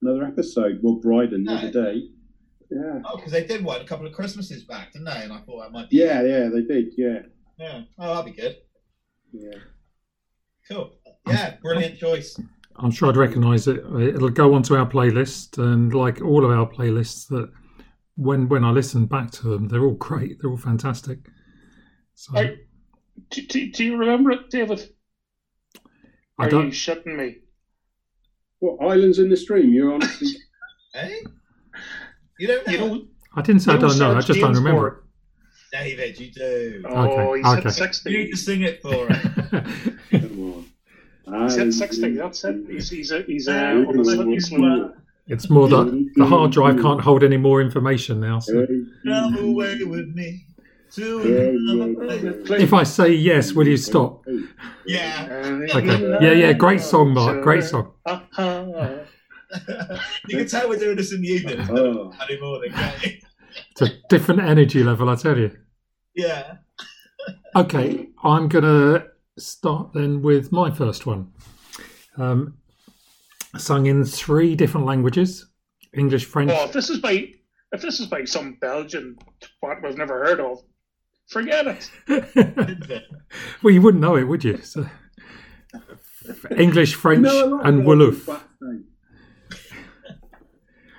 another 0.03 0.25
episode. 0.25 0.81
Rob 0.83 1.03
Brydon 1.03 1.45
the 1.45 1.53
other 1.53 1.71
day. 1.73 2.09
Yeah. 2.71 3.01
Oh, 3.05 3.17
because 3.17 3.33
they 3.33 3.45
did 3.45 3.65
one 3.65 3.81
a 3.81 3.85
couple 3.85 4.07
of 4.07 4.13
Christmases 4.13 4.65
back, 4.65 4.93
didn't 4.93 5.07
they? 5.07 5.23
And 5.25 5.33
I 5.33 5.41
thought 5.41 5.63
that 5.63 5.73
might 5.73 5.91
be. 5.91 5.97
Yeah, 5.97 6.23
yeah, 6.23 6.49
they 6.49 6.63
did. 6.63 6.93
Yeah, 6.97 7.21
Yeah. 7.59 7.83
Oh, 7.99 8.15
that'd 8.15 8.33
be 8.35 8.41
good. 8.41 8.57
yeah. 9.33 9.59
Cool. 10.69 10.93
Yeah, 11.27 11.57
brilliant 11.63 11.99
choice. 11.99 12.39
I'm 12.77 12.93
sure 12.93 13.09
I'd 13.09 13.17
recognise 13.17 13.67
it. 13.67 13.79
It'll 13.79 14.29
go 14.31 14.55
onto 14.55 14.77
our 14.77 14.87
playlist, 14.87 15.59
and 15.59 15.93
like 15.93 16.23
all 16.23 16.45
of 16.45 16.51
our 16.53 16.69
playlists, 16.71 17.27
that 17.29 17.51
when 18.17 18.49
when 18.49 18.65
I 18.65 18.71
listen 18.71 19.07
back 19.07 19.33
to 19.33 19.49
them, 19.49 19.67
they're 19.69 19.83
all 19.85 19.95
great. 19.95 20.41
They're 20.41 20.51
all 20.51 20.57
fantastic. 20.57 21.19
So 22.15 22.39
I, 22.39 22.57
do, 23.31 23.43
do, 23.47 23.71
do 23.73 23.85
you 23.85 23.97
remember 23.97 24.31
it, 24.33 24.51
David? 24.51 24.89
I 26.39 26.45
Are 26.45 26.47
you 26.47 26.51
don't. 26.51 26.71
shitting 26.71 27.17
me? 27.17 27.37
What 28.61 28.85
islands 28.87 29.19
in 29.19 29.29
the 29.29 29.37
stream? 29.37 29.73
You're 29.73 29.95
honestly. 29.95 30.29
Hey? 30.93 31.21
You 32.41 32.49
don't 32.49 32.67
know? 32.67 32.73
You 32.73 32.79
know, 32.81 33.05
I 33.37 33.43
didn't 33.43 33.61
say 33.63 33.71
I 33.71 33.75
you 33.77 33.81
know 33.81 33.89
don't 33.91 33.99
know. 34.01 34.17
I 34.17 34.21
just 34.23 34.41
don't 34.41 34.55
remember 34.55 34.89
it. 34.89 34.95
David, 35.71 36.19
you 36.19 36.33
do. 36.33 36.83
Oh, 36.89 37.07
Okay, 37.07 37.39
he's 37.39 37.59
okay. 37.59 37.71
sixty. 37.71 38.11
You 38.11 38.19
need 38.25 38.31
to 38.33 38.37
sing 38.37 38.63
it 38.63 38.83
for 38.83 39.07
him. 39.07 40.01
Come 40.11 40.65
on. 41.29 41.45
He's 41.45 41.55
hit 41.55 41.61
Islands 41.61 41.79
sixty. 41.79 42.17
That's 42.17 42.43
it. 42.43 42.57
He's 42.69 42.91
he's 42.91 43.13
a, 43.13 43.23
he's 43.23 43.47
Uh, 43.47 43.85
on 43.87 43.97
the 43.97 44.05
slippery 44.05 44.35
it's 45.29 45.49
more 45.49 45.69
that 45.69 46.11
the 46.17 46.27
hard 46.27 46.51
drive 46.51 46.83
can't 46.83 47.01
hold 47.01 47.23
any 47.23 47.37
more 47.37 47.61
information 47.61 48.19
now. 48.21 48.41
So 48.41 48.67
Come 49.07 49.37
away 49.39 49.85
with 49.85 50.09
me 50.09 50.25
to 50.25 50.25
another 50.25 50.49
place. 50.49 50.50
If 50.97 52.73
I 52.73 52.83
say 52.83 53.13
yes, 53.13 53.53
will 53.53 53.67
you 53.67 53.77
stop? 53.77 54.25
Yeah. 54.87 55.67
Okay. 55.75 56.19
Yeah, 56.21 56.33
yeah. 56.33 56.53
Great 56.53 56.81
song, 56.81 57.15
Mark. 57.15 57.43
Great 57.43 57.65
song. 57.65 57.93
You 60.29 60.37
can 60.39 60.47
tell 60.47 60.69
we're 60.69 60.79
doing 60.79 60.97
this 60.97 61.13
in 61.13 61.23
the 61.23 61.29
evening. 61.29 61.67
Oh, 61.71 62.13
Saturday 62.13 62.41
morning, 62.41 62.71
can't? 62.71 63.03
It's 63.73 63.83
a 63.83 63.89
different 64.09 64.43
energy 64.43 64.85
level, 64.85 65.09
I 65.09 65.17
tell 65.17 65.37
you. 65.37 65.51
Yeah. 66.15 66.59
Okay, 67.57 68.11
I'm 68.23 68.49
gonna 68.49 69.07
start 69.39 69.93
then 69.93 70.23
with 70.23 70.53
my 70.53 70.71
first 70.71 71.05
one. 71.05 71.33
Um, 72.17 72.59
sung 73.57 73.87
in 73.87 74.05
three 74.05 74.55
different 74.55 74.87
languages: 74.87 75.47
English, 75.95 76.27
French. 76.27 76.53
Oh, 76.55 76.67
if 76.67 76.73
this 76.73 76.89
is 76.89 76.99
by 76.99 77.33
if 77.73 77.83
this 77.83 77.99
is 78.01 78.07
by 78.07 78.25
some 78.25 78.57
Belgian 78.61 79.17
what 79.61 79.83
we've 79.83 79.99
never 79.99 80.25
heard 80.25 80.39
of, 80.41 80.63
forget 81.31 81.67
it. 81.67 81.91
well, 83.63 83.73
you 83.73 83.81
wouldn't 83.81 84.03
know 84.03 84.17
it, 84.17 84.25
would 84.25 84.45
you? 84.45 84.59
So, 84.59 84.87
English, 86.57 86.95
French, 86.95 87.23
No, 87.23 87.61
a 87.61 87.63
and 87.63 87.81
of 87.81 87.87
Wolof. 87.87 88.41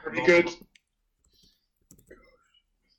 Pretty 0.04 0.26
good. 0.26 0.50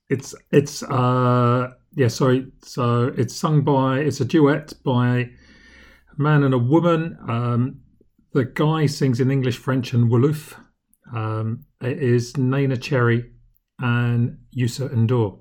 It's 0.08 0.34
it's 0.50 0.82
uh 0.82 1.70
yeah 1.94 2.08
sorry 2.08 2.52
so 2.62 3.12
it's 3.16 3.34
sung 3.34 3.62
by 3.62 4.00
it's 4.00 4.20
a 4.20 4.26
duet 4.26 4.74
by 4.84 5.18
a 5.18 5.28
man 6.16 6.42
and 6.44 6.54
a 6.54 6.58
woman. 6.58 7.18
Um, 7.28 7.80
the 8.32 8.44
guy 8.44 8.86
sings 8.86 9.20
in 9.20 9.30
English, 9.30 9.58
French, 9.58 9.92
and 9.92 10.10
Wolof. 10.10 10.54
Um, 11.14 11.64
it 11.80 11.98
is 12.02 12.34
Neneh 12.34 12.80
Cherry 12.80 13.30
and 13.78 14.38
Youssou 14.56 14.88
N'Dour. 14.90 15.38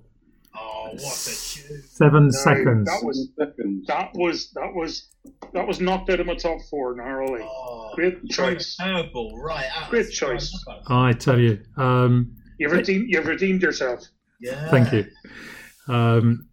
Oh, 0.56 0.89
what 0.91 0.97
a 0.97 1.25
tune. 1.25 1.40
Seven 1.89 2.25
No, 2.25 2.31
seconds. 2.31 2.86
That 2.89 3.03
was 3.05 3.29
Seconds. 3.38 3.88
that 3.88 4.10
was 4.15 4.51
that 4.55 4.73
was 4.73 5.07
that 5.53 5.67
was 5.67 5.79
knocked 5.81 6.10
out 6.10 6.19
of 6.19 6.27
my 6.27 6.36
top 6.36 6.60
four 6.69 6.95
narrowly. 6.95 7.41
Oh, 7.43 7.91
Great 7.95 8.25
choice. 8.29 8.75
Terrible, 8.77 9.39
right 9.41 9.65
out. 9.75 9.89
Great 9.89 10.12
choice. 10.12 10.53
I 10.88 11.13
tell 11.13 11.39
you. 11.39 11.60
Um, 11.77 12.36
You've 12.60 12.71
redeemed 12.71 13.05
you've 13.10 13.25
redeemed 13.27 13.62
yourself. 13.62 14.03
Yeah. 14.39 14.69
Thank 14.69 14.91
you. 14.93 15.05
Um, 15.88 16.47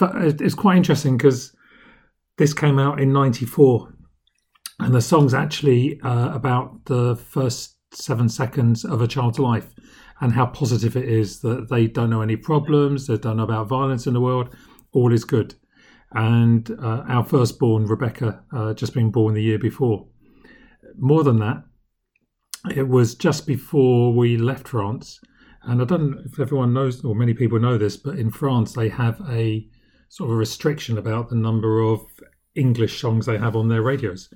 it's 0.00 0.54
quite 0.54 0.76
interesting 0.76 1.16
because 1.16 1.54
this 2.38 2.52
came 2.54 2.78
out 2.78 3.00
in 3.00 3.12
'94, 3.12 3.94
and 4.80 4.94
the 4.94 5.00
song's 5.00 5.34
actually 5.34 6.00
uh, 6.02 6.34
about 6.34 6.84
the 6.86 7.16
first 7.16 7.76
seven 7.92 8.28
seconds 8.28 8.84
of 8.84 9.00
a 9.02 9.06
child's 9.08 9.38
life 9.38 9.66
and 10.20 10.32
how 10.32 10.46
positive 10.46 10.96
it 10.96 11.08
is 11.08 11.40
that 11.40 11.68
they 11.68 11.86
don't 11.86 12.10
know 12.10 12.22
any 12.22 12.36
problems, 12.36 13.06
they 13.06 13.16
don't 13.16 13.36
know 13.38 13.44
about 13.44 13.68
violence 13.68 14.06
in 14.06 14.14
the 14.14 14.20
world, 14.20 14.54
all 14.92 15.12
is 15.12 15.24
good. 15.24 15.54
And 16.12 16.70
uh, 16.82 17.04
our 17.08 17.24
firstborn, 17.24 17.86
Rebecca, 17.86 18.42
uh, 18.52 18.74
just 18.74 18.94
been 18.94 19.10
born 19.10 19.34
the 19.34 19.42
year 19.42 19.58
before. 19.58 20.06
More 20.98 21.22
than 21.22 21.38
that, 21.38 21.64
it 22.74 22.88
was 22.88 23.14
just 23.14 23.46
before 23.46 24.12
we 24.12 24.36
left 24.36 24.68
France 24.68 25.20
and 25.62 25.82
I 25.82 25.84
don't 25.84 26.10
know 26.10 26.22
if 26.24 26.40
everyone 26.40 26.72
knows, 26.72 27.04
or 27.04 27.14
many 27.14 27.34
people 27.34 27.60
know 27.60 27.76
this, 27.76 27.96
but 27.96 28.18
in 28.18 28.30
France 28.30 28.72
they 28.72 28.88
have 28.88 29.20
a 29.28 29.66
sort 30.08 30.30
of 30.30 30.36
a 30.36 30.38
restriction 30.38 30.98
about 30.98 31.28
the 31.28 31.36
number 31.36 31.80
of 31.80 32.00
English 32.54 33.00
songs 33.00 33.26
they 33.26 33.38
have 33.38 33.56
on 33.56 33.68
their 33.68 33.82
radios. 33.82 34.32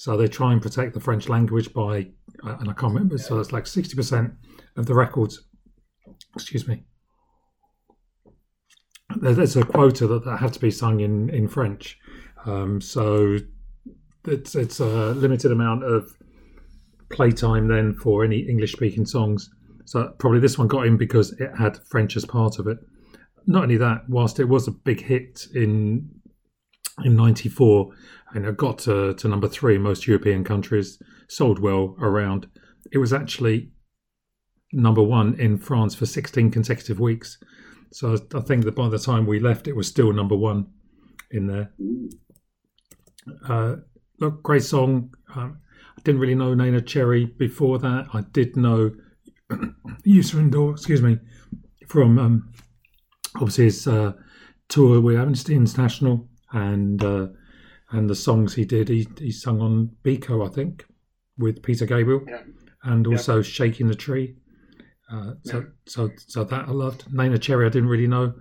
So 0.00 0.16
they 0.16 0.28
try 0.28 0.54
and 0.54 0.62
protect 0.62 0.94
the 0.94 1.00
French 1.00 1.28
language 1.28 1.74
by, 1.74 2.08
uh, 2.42 2.56
and 2.58 2.70
I 2.70 2.72
can't 2.72 2.94
remember, 2.94 3.18
so 3.18 3.38
it's 3.38 3.52
like 3.52 3.64
60% 3.64 4.34
of 4.78 4.86
the 4.86 4.94
records, 4.94 5.42
excuse 6.34 6.66
me, 6.66 6.84
there's 9.16 9.58
a 9.58 9.62
quota 9.62 10.06
that, 10.06 10.24
that 10.24 10.38
have 10.38 10.52
to 10.52 10.58
be 10.58 10.70
sung 10.70 11.00
in, 11.00 11.28
in 11.28 11.48
French. 11.48 11.98
Um, 12.46 12.80
so 12.80 13.36
it's, 14.26 14.54
it's 14.54 14.80
a 14.80 15.10
limited 15.10 15.52
amount 15.52 15.84
of 15.84 16.10
playtime 17.10 17.68
then 17.68 17.92
for 17.92 18.24
any 18.24 18.38
English 18.38 18.72
speaking 18.72 19.04
songs. 19.04 19.50
So 19.84 20.14
probably 20.18 20.40
this 20.40 20.56
one 20.56 20.68
got 20.68 20.86
in 20.86 20.96
because 20.96 21.32
it 21.32 21.50
had 21.58 21.76
French 21.90 22.16
as 22.16 22.24
part 22.24 22.58
of 22.58 22.66
it. 22.68 22.78
Not 23.46 23.64
only 23.64 23.76
that, 23.76 24.08
whilst 24.08 24.40
it 24.40 24.48
was 24.48 24.66
a 24.66 24.70
big 24.70 25.02
hit 25.02 25.46
in 25.54 26.08
in 27.04 27.16
'94 27.16 27.90
and 28.32 28.46
it 28.46 28.56
got 28.56 28.78
to, 28.80 29.14
to 29.14 29.28
number 29.28 29.48
three 29.48 29.76
in 29.76 29.82
most 29.82 30.06
European 30.06 30.44
countries, 30.44 31.02
sold 31.28 31.58
well 31.58 31.96
around. 32.00 32.48
It 32.92 32.98
was 32.98 33.12
actually 33.12 33.72
number 34.72 35.02
one 35.02 35.34
in 35.38 35.58
France 35.58 35.94
for 35.94 36.06
16 36.06 36.50
consecutive 36.50 37.00
weeks. 37.00 37.38
So 37.92 38.16
I 38.34 38.40
think 38.40 38.64
that 38.64 38.76
by 38.76 38.88
the 38.88 38.98
time 38.98 39.26
we 39.26 39.40
left, 39.40 39.66
it 39.66 39.74
was 39.74 39.88
still 39.88 40.12
number 40.12 40.36
one 40.36 40.66
in 41.30 41.46
there. 41.46 41.72
Uh, 43.48 43.76
look, 44.20 44.42
great 44.42 44.62
song. 44.62 45.12
Um, 45.34 45.60
I 45.98 46.02
didn't 46.02 46.20
really 46.20 46.34
know 46.34 46.54
Neneh 46.54 46.86
Cherry 46.86 47.26
before 47.26 47.78
that. 47.80 48.06
I 48.12 48.22
did 48.32 48.56
know 48.56 48.92
Youssou 50.06 50.48
N'Dour, 50.48 50.72
excuse 50.72 51.02
me, 51.02 51.18
from 51.88 52.18
um, 52.18 52.52
obviously 53.36 53.64
his 53.64 53.86
uh, 53.86 54.12
tour 54.68 55.00
with 55.00 55.16
Amnesty 55.16 55.56
International 55.56 56.28
and 56.52 57.02
uh, 57.02 57.26
and 57.92 58.08
the 58.08 58.14
songs 58.14 58.54
he 58.54 58.64
did. 58.64 58.88
He 58.88 59.08
he 59.18 59.30
sung 59.32 59.60
on 59.60 59.90
Biko, 60.04 60.46
I 60.48 60.52
think, 60.52 60.84
with 61.38 61.62
Peter 61.62 61.86
Gabriel, 61.86 62.22
Yeah. 62.28 62.42
and 62.84 63.06
also 63.06 63.42
Shaking 63.42 63.88
the 63.88 63.94
Tree. 63.94 64.36
Uh, 65.10 65.32
so 65.44 65.58
Yeah. 65.58 65.64
so 65.86 66.10
so 66.16 66.44
that 66.44 66.68
I 66.68 66.72
loved. 66.72 67.06
Neneh 67.12 67.40
Cherry, 67.40 67.66
I 67.66 67.70
didn't 67.70 67.88
really 67.88 68.06
know. 68.06 68.34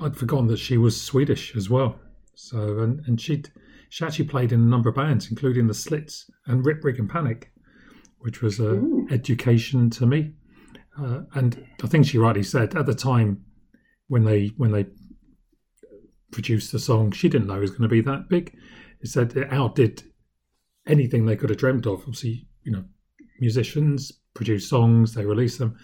I'd 0.00 0.16
forgotten 0.16 0.48
that 0.48 0.58
she 0.58 0.76
was 0.76 1.00
Swedish 1.00 1.56
as 1.56 1.70
well. 1.70 1.98
So 2.34 2.78
and 2.80 3.00
and 3.06 3.20
she'd, 3.20 3.50
she 3.90 4.04
actually 4.04 4.26
played 4.26 4.52
in 4.52 4.60
a 4.60 4.64
number 4.66 4.88
of 4.88 4.96
bands, 4.96 5.30
including 5.30 5.66
the 5.66 5.74
Slits 5.74 6.30
and 6.46 6.64
Rip 6.66 6.82
Rig 6.84 6.98
and 6.98 7.08
Panic, 7.08 7.52
which 8.18 8.42
was 8.42 8.58
a 8.60 8.72
Ooh. 8.74 9.06
education 9.10 9.88
to 9.90 10.06
me. 10.06 10.34
Uh, 10.98 11.22
and 11.34 11.64
I 11.82 11.86
think 11.88 12.06
she 12.06 12.18
rightly 12.18 12.42
said 12.42 12.76
at 12.76 12.86
the 12.86 12.94
time 12.94 13.44
when 14.08 14.24
they 14.24 14.48
when 14.56 14.72
they 14.72 14.86
produced 16.34 16.72
the 16.72 16.78
song, 16.78 17.12
she 17.12 17.28
didn't 17.28 17.46
know 17.46 17.56
it 17.56 17.60
was 17.60 17.70
going 17.70 17.82
to 17.82 17.88
be 17.88 18.02
that 18.02 18.28
big. 18.28 18.54
It 19.00 19.08
said 19.08 19.36
it 19.36 19.52
outdid 19.52 20.02
anything 20.86 21.24
they 21.24 21.36
could 21.36 21.50
have 21.50 21.58
dreamt 21.58 21.86
of. 21.86 22.00
Obviously, 22.00 22.46
you 22.62 22.72
know, 22.72 22.84
musicians 23.40 24.12
produce 24.34 24.68
songs, 24.68 25.14
they 25.14 25.24
release 25.24 25.58
them. 25.58 25.78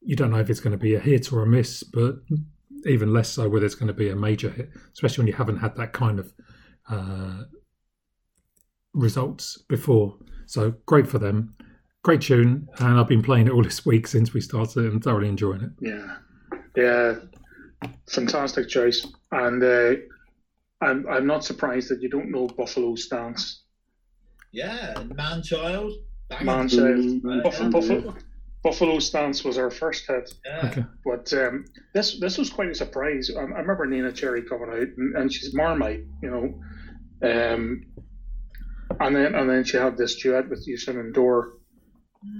You 0.00 0.16
don't 0.16 0.30
know 0.30 0.38
if 0.38 0.50
it's 0.50 0.60
going 0.60 0.72
to 0.72 0.78
be 0.78 0.94
a 0.94 1.00
hit 1.00 1.32
or 1.32 1.42
a 1.42 1.46
miss, 1.46 1.82
but 1.82 2.16
even 2.86 3.12
less 3.12 3.30
so 3.30 3.48
whether 3.48 3.66
it's 3.66 3.74
going 3.74 3.88
to 3.88 3.94
be 3.94 4.10
a 4.10 4.16
major 4.16 4.50
hit, 4.50 4.70
especially 4.92 5.22
when 5.22 5.28
you 5.28 5.34
haven't 5.34 5.58
had 5.58 5.74
that 5.76 5.92
kind 5.92 6.18
of 6.18 6.32
uh, 6.88 7.42
results 8.92 9.58
before. 9.68 10.16
So 10.46 10.74
great 10.86 11.06
for 11.06 11.18
them. 11.18 11.56
Great 12.02 12.20
tune, 12.20 12.68
and 12.78 13.00
I've 13.00 13.08
been 13.08 13.22
playing 13.22 13.46
it 13.46 13.52
all 13.52 13.62
this 13.70 13.86
week 13.86 14.06
since 14.06 14.34
we 14.34 14.40
started 14.40 14.92
and 14.92 15.02
thoroughly 15.02 15.28
enjoying 15.28 15.62
it. 15.62 15.70
Yeah, 15.80 16.16
yeah, 16.76 17.14
fantastic 18.08 18.68
choice, 18.68 19.06
and 19.34 19.62
uh, 19.62 19.94
I'm 20.80 21.06
I'm 21.08 21.26
not 21.26 21.44
surprised 21.44 21.90
that 21.90 22.00
you 22.02 22.08
don't 22.08 22.30
know 22.30 22.46
Buffalo 22.46 22.94
Stance. 22.94 23.62
Yeah, 24.52 24.94
man 25.14 25.42
child. 25.42 25.92
Man. 26.42 26.68
Child. 26.68 27.22
Mm, 27.22 27.42
Buffalo. 27.42 27.70
Buffalo, 27.70 28.14
Buffalo 28.62 28.98
Stance 28.98 29.44
was 29.44 29.58
our 29.58 29.70
first 29.70 30.06
hit, 30.06 30.32
Yeah. 30.44 30.66
Okay. 30.70 30.84
but 31.04 31.30
um, 31.34 31.66
this 31.92 32.18
this 32.18 32.38
was 32.38 32.48
quite 32.48 32.70
a 32.70 32.74
surprise. 32.74 33.30
I, 33.36 33.40
I 33.40 33.60
remember 33.60 33.86
Neneh 33.86 34.14
Cherry 34.14 34.42
coming 34.42 34.70
out, 34.70 34.88
and, 34.96 35.16
and 35.16 35.32
she's 35.32 35.54
Marmite, 35.54 36.04
you 36.22 36.30
know, 36.30 36.44
um, 37.30 37.84
and 39.00 39.14
then 39.14 39.34
and 39.34 39.50
then 39.50 39.64
she 39.64 39.76
had 39.76 39.98
this 39.98 40.16
duet 40.16 40.48
with 40.48 40.66
Youssou 40.66 40.94
N'Dour, 40.94 41.52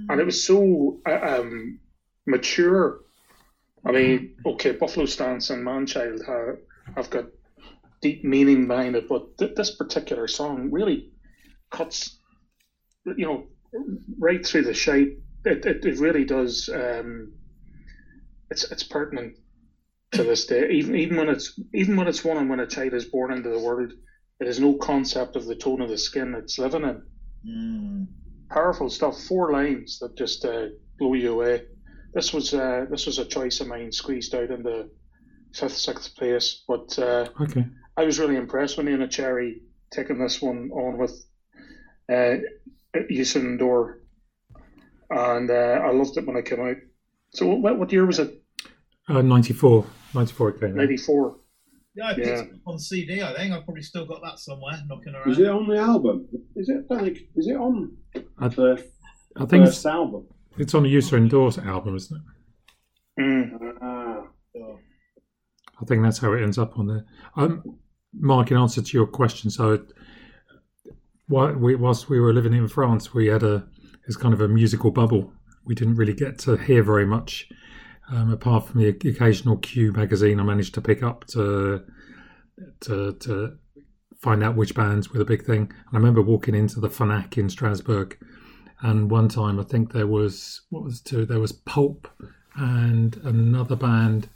and 0.09 0.19
it 0.19 0.25
was 0.25 0.43
so 0.43 0.99
uh, 1.07 1.39
um, 1.39 1.79
mature. 2.25 3.01
I 3.85 3.91
mean, 3.91 4.35
okay, 4.47 4.71
Buffalo 4.71 5.05
Stance 5.05 5.51
and 5.51 5.63
Manchild 5.63 6.25
have, 6.25 6.57
have 6.95 7.09
got 7.09 7.25
deep 8.01 8.23
meaning 8.23 8.67
behind 8.67 8.95
it, 8.95 9.05
but 9.09 9.23
th- 9.39 9.51
this 9.55 9.71
particular 9.71 10.27
song 10.27 10.69
really 10.71 11.05
cuts, 11.71 12.17
you 13.05 13.25
know, 13.25 13.43
right 14.19 14.45
through 14.45 14.63
the 14.63 14.73
shape. 14.73 15.11
It, 15.45 15.65
it, 15.65 15.77
it 15.83 15.99
really 15.99 16.25
does. 16.25 16.69
Um, 16.73 17.29
it's 18.51 18.65
it's 18.71 18.83
pertinent 18.83 19.33
to 20.13 20.23
this 20.23 20.45
day, 20.45 20.67
even 20.71 20.95
even 20.95 21.17
when 21.17 21.29
it's 21.29 21.53
even 21.73 21.95
when 21.95 22.07
it's 22.07 22.23
one 22.23 22.37
and 22.37 22.49
when 22.49 22.59
a 22.59 22.67
child 22.67 22.93
is 22.93 23.05
born 23.05 23.31
into 23.31 23.49
the 23.49 23.59
world, 23.59 23.91
it 24.39 24.47
has 24.47 24.59
no 24.59 24.75
concept 24.75 25.35
of 25.35 25.45
the 25.45 25.55
tone 25.55 25.81
of 25.81 25.89
the 25.89 25.97
skin 25.97 26.35
it's 26.35 26.59
living 26.59 26.83
in 26.83 27.01
Mm. 27.45 28.07
powerful 28.49 28.89
stuff. 28.89 29.17
Four 29.17 29.51
lines 29.51 29.97
that 30.01 30.15
just 30.17 30.45
uh, 30.45 30.67
blow 30.99 31.13
you 31.13 31.33
away. 31.33 31.61
This 32.13 32.33
was 32.33 32.53
uh, 32.53 32.85
this 32.89 33.05
was 33.05 33.19
a 33.19 33.25
choice 33.25 33.59
of 33.59 33.67
mine, 33.67 33.91
squeezed 33.91 34.35
out 34.35 34.51
into 34.51 34.87
fifth, 35.55 35.77
sixth 35.77 36.15
place. 36.15 36.63
But 36.67 36.97
uh, 36.99 37.27
Okay. 37.41 37.65
I 37.97 38.03
was 38.03 38.19
really 38.19 38.35
impressed 38.35 38.77
with 38.77 38.85
Neneh 38.87 39.09
Cherry 39.09 39.61
taking 39.91 40.19
this 40.19 40.41
one 40.41 40.69
on 40.71 40.97
with 40.97 41.11
uh, 42.11 42.35
Youssou 43.09 43.41
N'Dour, 43.57 43.95
and 45.09 45.49
uh, 45.49 45.79
I 45.83 45.91
loved 45.91 46.17
it 46.17 46.25
when 46.27 46.35
it 46.37 46.45
came 46.45 46.61
out. 46.61 46.77
So 47.31 47.47
what, 47.47 47.77
what 47.79 47.91
year 47.91 48.05
was 48.05 48.19
it? 48.19 48.41
Uh, 49.07 49.21
94. 49.21 49.85
94 50.13 50.49
it 50.49 50.59
came 50.59 50.69
out. 50.71 50.75
Ninety 50.75 50.97
four. 50.97 51.37
Yeah, 51.93 52.07
I 52.07 52.13
picked 52.13 52.27
Yeah. 52.27 52.33
it 52.39 52.51
up 52.53 52.59
on 52.67 52.79
CD. 52.79 53.21
I 53.21 53.33
think 53.35 53.53
I've 53.53 53.63
probably 53.63 53.83
still 53.83 54.05
got 54.05 54.21
that 54.23 54.39
somewhere 54.39 54.73
knocking 54.87 55.13
around. 55.15 55.31
Is 55.31 55.39
it 55.39 55.47
on 55.47 55.67
the 55.67 55.77
album? 55.77 56.27
Is 56.55 56.67
it? 56.69 56.85
I 56.91 57.05
is 57.35 57.47
it 57.47 57.55
on 57.55 57.95
I, 58.39 58.47
the 58.49 58.85
I 59.37 59.45
think 59.45 59.65
first 59.65 59.77
it's, 59.77 59.85
album? 59.85 60.27
it's 60.57 60.73
on 60.73 60.83
the 60.83 60.93
Youssou 60.93 61.29
N'Dour's 61.29 61.57
album, 61.59 61.95
isn't 61.95 62.17
it? 63.17 63.21
Mm. 63.21 63.73
Ah, 63.81 64.23
Oh. 64.57 64.79
I 65.81 65.85
think 65.85 66.03
that's 66.03 66.19
how 66.19 66.33
it 66.33 66.43
ends 66.43 66.57
up 66.57 66.77
on 66.77 66.87
there. 66.87 67.05
Um, 67.35 67.77
Mark, 68.13 68.51
in 68.51 68.57
answer 68.57 68.81
to 68.81 68.97
your 68.97 69.07
question, 69.07 69.49
so 69.49 69.85
while 71.27 71.53
we, 71.53 71.75
whilst 71.75 72.09
we 72.09 72.19
were 72.19 72.33
living 72.33 72.53
in 72.53 72.67
France, 72.67 73.13
we 73.13 73.27
had 73.27 73.43
a 73.43 73.67
it's 74.07 74.17
kind 74.17 74.33
of 74.33 74.41
a 74.41 74.47
musical 74.47 74.91
bubble. 74.91 75.33
We 75.65 75.75
didn't 75.75 75.95
really 75.95 76.13
get 76.13 76.37
to 76.39 76.57
hear 76.57 76.83
very 76.83 77.05
much, 77.05 77.49
um, 78.11 78.31
apart 78.31 78.67
from 78.67 78.81
the 78.81 78.89
occasional 78.89 79.57
Q 79.57 79.91
magazine 79.91 80.39
I 80.39 80.43
managed 80.43 80.75
to 80.75 80.81
pick 80.81 81.03
up 81.03 81.25
to 81.27 81.83
to 82.81 83.13
to 83.13 83.57
find 84.21 84.43
out 84.43 84.55
which 84.55 84.75
bands 84.75 85.11
were 85.11 85.19
the 85.19 85.25
big 85.25 85.45
thing. 85.45 85.61
And 85.63 85.93
I 85.93 85.97
remember 85.97 86.21
walking 86.21 86.55
into 86.55 86.79
the 86.79 86.89
Fnac 86.89 87.37
in 87.37 87.49
Strasbourg, 87.49 88.17
and 88.81 89.09
one 89.09 89.27
time 89.27 89.59
I 89.59 89.63
think 89.63 89.91
there 89.91 90.07
was 90.07 90.61
what 90.69 90.83
was 90.83 90.99
it 90.99 91.05
two? 91.05 91.25
There 91.25 91.39
was 91.39 91.51
Pulp 91.51 92.07
and 92.55 93.17
another 93.17 93.75
band 93.75 94.29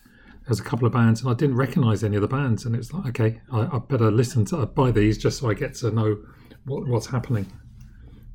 there 0.50 0.54
was 0.54 0.60
a 0.62 0.64
couple 0.64 0.88
of 0.88 0.94
bands 0.94 1.22
and 1.22 1.30
I 1.30 1.36
didn't 1.36 1.58
recognise 1.58 2.04
any 2.04 2.16
of 2.16 2.24
the 2.24 2.28
bands 2.28 2.66
and 2.66 2.76
it's 2.76 2.92
like 2.92 3.06
okay 3.10 3.40
I, 3.52 3.76
I 3.76 3.78
better 3.88 4.10
listen 4.10 4.46
to 4.46 4.66
buy 4.66 4.90
these 4.90 5.20
just 5.20 5.38
so 5.38 5.48
I 5.48 5.54
get 5.54 5.76
to 5.76 5.92
know 5.92 6.18
what, 6.66 6.88
what's 6.88 7.06
happening 7.06 7.46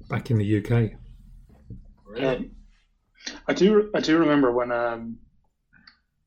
back 0.08 0.30
in 0.30 0.38
the 0.38 0.58
UK 0.58 0.92
Brilliant. 2.06 2.52
I 3.48 3.52
do 3.52 3.90
I 3.96 3.98
do 4.00 4.16
remember 4.18 4.52
when 4.52 4.70
um, 4.70 5.16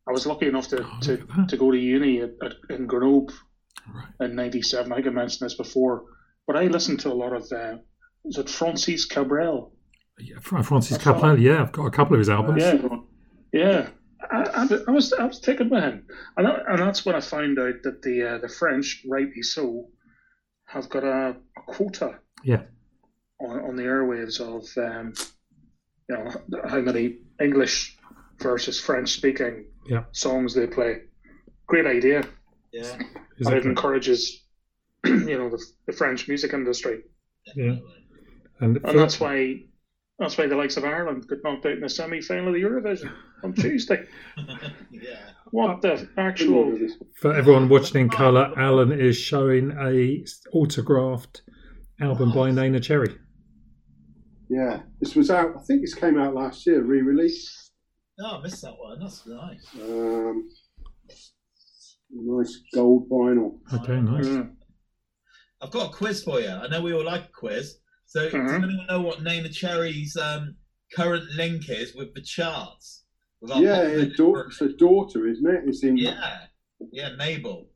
I 0.06 0.12
was 0.12 0.26
lucky 0.26 0.48
enough 0.48 0.68
to, 0.70 0.84
Oh, 0.84 1.00
to, 1.04 1.12
look 1.12 1.22
at 1.22 1.36
that. 1.38 1.50
to 1.50 1.58
go 1.58 1.72
to 1.72 1.78
uni 1.78 2.20
at, 2.20 2.32
at, 2.44 2.56
in 2.70 2.86
Grenoble 2.86 3.32
right 3.94 4.30
in 4.30 4.36
'97. 4.36 4.92
I 4.92 4.96
think 4.96 5.08
I 5.08 5.12
mentioned 5.12 5.46
this 5.46 5.56
before, 5.56 6.04
but 6.46 6.58
I 6.58 6.64
listened 6.66 7.00
to 7.02 7.14
a 7.14 7.16
lot 7.16 7.32
of 7.32 7.50
uh, 7.54 7.78
was 8.26 8.38
it 8.38 8.50
Francis 8.50 9.06
Cabrel? 9.06 9.72
yeah, 10.20 10.36
Francis 10.42 10.98
Cabrel. 10.98 11.40
yeah 11.40 11.62
I've 11.62 11.72
got 11.72 11.86
a 11.86 11.92
couple 11.92 12.16
of 12.16 12.20
his 12.20 12.30
albums 12.30 12.62
Yeah, 12.62 12.88
yeah. 13.54 13.90
I, 14.32 14.42
I, 14.64 14.68
I 14.88 14.92
was 14.92 15.14
I 15.14 15.26
was 15.26 15.40
taken 15.40 15.70
with 15.70 15.84
him, 15.84 16.06
and 16.38 16.46
that, 16.48 16.64
and 16.70 16.80
that's 16.80 17.06
when 17.06 17.16
I 17.16 17.20
found 17.22 17.60
out 17.60 17.76
that 17.84 18.02
the 18.02 18.24
uh, 18.24 18.38
the 18.40 18.50
French, 18.50 19.04
rightly 19.08 19.42
so, 19.42 19.90
have 20.66 20.90
got 20.90 21.04
a, 21.04 21.36
a 21.58 21.62
quota. 21.68 22.20
Yeah. 22.44 22.64
On, 23.40 23.60
on 23.60 23.76
the 23.76 23.84
airwaves 23.84 24.40
of 24.40 24.66
um, 24.84 25.14
you 26.10 26.16
know 26.18 26.32
how 26.68 26.80
many 26.82 27.18
English 27.42 27.98
versus 28.40 28.80
French 28.80 29.12
speaking 29.12 29.66
Yeah. 29.88 30.06
songs 30.12 30.54
they 30.56 30.68
play. 30.68 31.02
Great 31.68 31.86
idea. 31.86 32.24
Yeah, 32.74 32.98
And 33.40 33.54
it 33.56 33.66
encourages 33.66 34.44
you 35.06 35.38
know 35.38 35.50
the, 35.50 35.64
the 35.88 35.94
French 35.94 36.28
music 36.28 36.54
industry, 36.54 37.04
definitely. 37.46 37.84
and, 38.60 38.78
and 38.78 38.86
for- 38.86 38.94
that's 38.98 39.20
why. 39.20 39.64
That's 40.20 40.38
why 40.38 40.48
the 40.48 40.56
likes 40.56 40.78
of 40.78 40.84
Ireland 40.84 41.28
got 41.28 41.40
knocked 41.44 41.66
out 41.68 41.74
in 41.74 41.82
the 41.82 41.90
semi-final 41.90 42.48
of 42.48 42.54
the 42.54 42.62
Eurovision 42.62 43.12
on 43.44 43.54
Tuesday. 43.56 44.04
yeah. 44.92 45.30
What 45.52 45.82
the 45.82 46.10
actual? 46.18 46.78
for 47.22 47.34
everyone 47.34 47.70
watching 47.70 48.02
in 48.02 48.10
colour 48.10 48.52
Alan 48.58 48.92
is 48.92 49.16
showing 49.18 49.72
a 49.80 50.26
autographed 50.54 51.42
album 52.02 52.32
by 52.32 52.50
Neneh 52.52 52.84
Cherry 52.84 53.16
yeah. 54.50 54.82
This 55.00 55.16
was 55.16 55.30
out. 55.30 55.52
I 55.58 55.62
think 55.64 55.82
this 55.82 55.94
came 55.94 56.18
out 56.18 56.34
last 56.34 56.66
year, 56.66 56.82
re-release. 56.82 57.72
Oh, 58.20 58.38
I 58.38 58.42
missed 58.44 58.62
that 58.62 58.76
one. 58.78 59.00
That's 59.00 59.28
nice. 59.28 59.68
Um, 59.76 60.50
nice 62.12 62.62
gold 62.74 63.10
vinyl. 63.10 63.60
okay 63.74 64.00
nice 64.00 64.26
Mm. 64.26 64.54
I've 65.62 65.72
got 65.72 65.92
a 65.92 65.94
quiz 65.94 66.24
for 66.24 66.40
you. 66.40 66.50
I 66.50 66.68
know 66.68 66.82
we 66.82 66.94
all 66.94 67.04
like 67.04 67.26
a 67.26 67.32
quiz. 67.34 67.80
So, 68.08 68.24
does 68.24 68.34
Mhm. 68.34 68.64
anyone 68.64 68.88
know 68.88 69.02
what 69.02 69.20
Neneh 69.20 69.52
Cherry's 69.54 70.16
um, 70.16 70.56
current 70.96 71.26
link 71.36 71.70
is 71.70 71.94
with 71.94 72.14
the 72.14 72.22
charts? 72.22 73.04
With 73.42 73.52
Yeah, 73.58 73.76
popular 73.76 74.00
her 74.00 74.06
da- 74.16 74.48
it's 74.48 74.60
her 74.60 74.70
daughter, 74.70 75.28
isn't 75.28 75.46
it? 75.46 75.64
It's 75.68 75.84
in. 75.84 75.98
Yeah, 75.98 76.48
yeah, 76.92 77.16
Mabel. 77.18 77.70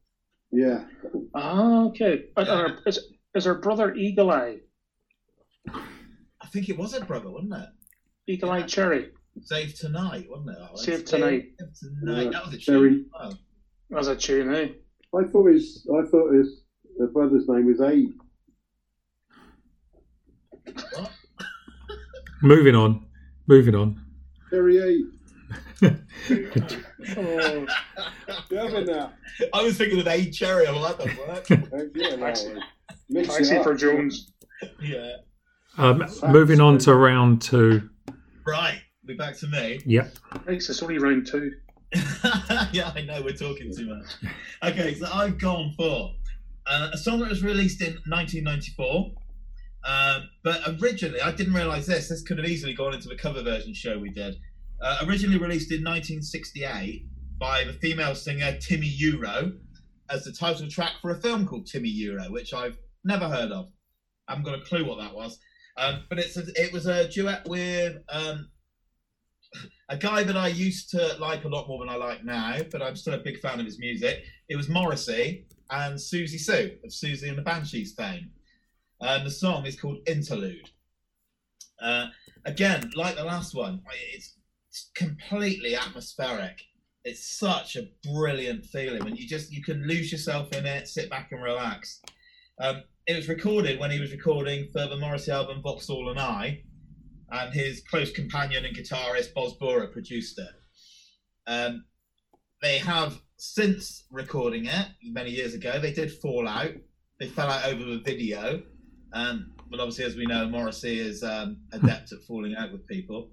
Yeah. 0.51 0.87
Ah, 1.35 1.85
okay. 1.87 2.29
And 2.37 2.47
her- 2.47 2.79
is, 2.85 2.99
is 3.35 3.43
her 3.45 3.55
brother 3.55 3.93
Eagle 3.93 4.31
Eye? 4.31 4.59
I 5.67 6.47
think 6.47 6.69
it 6.69 6.77
was 6.77 6.93
her 6.97 7.05
brother, 7.05 7.29
wasn't 7.29 7.53
it? 7.53 7.69
Eagle 8.27 8.51
Eye 8.51 8.59
Yeah. 8.59 8.65
Cherry. 8.67 9.11
Save 9.41 9.75
tonight, 9.75 10.27
wasn't 10.29 10.51
it? 10.51 10.57
Oh, 10.61 10.75
Save 10.77 10.93
it's- 11.01 11.09
Tonight. 11.11 11.51
Save 11.59 11.69
tonight. 11.99 12.23
Yeah, 12.23 12.29
That 12.31 12.45
was 12.45 12.53
a 12.55 12.71
very- 12.71 12.89
tune. 12.89 13.05
as 13.05 13.11
well. 13.11 13.39
That's 13.89 14.07
a 14.07 14.15
tune, 14.15 14.53
eh? 14.55 14.69
I 15.13 15.23
thought 15.25 15.51
his. 15.51 15.85
I 15.93 16.03
thought 16.07 16.31
his. 16.33 16.63
Her 16.99 17.07
brother's 17.07 17.47
name 17.49 17.65
was 17.65 17.81
Abe. 17.81 18.13
What? 20.65 21.11
moving 22.41 22.75
on 22.75 23.05
moving 23.47 23.75
on 23.75 24.01
Terry 24.49 24.77
Abe. 24.77 25.93
Oh, 27.17 27.65
Having 28.51 28.85
that. 28.85 29.13
I 29.53 29.63
was 29.63 29.77
thinking 29.77 29.99
of 29.99 30.07
A 30.07 30.29
Cherry. 30.29 30.67
I'm 30.67 30.75
like, 30.75 30.97
that 30.97 31.17
work. 31.27 31.49
Yeah, 31.95 32.15
well, 32.15 32.17
Taxi. 32.19 32.53
Taxi 33.23 33.63
for 33.63 33.73
Jones. 33.73 34.31
yeah. 34.81 35.17
Um, 35.77 36.03
moving 36.29 36.59
on 36.61 36.77
to 36.79 36.93
round 36.95 37.41
two. 37.41 37.89
Right. 38.45 38.81
Be 39.05 39.15
back 39.15 39.37
to 39.39 39.47
me. 39.47 39.79
Yep. 39.85 40.15
Right, 40.45 40.61
so 40.61 40.71
it's 40.71 40.83
only 40.83 40.99
round 40.99 41.25
two. 41.27 41.53
yeah, 42.71 42.91
I 42.95 43.03
know 43.05 43.21
we're 43.23 43.33
talking 43.33 43.75
too 43.75 43.87
much. 43.95 44.05
Okay, 44.63 44.93
so 44.95 45.07
I've 45.11 45.39
gone 45.39 45.73
for 45.75 46.11
uh, 46.67 46.89
a 46.93 46.97
song 46.97 47.19
that 47.19 47.29
was 47.29 47.43
released 47.43 47.81
in 47.81 47.93
1994. 48.07 49.11
Um, 49.83 50.29
but 50.43 50.61
originally, 50.81 51.21
I 51.21 51.31
didn't 51.31 51.53
realize 51.53 51.87
this. 51.87 52.09
This 52.09 52.21
could 52.21 52.37
have 52.37 52.47
easily 52.47 52.73
gone 52.73 52.93
into 52.93 53.09
the 53.09 53.15
cover 53.15 53.41
version 53.41 53.73
show 53.73 53.97
we 53.97 54.09
did. 54.09 54.35
Uh, 54.81 55.05
originally 55.07 55.37
released 55.37 55.71
in 55.71 55.83
1968 55.83 57.05
by 57.39 57.63
the 57.63 57.73
female 57.73 58.15
singer 58.15 58.53
Timi 58.53 58.91
Yuro 58.99 59.53
as 60.09 60.23
the 60.23 60.31
title 60.31 60.67
track 60.67 60.93
for 61.01 61.11
a 61.11 61.21
film 61.21 61.47
called 61.47 61.67
Timi 61.67 61.91
Yuro, 61.93 62.29
which 62.31 62.53
I've 62.53 62.77
never 63.03 63.27
heard 63.27 63.51
of. 63.51 63.67
I 64.27 64.33
haven't 64.33 64.45
got 64.45 64.59
a 64.59 64.61
clue 64.61 64.85
what 64.85 64.99
that 64.99 65.15
was. 65.15 65.39
Um, 65.77 66.03
but 66.09 66.19
it's 66.19 66.37
a, 66.37 66.43
it 66.55 66.71
was 66.73 66.85
a 66.85 67.07
duet 67.07 67.47
with 67.47 67.97
um, 68.09 68.49
a 69.89 69.97
guy 69.97 70.23
that 70.23 70.37
I 70.37 70.49
used 70.49 70.89
to 70.91 71.15
like 71.19 71.45
a 71.45 71.47
lot 71.47 71.67
more 71.67 71.79
than 71.79 71.89
I 71.89 71.95
like 71.95 72.23
now, 72.23 72.57
but 72.71 72.81
I'm 72.81 72.95
still 72.95 73.13
a 73.13 73.19
big 73.19 73.39
fan 73.39 73.59
of 73.59 73.65
his 73.65 73.79
music. 73.79 74.23
It 74.49 74.55
was 74.55 74.69
Morrissey 74.69 75.45
and 75.69 75.95
Siouxsie 75.95 76.39
Sioux 76.39 76.77
of 76.83 76.91
Siouxsie 76.91 77.29
and 77.29 77.37
the 77.37 77.41
Banshees 77.41 77.93
fame. 77.93 78.29
And 79.01 79.25
the 79.25 79.31
song 79.31 79.65
is 79.65 79.79
called 79.79 79.97
Interlude. 80.07 80.69
Uh, 81.81 82.07
again, 82.45 82.91
like 82.95 83.15
the 83.15 83.23
last 83.23 83.55
one, 83.55 83.81
it's, 84.13 84.35
it's 84.69 84.91
completely 84.95 85.75
atmospheric. 85.75 86.61
It's 87.03 87.25
such 87.25 87.75
a 87.75 87.89
brilliant 88.03 88.65
feeling, 88.65 89.01
and 89.07 89.17
you 89.17 89.27
just 89.27 89.51
you 89.51 89.63
can 89.63 89.87
lose 89.87 90.11
yourself 90.11 90.53
in 90.53 90.67
it, 90.67 90.87
sit 90.87 91.09
back 91.09 91.31
and 91.31 91.41
relax. 91.41 91.99
Um, 92.59 92.83
it 93.07 93.15
was 93.15 93.27
recorded 93.27 93.79
when 93.79 93.89
he 93.89 93.99
was 93.99 94.11
recording 94.11 94.69
for 94.71 94.87
the 94.87 94.97
Morrissey 94.97 95.31
album 95.31 95.63
Vauxhall 95.63 96.09
and 96.09 96.19
I, 96.19 96.61
and 97.31 97.51
his 97.51 97.81
close 97.89 98.11
companion 98.11 98.65
and 98.65 98.77
guitarist 98.77 99.33
Boz 99.33 99.57
Boorer 99.57 99.91
produced 99.91 100.37
it. 100.37 100.51
Um, 101.47 101.85
they 102.61 102.77
have 102.77 103.19
since 103.37 104.03
recording 104.11 104.65
it 104.65 104.87
many 105.03 105.31
years 105.31 105.55
ago. 105.55 105.79
They 105.79 105.93
did 105.93 106.11
fall 106.11 106.47
out. 106.47 106.73
They 107.19 107.27
fell 107.27 107.49
out 107.49 107.65
over 107.65 107.83
the 107.83 107.99
video, 107.99 108.61
um, 109.13 109.51
but 109.69 109.79
obviously, 109.79 110.05
as 110.05 110.15
we 110.15 110.25
know, 110.25 110.47
Morrissey 110.47 110.99
is 110.99 111.23
um, 111.23 111.57
adept 111.71 112.11
at 112.11 112.21
falling 112.27 112.55
out 112.55 112.71
with 112.71 112.85
people. 112.87 113.29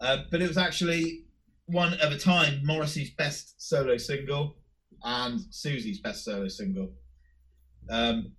Uh, 0.00 0.18
but 0.30 0.42
it 0.42 0.48
was 0.48 0.58
actually 0.58 1.24
one 1.66 1.94
at 1.94 2.12
a 2.12 2.18
time 2.18 2.60
Morrissey's 2.64 3.10
best 3.10 3.54
solo 3.62 3.96
single 3.96 4.56
and 5.02 5.40
Siouxsie's 5.50 6.00
best 6.00 6.24
solo 6.24 6.48
single. 6.48 6.92
Um, 7.88 8.32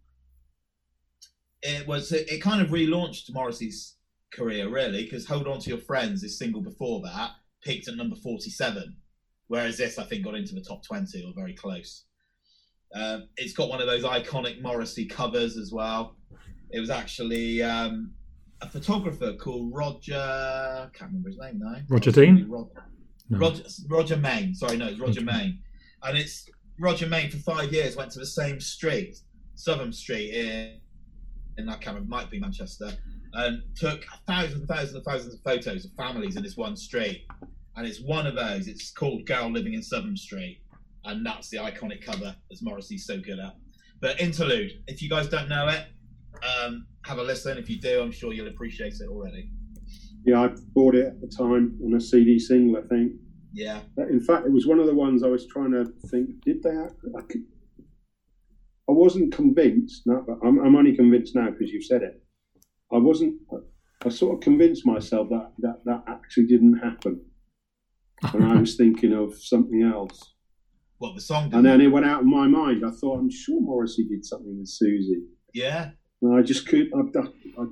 it 1.61 1.87
was 1.87 2.11
it, 2.11 2.29
it 2.29 2.41
kind 2.41 2.61
of 2.61 2.69
relaunched 2.69 3.31
Morrissey's 3.31 3.95
career 4.33 4.69
really 4.69 5.03
because 5.03 5.25
Hold 5.25 5.47
On 5.47 5.59
to 5.59 5.69
Your 5.69 5.79
Friends, 5.79 6.21
his 6.21 6.37
single 6.37 6.61
before 6.61 7.01
that, 7.03 7.31
peaked 7.63 7.87
at 7.87 7.95
number 7.95 8.15
forty-seven, 8.15 8.97
whereas 9.47 9.77
this 9.77 9.97
I 9.97 10.03
think 10.03 10.25
got 10.25 10.35
into 10.35 10.53
the 10.53 10.61
top 10.61 10.83
twenty 10.85 11.23
or 11.23 11.33
very 11.35 11.55
close. 11.55 12.05
Um, 12.93 13.29
it's 13.37 13.53
got 13.53 13.69
one 13.69 13.81
of 13.81 13.87
those 13.87 14.03
iconic 14.03 14.61
Morrissey 14.61 15.05
covers 15.05 15.57
as 15.57 15.71
well. 15.71 16.14
It 16.75 16.81
was 16.81 16.89
actually 16.89 17.63
um, 17.63 18.11
a 18.61 18.69
photographer 18.69 19.31
called 19.39 19.73
Roger. 19.73 20.17
I 20.19 20.87
Can't 20.93 21.09
remember 21.11 21.29
his 21.29 21.37
name 21.39 21.59
now. 21.59 21.77
Roger 21.87 22.11
Dean? 22.11 22.47
Roger, 22.49 22.69
No. 23.29 23.37
Roger, 23.39 23.63
Roger 23.87 24.17
Mayne. 24.17 24.53
Sorry, 24.53 24.75
no, 24.75 24.87
it's 24.87 24.99
Roger 24.99 25.21
Okay. 25.21 25.31
Mayne. 25.31 25.59
And 26.03 26.17
it's 26.17 26.49
Roger 26.77 27.07
Mayne 27.07 27.31
for 27.31 27.37
five 27.37 27.71
years 27.71 27.95
went 27.95 28.11
to 28.11 28.19
the 28.19 28.25
same 28.25 28.59
street, 28.59 29.15
Southam 29.55 29.93
Street 29.93 30.31
in, 30.33 30.81
in 31.57 31.65
that 31.67 31.87
of 31.87 32.09
might 32.09 32.29
be 32.29 32.41
Manchester, 32.41 32.91
and 33.35 33.61
took 33.77 34.03
thousands 34.27 34.59
and 34.59 34.67
thousands 34.67 34.95
and 34.95 35.03
thousands 35.05 35.33
of 35.33 35.39
photos 35.45 35.85
of 35.85 35.91
families 35.93 36.35
in 36.35 36.43
this 36.43 36.57
one 36.57 36.75
street. 36.75 37.25
And 37.77 37.87
it's 37.87 38.01
one 38.01 38.27
of 38.27 38.35
those. 38.35 38.67
It's 38.67 38.91
called 38.91 39.25
Girl 39.25 39.49
Living 39.49 39.75
in 39.75 39.81
Southam 39.81 40.17
Street, 40.17 40.59
and 41.05 41.25
that's 41.25 41.47
the 41.49 41.57
iconic 41.57 42.03
cover 42.03 42.35
as 42.51 42.61
Morrissey's 42.61 43.05
so 43.05 43.17
good 43.17 43.39
at. 43.39 43.55
But 44.01 44.19
interlude. 44.19 44.71
If 44.87 45.01
you 45.01 45.09
guys 45.09 45.29
don't 45.29 45.47
know 45.47 45.69
it, 45.69 45.85
um, 46.43 46.87
have 47.05 47.17
a 47.17 47.23
listen. 47.23 47.57
If 47.57 47.69
you 47.69 47.79
do, 47.79 48.01
I'm 48.01 48.11
sure 48.11 48.33
you'll 48.33 48.47
appreciate 48.47 48.95
it 48.95 49.07
already. 49.09 49.49
Yeah, 50.25 50.41
I 50.41 50.49
bought 50.73 50.95
it 50.95 51.05
at 51.05 51.21
the 51.21 51.27
time 51.27 51.79
on 51.83 51.93
a 51.93 52.01
CD 52.01 52.39
single, 52.39 52.81
I 52.83 52.87
think. 52.87 53.13
Yeah. 53.53 53.81
In 53.97 54.19
fact, 54.19 54.45
it 54.45 54.51
was 54.51 54.67
one 54.67 54.79
of 54.79 54.87
the 54.87 54.95
ones 54.95 55.23
I 55.23 55.27
was 55.27 55.47
trying 55.47 55.71
to 55.71 55.85
think. 56.09 56.29
Did 56.43 56.63
they? 56.63 56.71
I, 56.71 57.21
could, 57.21 57.43
I 58.89 58.91
wasn't 58.91 59.33
convinced. 59.33 60.01
No, 60.05 60.23
but 60.27 60.45
I'm, 60.45 60.59
I'm 60.59 60.75
only 60.75 60.95
convinced 60.95 61.35
now 61.35 61.51
because 61.51 61.71
you've 61.71 61.85
said 61.85 62.01
it. 62.01 62.21
I 62.91 62.97
wasn't. 62.97 63.39
I 64.03 64.09
sort 64.09 64.35
of 64.35 64.41
convinced 64.41 64.85
myself 64.85 65.29
that 65.29 65.51
that, 65.59 65.81
that 65.85 66.03
actually 66.07 66.47
didn't 66.47 66.79
happen, 66.79 67.21
and 68.33 68.43
I 68.43 68.59
was 68.59 68.75
thinking 68.77 69.13
of 69.13 69.33
something 69.39 69.83
else. 69.83 70.33
What 70.97 71.15
the 71.15 71.21
song? 71.21 71.53
And 71.53 71.65
then 71.65 71.81
it 71.81 71.87
went 71.87 72.05
out 72.05 72.21
of 72.21 72.25
my 72.25 72.47
mind. 72.47 72.83
I 72.85 72.91
thought, 72.91 73.19
I'm 73.19 73.29
sure 73.29 73.61
Morrissey 73.61 74.07
did 74.07 74.25
something 74.25 74.57
with 74.57 74.67
Siouxsie. 74.67 75.25
Yeah. 75.53 75.91
And 76.21 76.35
I 76.35 76.41
just 76.41 76.67
could. 76.67 76.87
I, 76.95 77.19
I, 77.61 77.65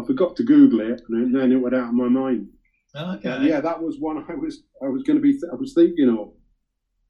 I 0.00 0.04
forgot 0.06 0.36
to 0.36 0.42
Google 0.44 0.80
it, 0.80 1.02
and 1.08 1.34
then 1.34 1.52
it 1.52 1.56
went 1.56 1.74
out 1.74 1.88
of 1.88 1.94
my 1.94 2.08
mind. 2.08 2.48
Oh, 2.94 3.14
okay. 3.16 3.28
And 3.30 3.44
yeah, 3.44 3.60
that 3.60 3.82
was 3.82 3.96
one 3.98 4.18
I 4.28 4.34
was. 4.34 4.62
I 4.82 4.86
was 4.88 5.02
going 5.02 5.16
to 5.18 5.22
be. 5.22 5.32
Th- 5.32 5.52
I 5.52 5.56
was 5.56 5.72
thinking 5.74 6.08
of. 6.18 6.32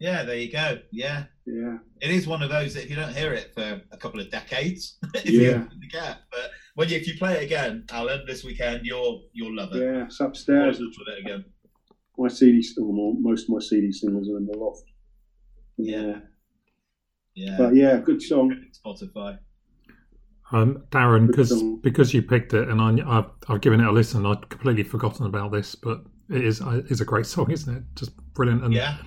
Yeah, 0.00 0.24
there 0.24 0.36
you 0.36 0.50
go. 0.50 0.80
Yeah, 0.90 1.24
Yeah. 1.46 1.78
it 2.00 2.10
is 2.10 2.26
one 2.26 2.42
of 2.42 2.50
those 2.50 2.74
that 2.74 2.82
if 2.84 2.90
you 2.90 2.96
don't 2.96 3.14
hear 3.14 3.32
it 3.32 3.52
for 3.54 3.80
a 3.92 3.96
couple 3.96 4.20
of 4.20 4.28
decades, 4.30 4.98
if 5.14 5.30
Yeah. 5.30 6.16
But 6.30 6.50
when 6.74 6.88
you, 6.88 6.96
if 6.96 7.06
you 7.06 7.14
play 7.16 7.34
it 7.34 7.44
again, 7.44 7.84
Alan, 7.90 8.24
this 8.26 8.42
weekend, 8.44 8.84
you'll 8.84 9.28
you'll 9.32 9.54
love 9.54 9.72
it. 9.72 9.82
Yeah, 9.82 10.04
it's 10.06 10.20
upstairs. 10.20 10.78
for 10.78 11.12
it 11.12 11.20
again. 11.20 11.44
My 12.18 12.28
CD, 12.28 12.66
or 12.80 13.14
most 13.20 13.44
of 13.44 13.50
my 13.50 13.60
CD 13.60 13.92
singles 13.92 14.28
are 14.28 14.36
in 14.36 14.46
the 14.46 14.58
loft. 14.58 14.82
Yeah. 15.78 16.18
Yeah. 17.34 17.56
But 17.56 17.74
yeah, 17.74 17.96
good 17.98 18.20
song. 18.22 18.54
Spotify. 18.84 19.38
Um, 20.52 20.84
Darren, 20.90 21.26
because 21.26 21.48
song. 21.50 21.80
because 21.82 22.12
you 22.14 22.22
picked 22.22 22.52
it, 22.54 22.68
and 22.68 22.80
I, 22.80 23.18
I've, 23.18 23.30
I've 23.48 23.60
given 23.60 23.80
it 23.80 23.86
a 23.86 23.92
listen. 23.92 24.26
I'd 24.26 24.48
completely 24.50 24.82
forgotten 24.82 25.26
about 25.26 25.52
this, 25.52 25.74
but 25.74 26.02
it 26.30 26.44
is 26.44 26.60
it 26.60 26.86
is 26.90 27.00
a 27.00 27.04
great 27.04 27.26
song, 27.34 27.50
isn't 27.50 27.74
it? 27.76 27.82
Just 27.96 28.16
brilliant. 28.34 28.62
And 28.64 28.72
Yeah. 28.74 28.98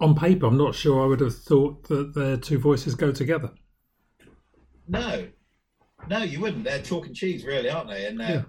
on 0.00 0.14
paper, 0.14 0.46
I'm 0.46 0.58
not 0.58 0.74
sure 0.74 1.02
I 1.02 1.06
would 1.06 1.20
have 1.20 1.36
thought 1.36 1.84
that 1.88 2.14
their 2.14 2.36
two 2.36 2.58
voices 2.58 2.94
go 2.94 3.12
together. 3.12 3.50
No. 4.88 5.28
No, 6.08 6.18
you 6.18 6.40
wouldn't. 6.40 6.64
They're 6.64 6.82
chalk 6.82 7.06
and 7.06 7.14
cheese, 7.14 7.44
really, 7.44 7.70
aren't 7.70 7.88
they? 7.88 8.06
In 8.08 8.16
their 8.18 8.44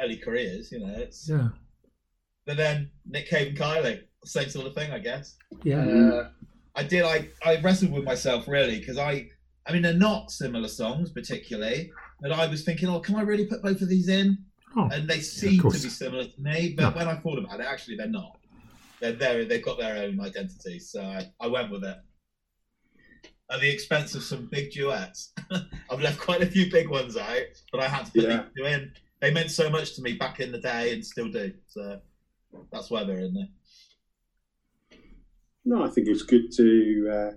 early 0.00 0.18
careers, 0.18 0.70
you 0.70 0.80
know. 0.80 0.92
It's 0.94 1.26
Yeah, 1.28 1.48
but 2.46 2.58
then 2.58 2.90
Nick 3.06 3.28
Cave 3.28 3.48
and 3.48 3.56
Kylie, 3.58 4.00
same 4.24 4.50
sort 4.50 4.66
of 4.66 4.74
thing, 4.74 4.92
I 4.92 4.98
guess. 4.98 5.36
yeah. 5.62 5.80
Uh, 5.86 6.28
I 6.76 6.82
did. 6.84 7.02
I 7.04 7.28
I 7.44 7.60
wrestled 7.62 7.92
with 7.92 8.04
myself 8.04 8.46
really 8.46 8.78
because 8.78 8.98
I. 8.98 9.28
I 9.66 9.72
mean, 9.72 9.82
they're 9.82 9.92
not 9.94 10.30
similar 10.30 10.68
songs 10.68 11.10
particularly, 11.10 11.92
but 12.20 12.32
I 12.32 12.46
was 12.46 12.64
thinking, 12.64 12.88
oh, 12.88 13.00
can 13.00 13.14
I 13.16 13.22
really 13.22 13.46
put 13.46 13.62
both 13.62 13.80
of 13.82 13.88
these 13.88 14.08
in? 14.08 14.38
Oh, 14.76 14.88
And 14.92 15.08
they 15.08 15.20
seem 15.20 15.60
to 15.60 15.70
be 15.70 15.78
similar 15.78 16.24
to 16.24 16.40
me, 16.40 16.74
but 16.76 16.90
No. 16.90 16.96
when 16.96 17.08
I 17.08 17.16
thought 17.20 17.38
about 17.38 17.60
it, 17.60 17.66
actually, 17.66 17.96
they're 17.96 18.08
not. 18.08 18.38
They're 19.00 19.12
very, 19.16 19.44
they've 19.44 19.64
got 19.64 19.78
their 19.78 19.96
own 20.04 20.20
identity, 20.20 20.78
so 20.78 21.02
I, 21.02 21.30
I 21.40 21.46
went 21.46 21.70
with 21.70 21.84
it. 21.84 21.96
At 23.50 23.60
the 23.60 23.68
expense 23.68 24.14
of 24.14 24.22
some 24.22 24.46
big 24.46 24.70
duets, 24.70 25.32
I've 25.90 26.00
left 26.00 26.20
quite 26.20 26.42
a 26.42 26.46
few 26.46 26.70
big 26.70 26.88
ones 26.88 27.16
out, 27.16 27.42
but 27.72 27.80
I 27.80 27.88
had 27.88 28.06
to 28.06 28.12
put 28.12 28.22
Yeah. 28.22 28.42
these 28.42 28.52
two 28.56 28.64
in. 28.64 28.92
They 29.20 29.32
meant 29.32 29.50
so 29.50 29.68
much 29.68 29.94
to 29.96 30.02
me 30.02 30.14
back 30.14 30.40
in 30.40 30.52
the 30.52 30.58
day, 30.60 30.92
and 30.92 31.04
still 31.04 31.28
do. 31.30 31.52
So 31.66 32.00
that's 32.72 32.90
why 32.90 33.04
they're 33.04 33.18
in 33.20 33.34
there. 33.34 33.48
No, 35.64 35.84
I 35.84 35.88
think 35.88 36.08
it's 36.08 36.22
good 36.22 36.50
to 36.52 37.10
uh, 37.12 37.30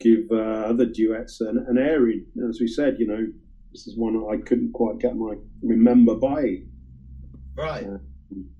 give 0.00 0.26
uh, 0.30 0.34
other 0.70 0.86
duets 0.86 1.40
an, 1.40 1.64
an 1.68 1.78
airing. 1.78 2.26
As 2.48 2.60
we 2.60 2.66
said, 2.68 2.96
you 2.98 3.06
know, 3.06 3.26
this 3.72 3.86
is 3.86 3.96
one 3.96 4.16
I 4.32 4.36
couldn't 4.42 4.72
quite 4.72 4.98
get 4.98 5.16
my 5.16 5.34
remember 5.62 6.14
by. 6.14 6.62
Right. 7.56 7.86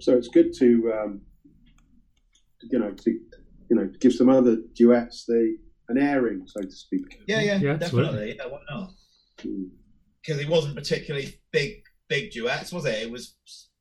So 0.00 0.14
it's 0.16 0.28
good 0.28 0.52
to, 0.58 0.92
um, 0.98 1.20
you 2.70 2.78
know, 2.78 2.92
to 2.92 3.10
you 3.68 3.76
know, 3.76 3.90
give 4.00 4.12
some 4.12 4.28
other 4.28 4.58
duets 4.74 5.24
the 5.26 5.56
an 5.88 5.98
airing, 5.98 6.44
so 6.46 6.60
to 6.62 6.70
speak. 6.70 7.20
Yeah, 7.26 7.40
yeah, 7.40 7.56
Yeah, 7.58 7.70
absolutely. 7.72 8.34
definitely. 8.34 8.36
Yeah, 8.38 8.46
why 8.46 8.60
not? 8.70 8.90
Mm. 9.44 9.68
because 10.22 10.40
it 10.40 10.48
wasn't 10.48 10.74
particularly 10.74 11.38
big 11.52 11.82
big 12.08 12.30
duets, 12.30 12.72
was 12.72 12.86
it? 12.86 12.94
It 13.02 13.10
was 13.10 13.36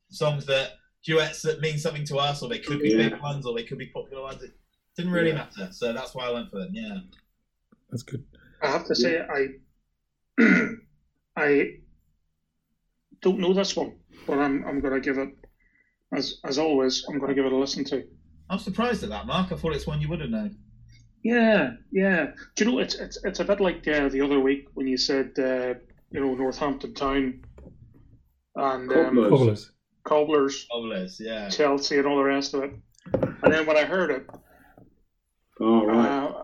songs 0.09 0.45
that 0.47 0.71
duets 1.05 1.41
that 1.43 1.61
mean 1.61 1.77
something 1.77 2.03
to 2.05 2.17
us, 2.17 2.41
or 2.43 2.49
they 2.49 2.59
could 2.59 2.81
be 2.81 2.89
Yeah. 2.89 3.09
big 3.09 3.21
ones, 3.21 3.45
or 3.45 3.55
they 3.55 3.63
could 3.63 3.77
be 3.77 3.87
popular 3.87 4.23
ones. 4.23 4.43
It 4.43 4.51
didn't 4.97 5.11
really 5.13 5.29
Yeah. 5.29 5.35
matter, 5.57 5.69
so 5.71 5.93
that's 5.93 6.13
why 6.13 6.25
I 6.27 6.31
went 6.31 6.49
for 6.51 6.59
them. 6.59 6.71
Yeah, 6.73 6.99
That's 7.89 8.03
good. 8.03 8.23
I 8.61 8.67
have 8.67 8.85
to 8.87 8.95
say, 8.95 9.21
I 9.21 9.47
I 11.37 11.71
don't 13.21 13.39
know 13.39 13.53
this 13.53 13.75
one, 13.75 13.95
but 14.27 14.39
I'm 14.39 14.65
I'm 14.65 14.79
going 14.81 14.93
to 14.93 14.99
give 15.01 15.17
it 15.17 15.29
as 16.13 16.39
as 16.43 16.57
always. 16.57 17.05
I'm 17.09 17.19
going 17.19 17.29
to 17.29 17.35
give 17.35 17.45
it 17.45 17.51
a 17.51 17.57
listen 17.57 17.83
to. 17.85 18.03
I'm 18.49 18.59
surprised 18.59 19.03
at 19.03 19.09
that, 19.09 19.25
Mark. 19.25 19.51
I 19.51 19.55
thought 19.55 19.73
it's 19.75 19.87
one 19.87 20.01
you 20.01 20.09
would 20.09 20.21
have 20.21 20.29
known. 20.29 20.57
Yeah, 21.23 21.71
yeah. 21.91 22.27
Do 22.55 22.65
you 22.65 22.71
know 22.71 22.79
it's 22.79 22.95
it's 22.95 23.17
it's 23.23 23.39
a 23.39 23.45
bit 23.45 23.59
like 23.59 23.87
uh, 23.87 24.09
the 24.09 24.21
other 24.21 24.39
week 24.39 24.67
when 24.73 24.87
you 24.87 24.97
said 24.97 25.31
uh, 25.37 25.73
you 26.11 26.19
know 26.19 26.35
Northampton 26.35 26.93
Town 26.93 27.43
and 28.55 28.91
um, 28.91 29.15
Cobblers. 29.29 29.71
Cobblers. 30.03 30.67
Cobblers, 30.71 31.19
yeah. 31.19 31.49
Chelsea, 31.49 31.97
and 31.97 32.05
all 32.07 32.17
the 32.17 32.23
rest 32.23 32.53
of 32.53 32.63
it. 32.63 32.73
And 33.13 33.51
then 33.53 33.65
when 33.65 33.77
I 33.77 33.83
heard 33.85 34.11
it, 34.11 34.27
Oh, 35.59 35.85
right. 35.85 36.05
uh, 36.07 36.43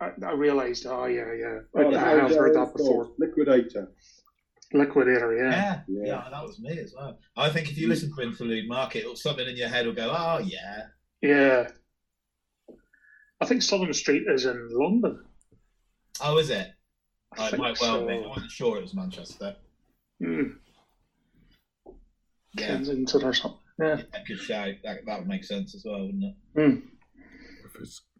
I, 0.00 0.04
I- 0.06 0.26
I 0.26 0.32
realised, 0.32 0.86
oh 0.86 1.06
yeah, 1.06 1.32
yeah, 1.32 1.58
oh, 1.76 1.92
I, 1.94 2.12
I 2.12 2.20
have 2.20 2.30
heard 2.30 2.54
that 2.54 2.72
before. 2.76 3.10
Liquidator. 3.18 3.92
Liquidator, 4.72 5.36
yeah. 5.36 5.50
Yeah, 5.50 5.80
Yeah. 5.88 6.06
yeah, 6.06 6.28
that 6.30 6.42
was 6.42 6.58
me 6.60 6.78
as 6.78 6.94
well. 6.96 7.18
I 7.36 7.48
think 7.50 7.70
if 7.70 7.78
you 7.78 7.88
listen 7.88 8.12
to 8.16 8.22
Interlude 8.22 8.68
Mark, 8.68 8.96
it 8.96 9.18
something 9.18 9.46
in 9.46 9.56
your 9.56 9.68
head 9.68 9.86
will 9.86 9.92
go, 9.94 10.12
oh, 10.16 10.38
yeah. 10.38 10.86
Yeah. 11.22 11.68
I 13.40 13.46
think 13.46 13.62
Southam 13.62 13.92
Street 13.92 14.24
is 14.28 14.46
in 14.46 14.68
London. 14.72 15.24
Oh, 16.20 16.38
is 16.38 16.50
it? 16.50 16.68
I 17.36 17.42
Oh, 17.42 17.46
it 17.46 17.50
think 17.50 17.62
might 17.62 17.80
well 17.80 18.00
so. 18.00 18.06
be. 18.06 18.14
I 18.14 18.26
wasn't 18.26 18.50
sure 18.50 18.76
it 18.78 18.82
was 18.82 18.94
Manchester. 18.94 19.56
Mm, 20.22 20.54
Yeah, 22.56 22.66
Kensington 22.68 23.24
or 23.24 23.34
something. 23.34 23.58
Yeah. 23.80 23.96
yeah 24.12 24.20
good 24.26 24.38
shout. 24.38 24.74
That, 24.84 25.04
that 25.06 25.18
would 25.18 25.28
make 25.28 25.44
sense 25.44 25.74
as 25.74 25.84
well, 25.84 26.06
wouldn't 26.06 26.24
it? 26.24 26.34
Mm. 26.56 26.82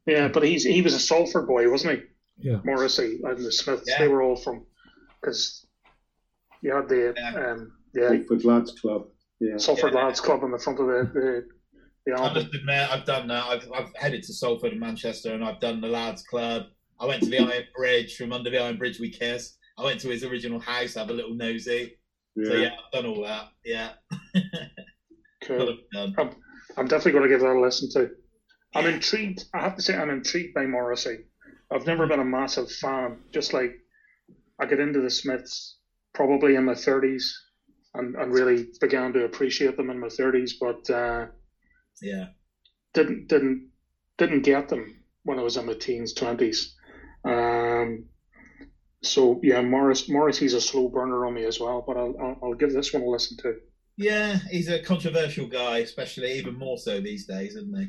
Yeah, 0.07 0.29
but 0.29 0.43
he's 0.43 0.65
he 0.65 0.83
was 0.83 0.95
a 0.95 1.01
Salford 1.01 1.47
boy, 1.47 1.71
wasn't 1.71 1.99
he? 2.01 2.49
Yeah. 2.51 2.59
Morrissey 2.65 3.21
and 3.25 3.39
the 3.39 3.53
Smiths. 3.53 3.85
Yeah. 3.87 3.99
They 4.01 4.09
were 4.09 4.23
all 4.23 4.37
from 4.37 4.67
because 5.21 5.67
you 6.61 6.75
had 6.75 6.89
the 6.89 7.15
Yeah. 7.17 7.53
um, 7.53 7.73
yeah 7.95 8.09
Salford 8.11 8.45
Lads 8.45 8.73
Club. 8.81 9.07
Yeah. 9.41 9.57
Salford 9.57 9.95
Yeah. 9.95 10.05
Lads 10.05 10.21
Club 10.21 10.43
on 10.45 10.51
the 10.51 10.59
front 10.59 10.81
of 10.81 10.87
the 10.87 11.11
the, 11.15 11.47
the 12.07 12.13
I 12.13 12.27
album. 12.27 12.43
must 12.43 12.55
admit, 12.55 12.91
I've 12.91 13.05
done 13.07 13.29
that. 13.29 13.45
I've, 13.45 13.73
I've 13.73 13.95
headed 13.97 14.23
to 14.25 14.35
Salford 14.35 14.73
and 14.73 14.81
Manchester, 14.81 15.33
and 15.33 15.43
I've 15.45 15.61
done 15.61 15.81
the 15.81 15.89
lads' 15.89 16.23
club. 16.23 16.65
I 17.01 17.07
went 17.07 17.23
to 17.23 17.31
the 17.31 17.39
Iron 17.39 17.65
Bridge. 17.75 18.17
From 18.17 18.33
under 18.33 18.51
the 18.51 18.63
Iron 18.63 18.77
Bridge, 18.77 19.01
we 19.01 19.11
kissed. 19.11 19.57
I 19.79 19.85
went 19.85 20.01
to 20.01 20.09
his 20.09 20.23
original 20.23 20.61
house, 20.61 20.95
have 20.95 21.11
a 21.11 21.13
little 21.15 21.35
nosy. 21.35 21.97
So 22.45 22.53
Yeah. 22.53 22.63
yeah, 22.63 22.69
I've 22.85 22.93
done 22.93 23.07
all 23.11 23.23
that. 23.23 23.49
Yeah, 23.65 23.91
Cool. 25.43 25.59
Got 25.59 25.69
it 25.69 25.79
done. 25.93 26.15
I'm 26.77 26.87
definitely 26.89 27.13
going 27.13 27.25
to 27.25 27.29
give 27.29 27.41
that 27.41 27.55
a 27.57 27.61
listen 27.61 27.89
to. 27.91 28.11
I'm 28.75 28.87
intrigued. 28.87 29.45
I 29.55 29.61
have 29.61 29.77
to 29.77 29.83
say, 29.83 29.97
I'm 29.97 30.11
intrigued 30.11 30.55
by 30.55 30.67
Morrissey. 30.67 31.19
I've 31.71 31.87
never 31.87 32.07
been 32.07 32.21
a 32.21 32.25
massive 32.25 32.71
fan. 32.71 33.19
Just 33.33 33.53
like 33.53 33.73
I 34.61 34.67
got 34.67 34.81
into 34.81 35.01
the 35.01 35.11
Smiths 35.11 35.79
probably 36.13 36.55
in 36.55 36.65
my 36.65 36.75
30s 36.75 37.25
and, 37.95 38.15
and 38.17 38.33
really 38.33 38.69
began 38.81 39.13
to 39.13 39.25
appreciate 39.25 39.77
them 39.77 39.91
in 39.91 39.99
my 39.99 40.09
30s, 40.09 40.53
but 40.61 40.91
uh, 40.91 41.27
yeah. 42.03 42.27
didn't 42.93 43.29
didn't 43.29 43.71
didn't 44.19 44.43
get 44.43 44.69
them 44.69 45.03
when 45.25 45.39
I 45.39 45.43
was 45.43 45.57
in 45.57 45.67
my 45.67 45.75
teens, 45.75 46.15
20s. 46.15 46.73
Um, 47.25 48.07
so 49.03 49.41
yeah, 49.43 49.63
Morris 49.63 50.09
Morrissey's 50.09 50.55
a 50.55 50.61
slow 50.61 50.89
burner 50.89 51.27
on 51.27 51.35
me 51.35 51.45
as 51.45 51.61
well, 51.61 51.85
but 51.87 51.97
I'll, 51.97 52.15
I'll, 52.21 52.39
I'll 52.43 52.55
give 52.55 52.73
this 52.73 52.93
one 52.93 53.03
a 53.03 53.09
listen 53.09 53.37
to. 53.39 53.55
Yeah, 53.97 54.39
he's 54.51 54.69
a 54.69 54.81
controversial 54.81 55.47
guy, 55.47 55.79
especially 55.79 56.33
even 56.33 56.59
more 56.59 56.79
so 56.79 57.01
these 57.01 57.27
days, 57.27 57.55
isn't 57.55 57.79
he? 57.79 57.89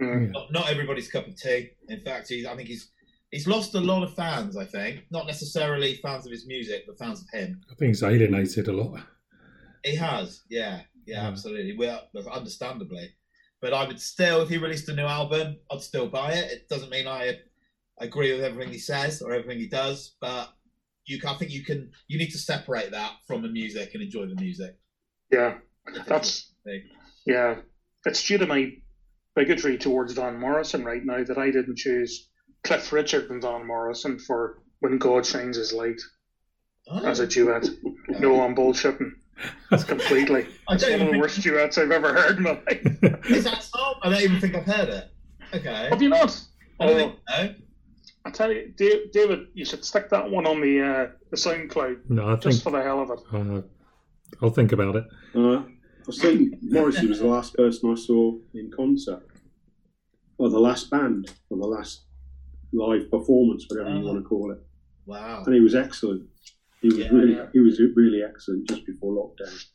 Mm. 0.00 0.32
Not, 0.32 0.52
not 0.52 0.70
everybody's 0.70 1.10
cup 1.10 1.26
of 1.26 1.36
tea. 1.36 1.70
In 1.88 2.00
fact, 2.00 2.28
he's, 2.28 2.46
I 2.46 2.56
think 2.56 2.68
he's 2.68 2.90
he's 3.30 3.46
lost 3.46 3.74
a 3.74 3.80
lot 3.80 4.02
of 4.02 4.14
fans. 4.14 4.56
I 4.56 4.64
think 4.64 5.04
not 5.10 5.26
necessarily 5.26 5.96
fans 5.96 6.26
of 6.26 6.32
his 6.32 6.46
music, 6.46 6.84
but 6.86 6.98
fans 6.98 7.20
of 7.22 7.28
him. 7.38 7.60
I 7.70 7.74
think 7.74 7.90
he's 7.90 8.02
alienated 8.02 8.68
a 8.68 8.72
lot. 8.72 9.00
He 9.84 9.96
has, 9.96 10.42
yeah, 10.50 10.80
yeah, 11.06 11.22
Yeah. 11.22 11.28
absolutely. 11.28 11.76
Well, 11.76 12.08
understandably, 12.30 13.10
but 13.60 13.72
I 13.72 13.86
would 13.86 14.00
still, 14.00 14.42
if 14.42 14.48
he 14.48 14.58
released 14.58 14.88
a 14.88 14.94
new 14.94 15.04
album, 15.06 15.56
I'd 15.70 15.80
still 15.82 16.08
buy 16.08 16.32
it. 16.32 16.50
It 16.52 16.68
doesn't 16.68 16.90
mean 16.90 17.06
I 17.06 17.38
agree 17.98 18.32
with 18.32 18.42
everything 18.42 18.72
he 18.72 18.78
says 18.78 19.22
or 19.22 19.32
everything 19.32 19.58
he 19.58 19.68
does, 19.68 20.16
but 20.20 20.48
you, 21.06 21.18
I 21.26 21.34
think 21.34 21.50
you 21.50 21.64
can, 21.64 21.90
you 22.08 22.18
need 22.18 22.30
to 22.30 22.38
separate 22.38 22.90
that 22.92 23.12
from 23.26 23.42
the 23.42 23.48
music 23.48 23.90
and 23.94 24.02
enjoy 24.02 24.26
the 24.26 24.34
music. 24.34 24.76
Yeah, 25.30 25.58
that's 26.06 26.52
yeah. 27.26 27.56
It's 28.04 28.24
due 28.26 28.38
to 28.38 28.46
my 28.46 28.72
bigotry 29.40 29.78
towards 29.78 30.12
Van 30.12 30.38
Morrison 30.38 30.84
right 30.84 31.04
now 31.04 31.24
that 31.24 31.38
I 31.38 31.46
didn't 31.50 31.78
choose 31.78 32.28
Cliff 32.62 32.92
Richard 32.92 33.30
and 33.30 33.40
Van 33.40 33.66
Morrison 33.66 34.18
for 34.18 34.58
When 34.80 34.98
God 34.98 35.24
Shines 35.24 35.56
His 35.56 35.72
Light 35.72 36.00
Oh, 36.88 37.06
as 37.06 37.20
a 37.20 37.26
duet. 37.26 37.68
No, 38.18 38.40
I'm 38.42 38.54
bullshitting 38.54 39.12
That's 39.70 39.84
completely. 39.94 40.46
I 40.68 40.74
It's 40.74 40.82
don't 40.82 40.92
one 40.92 41.00
of 41.00 41.02
even 41.02 41.06
the 41.06 41.10
think, 41.12 41.22
worst 41.22 41.40
duets 41.42 41.78
I've 41.78 41.90
ever 41.90 42.12
heard 42.12 42.36
in 42.38 42.42
my 42.42 42.50
life. 42.50 42.82
is 43.30 43.44
that 43.44 43.62
song? 43.62 43.94
I 44.02 44.10
don't 44.10 44.20
even 44.22 44.40
think 44.40 44.54
I've 44.56 44.64
heard 44.66 44.88
it. 44.88 45.10
Okay. 45.54 45.88
Have 45.88 46.02
you 46.02 46.08
not? 46.10 46.38
I 46.80 46.86
don't 46.86 46.96
Oh, 46.96 46.98
think 46.98 47.18
so. 47.28 47.54
I 48.26 48.30
tell 48.30 48.52
you, 48.52 48.72
David, 48.76 49.46
you 49.54 49.64
should 49.64 49.84
stick 49.84 50.10
that 50.10 50.28
one 50.30 50.46
on 50.46 50.60
the 50.60 50.80
uh, 50.82 51.06
the 51.30 51.36
SoundCloud 51.36 52.10
no, 52.10 52.26
I 52.26 52.30
think 52.32 52.42
just 52.42 52.62
for 52.62 52.72
the 52.72 52.82
hell 52.82 53.00
of 53.00 53.10
it. 53.10 53.18
uh, 53.32 53.62
I'll 54.42 54.50
think 54.50 54.72
about 54.72 54.96
it. 54.96 55.04
Uh, 55.34 55.62
I've 56.08 56.14
seen 56.14 56.58
Morrissey 56.62 57.06
was 57.06 57.20
the 57.20 57.26
last 57.26 57.54
person 57.56 57.90
I 57.92 57.94
saw 57.94 58.34
in 58.54 58.70
concert, 58.76 59.22
or 60.40 60.48
the 60.48 60.58
last 60.58 60.88
band, 60.90 61.30
or 61.50 61.58
the 61.58 61.66
last 61.66 62.04
live 62.72 63.10
performance, 63.10 63.66
whatever 63.68 63.90
you 63.90 63.96
Oh. 64.02 64.06
want 64.12 64.22
to 64.22 64.26
call 64.26 64.50
it, 64.52 64.58
Wow. 65.04 65.42
and 65.44 65.54
he 65.54 65.60
was 65.60 65.74
excellent. 65.74 66.26
He 66.80 66.88
was 66.88 66.96
Yeah, 66.98 67.08
really, 67.10 67.34
yeah. 67.34 67.50
he 67.52 67.60
was 67.60 67.78
really 67.94 68.22
excellent 68.22 68.66
just 68.68 68.86
before 68.86 69.12
lockdown. 69.12 69.66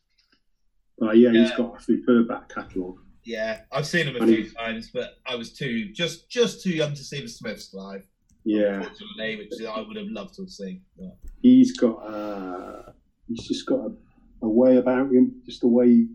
But 0.98 1.18
yeah, 1.18 1.32
he's 1.34 1.52
got 1.52 1.80
a 1.80 1.84
superb 1.84 2.28
back 2.28 2.50
catalogue. 2.50 3.00
Yeah, 3.24 3.62
I've 3.72 3.86
seen 3.86 4.08
him 4.08 4.16
a 4.16 4.20
And 4.20 4.30
few 4.30 4.50
times, 4.52 4.90
but 4.92 5.20
I 5.26 5.36
was 5.36 5.54
too 5.54 5.92
just 5.94 6.30
just 6.32 6.64
too 6.64 6.72
young 6.72 6.94
to 6.96 7.04
see 7.04 7.22
the 7.22 7.28
Smiths 7.28 7.72
live. 7.74 8.08
Yeah, 8.44 8.78
Unfortunately, 8.82 9.36
which 9.38 9.62
I 9.68 9.82
would 9.82 9.98
have 9.98 10.08
loved 10.08 10.34
to 10.36 10.44
have 10.44 10.50
seen. 10.52 10.82
But, 10.98 11.18
he's 11.42 11.78
got, 11.78 11.98
a, 12.12 12.94
he's 13.28 13.48
just 13.48 13.66
got 13.68 13.80
a, 13.92 13.96
a 14.44 14.50
way 14.50 14.78
about 14.78 15.12
him, 15.12 15.42
just 15.46 15.62
the 15.62 15.68
way 15.68 15.88
he 15.90 16.08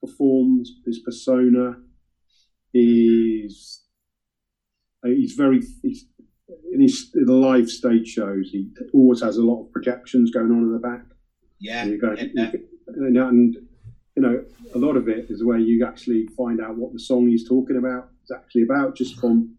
performs, 0.00 0.80
his 0.84 0.98
persona. 1.00 1.76
He's 2.80 3.82
he's 5.04 5.32
very 5.34 5.60
he's, 5.82 6.06
in 6.72 6.80
his 6.80 7.10
in 7.14 7.24
the 7.24 7.32
live 7.32 7.68
stage 7.70 8.08
shows. 8.08 8.50
He 8.50 8.68
always 8.92 9.22
has 9.22 9.36
a 9.38 9.42
lot 9.42 9.62
of 9.64 9.72
projections 9.72 10.30
going 10.30 10.50
on 10.50 10.58
in 10.64 10.72
the 10.72 10.78
back. 10.78 11.04
yeah, 11.58 11.82
And 11.82 11.90
you 11.92 12.30
yeah, 12.34 12.50
and, 12.88 13.16
and 13.16 13.56
you 14.16 14.22
know, 14.22 14.44
a 14.74 14.78
lot 14.78 14.96
of 14.96 15.08
it 15.08 15.26
is 15.30 15.44
where 15.44 15.58
you 15.58 15.84
actually 15.86 16.26
find 16.36 16.60
out 16.60 16.76
what 16.76 16.92
the 16.92 16.98
song 16.98 17.28
he's 17.28 17.48
talking 17.48 17.76
about 17.76 18.10
is 18.24 18.30
actually 18.30 18.62
about 18.62 18.96
just 18.96 19.18
from 19.20 19.56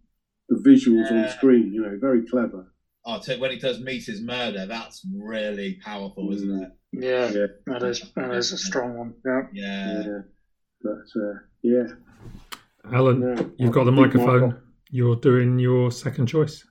the 0.50 0.58
visuals 0.58 1.10
on 1.12 1.18
Yeah. 1.18 1.36
screen. 1.38 1.74
You 1.74 1.82
know, 1.84 1.98
very 2.00 2.26
clever. 2.26 2.72
Oh, 3.06 3.20
t- 3.20 3.40
when 3.40 3.52
he 3.52 3.58
does 3.58 3.80
Meat 3.80 4.08
Is 4.10 4.22
Murder, 4.22 4.66
that's 4.66 5.06
really 5.16 5.80
powerful, 5.84 6.32
isn't 6.34 6.62
it? 6.64 6.72
Yeah, 6.94 7.32
Yeah. 7.32 7.48
that 7.68 7.84
is 7.84 8.12
that 8.16 8.32
is 8.34 8.52
a 8.52 8.58
strong 8.58 8.98
one. 8.98 9.14
Yeah. 9.26 9.42
Yeah. 9.54 10.04
Yeah, 10.08 10.22
but 10.82 11.22
uh, 11.22 11.34
yeah, 11.64 11.88
Alan, 12.92 13.54
you've 13.58 13.72
got 13.72 13.86
the 13.86 13.92
microphone. 13.92 14.42
Michael. 14.42 14.60
You're 14.90 15.18
doing 15.18 15.60
your 15.60 15.92
second 15.92 16.28
choice. 16.28 16.66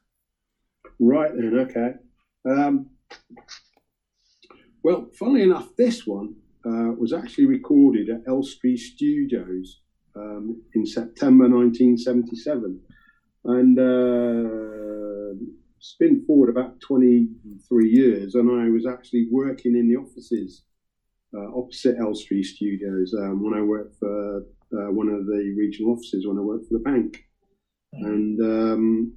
Right 0.98 1.30
then, 1.34 1.58
okay. 1.58 1.92
Um, 2.48 2.90
well, 4.82 5.08
funnily 5.18 5.42
enough, 5.42 5.68
this 5.76 6.06
one 6.06 6.36
uh, 6.64 6.92
was 6.98 7.12
actually 7.12 7.46
recorded 7.46 8.08
at 8.08 8.22
Elstree 8.26 8.76
Studios 8.76 9.80
um, 10.14 10.62
in 10.74 10.86
September 10.86 11.48
1977. 11.48 12.80
And 13.44 13.78
uh, 13.78 15.44
spin 15.78 16.24
forward 16.26 16.50
about 16.50 16.80
23 16.80 17.88
years, 17.88 18.34
and 18.34 18.50
I 18.50 18.70
was 18.70 18.86
actually 18.86 19.28
working 19.30 19.76
in 19.76 19.88
the 19.88 19.96
offices 19.96 20.62
uh, 21.36 21.58
opposite 21.58 21.96
Elstree 21.98 22.42
Studios 22.42 23.14
um, 23.14 23.42
when 23.42 23.54
I 23.54 23.62
worked 23.62 23.96
for 23.98 24.44
uh, 24.72 24.90
one 24.92 25.08
of 25.08 25.26
the 25.26 25.54
regional 25.56 25.92
offices 25.92 26.26
when 26.26 26.38
I 26.38 26.42
worked 26.42 26.66
for 26.68 26.74
the 26.74 26.84
bank. 26.84 27.24
And 27.92 28.40
um, 28.40 29.12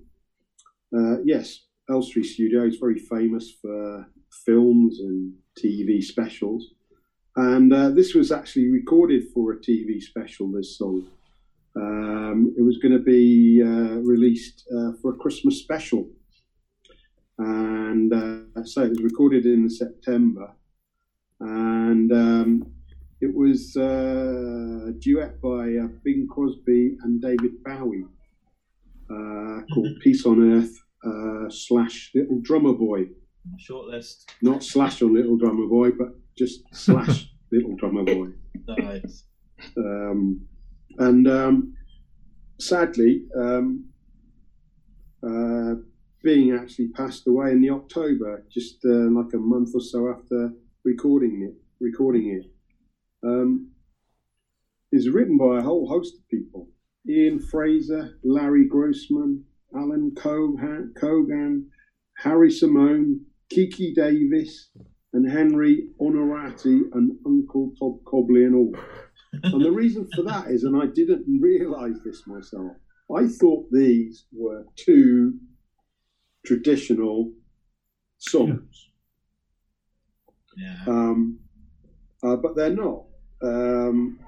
uh, 0.96 1.22
yes, 1.24 1.66
Elstree 1.90 2.24
Studio 2.24 2.66
is 2.66 2.78
very 2.78 3.00
famous 3.00 3.52
for 3.62 4.08
films 4.46 5.00
and 5.00 5.34
TV 5.58 6.04
specials. 6.04 6.74
And 7.36 7.72
uh, 7.74 7.90
this 7.90 8.14
was 8.14 8.32
actually 8.32 8.70
recorded 8.70 9.26
for 9.34 9.54
a 9.54 9.58
TV 9.58 10.02
special, 10.02 10.52
this 10.52 10.78
song. 10.78 11.08
Um, 11.76 12.54
it 12.58 12.62
was 12.62 12.78
going 12.78 12.92
to 12.92 13.00
be 13.00 13.62
uh, 13.64 14.00
released 14.02 14.68
uh, 14.76 14.94
for 15.02 15.14
a 15.14 15.18
Christmas 15.18 15.60
special. 15.60 16.10
And 17.38 18.14
uh, 18.14 18.64
so 18.66 18.84
it 18.84 18.90
was 18.90 19.02
recorded 19.02 19.46
in 19.46 19.70
September. 19.70 20.52
And 21.40 22.12
um, 22.12 22.74
it 23.22 23.34
was 23.34 23.76
uh, 23.76 24.90
a 24.90 24.94
duet 24.94 25.42
by 25.42 25.76
uh, 25.76 25.88
Bing 26.04 26.28
Crosby 26.30 26.98
and 27.04 27.22
David 27.22 27.64
Bowie 27.64 28.06
uh, 29.12 29.62
called 29.74 30.00
Peace 30.02 30.26
on 30.26 30.54
Earth 30.54 30.74
uh, 31.06 31.50
slash 31.50 32.12
Little 32.16 32.40
Drummer 32.42 32.74
Boy. 32.74 33.08
Short 33.58 33.88
list. 33.88 34.32
Not 34.42 34.64
slash 34.64 35.02
on 35.02 35.14
Little 35.14 35.38
Drummer 35.38 35.68
Boy, 35.68 35.92
but 35.92 36.10
just 36.38 36.62
slash 36.72 37.30
Little 37.52 37.76
Drummer 37.76 38.04
Boy. 38.04 38.28
Nice. 38.68 39.26
Um, 39.78 40.48
and 40.98 41.28
um, 41.28 41.74
sadly, 42.60 43.26
um, 43.38 43.86
uh, 45.26 45.76
Bing 46.24 46.54
actually 46.54 46.90
passed 46.90 47.28
away 47.28 47.52
in 47.52 47.62
the 47.62 47.70
October, 47.70 48.46
just 48.50 48.78
uh, 48.86 49.10
like 49.12 49.34
a 49.34 49.38
month 49.38 49.70
or 49.74 49.82
so 49.82 50.10
after 50.10 50.54
recording 50.86 51.50
it. 51.50 51.56
Recording 51.84 52.30
it. 52.30 52.52
Um, 53.24 53.72
is 54.92 55.10
written 55.10 55.38
by 55.38 55.60
a 55.60 55.62
whole 55.62 55.88
host 55.88 56.16
of 56.16 56.28
people: 56.30 56.70
Ian 57.08 57.40
Fraser, 57.40 58.18
Larry 58.24 58.68
Grossman, 58.68 59.44
Alan 59.76 60.12
Kohan 60.16 61.66
Harry 62.18 62.50
Simeone, 62.50 63.20
Kiki 63.50 63.94
Davis, 63.94 64.70
and 65.14 65.30
Henry 65.30 65.88
Onorati 66.02 66.82
and 66.94 67.18
Uncle 67.26 67.74
Todd 67.80 68.00
Cobley, 68.06 68.46
and 68.46 68.56
all. 68.56 68.76
and 69.44 69.64
the 69.64 69.72
reason 69.72 70.08
for 70.16 70.24
that 70.24 70.48
is, 70.48 70.64
and 70.64 70.82
I 70.82 70.88
didn't 70.88 71.26
realise 71.40 71.98
this 72.04 72.24
myself, 72.28 72.76
I 73.16 73.28
thought 73.28 73.68
these 73.72 74.26
were 74.32 74.66
two 74.76 75.40
traditional 76.46 77.32
songs. 78.18 78.90
Yeah. 80.58 80.84
Um, 80.88 81.40
uh, 82.24 82.36
but 82.36 82.56
they're 82.56 82.70
not. 82.70 83.06
Um, 83.42 84.20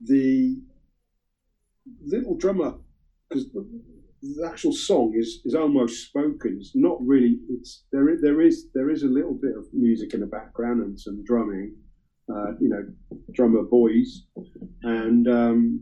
the 0.00 0.60
little 2.04 2.36
drummer, 2.36 2.74
because 3.28 3.46
the, 3.52 3.66
actual 4.46 4.72
song 4.72 5.14
is, 5.16 5.40
is 5.44 5.54
almost 5.54 6.08
spoken. 6.08 6.58
It's 6.60 6.72
not 6.74 6.98
really. 7.00 7.38
It's 7.48 7.84
there. 7.92 8.16
There 8.20 8.40
is 8.40 8.66
there 8.74 8.90
is 8.90 9.02
a 9.02 9.08
little 9.08 9.34
bit 9.34 9.56
of 9.56 9.66
music 9.72 10.14
in 10.14 10.20
the 10.20 10.26
background 10.26 10.82
and 10.82 10.98
some 10.98 11.22
drumming. 11.24 11.76
Uh, 12.28 12.52
you 12.58 12.68
know, 12.68 12.84
drummer 13.34 13.62
boys, 13.62 14.24
and 14.82 15.28
um, 15.28 15.80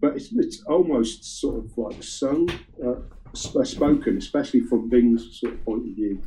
but 0.00 0.16
it's 0.16 0.32
it's 0.32 0.62
almost 0.64 1.40
sort 1.40 1.64
of 1.64 1.78
like 1.78 2.02
sung, 2.02 2.50
uh, 2.84 2.96
sp- 3.32 3.64
spoken, 3.64 4.18
especially 4.18 4.60
from 4.60 4.90
Bing's 4.90 5.40
sort 5.40 5.54
of 5.54 5.64
point 5.64 5.88
of 5.88 5.94
view. 5.94 6.20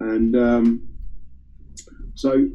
And 0.00 0.34
um, 0.34 0.88
so 2.14 2.48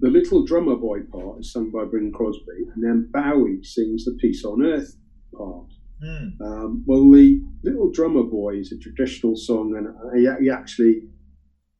the 0.00 0.08
little 0.08 0.44
drummer 0.44 0.76
boy 0.76 1.00
part 1.12 1.40
is 1.40 1.52
sung 1.52 1.70
by 1.70 1.84
Bing 1.84 2.12
Crosby, 2.12 2.64
and 2.74 2.82
then 2.82 3.08
Bowie 3.12 3.62
sings 3.62 4.04
the 4.04 4.16
Peace 4.20 4.44
on 4.44 4.64
Earth 4.64 4.96
part. 5.34 5.66
Hmm. 6.02 6.42
Um, 6.42 6.84
well, 6.86 7.10
the 7.10 7.42
Little 7.62 7.90
Drummer 7.90 8.22
Boy 8.22 8.56
is 8.56 8.72
a 8.72 8.78
traditional 8.78 9.36
song, 9.36 9.76
and 9.76 10.18
he, 10.18 10.44
he 10.44 10.50
actually 10.50 11.02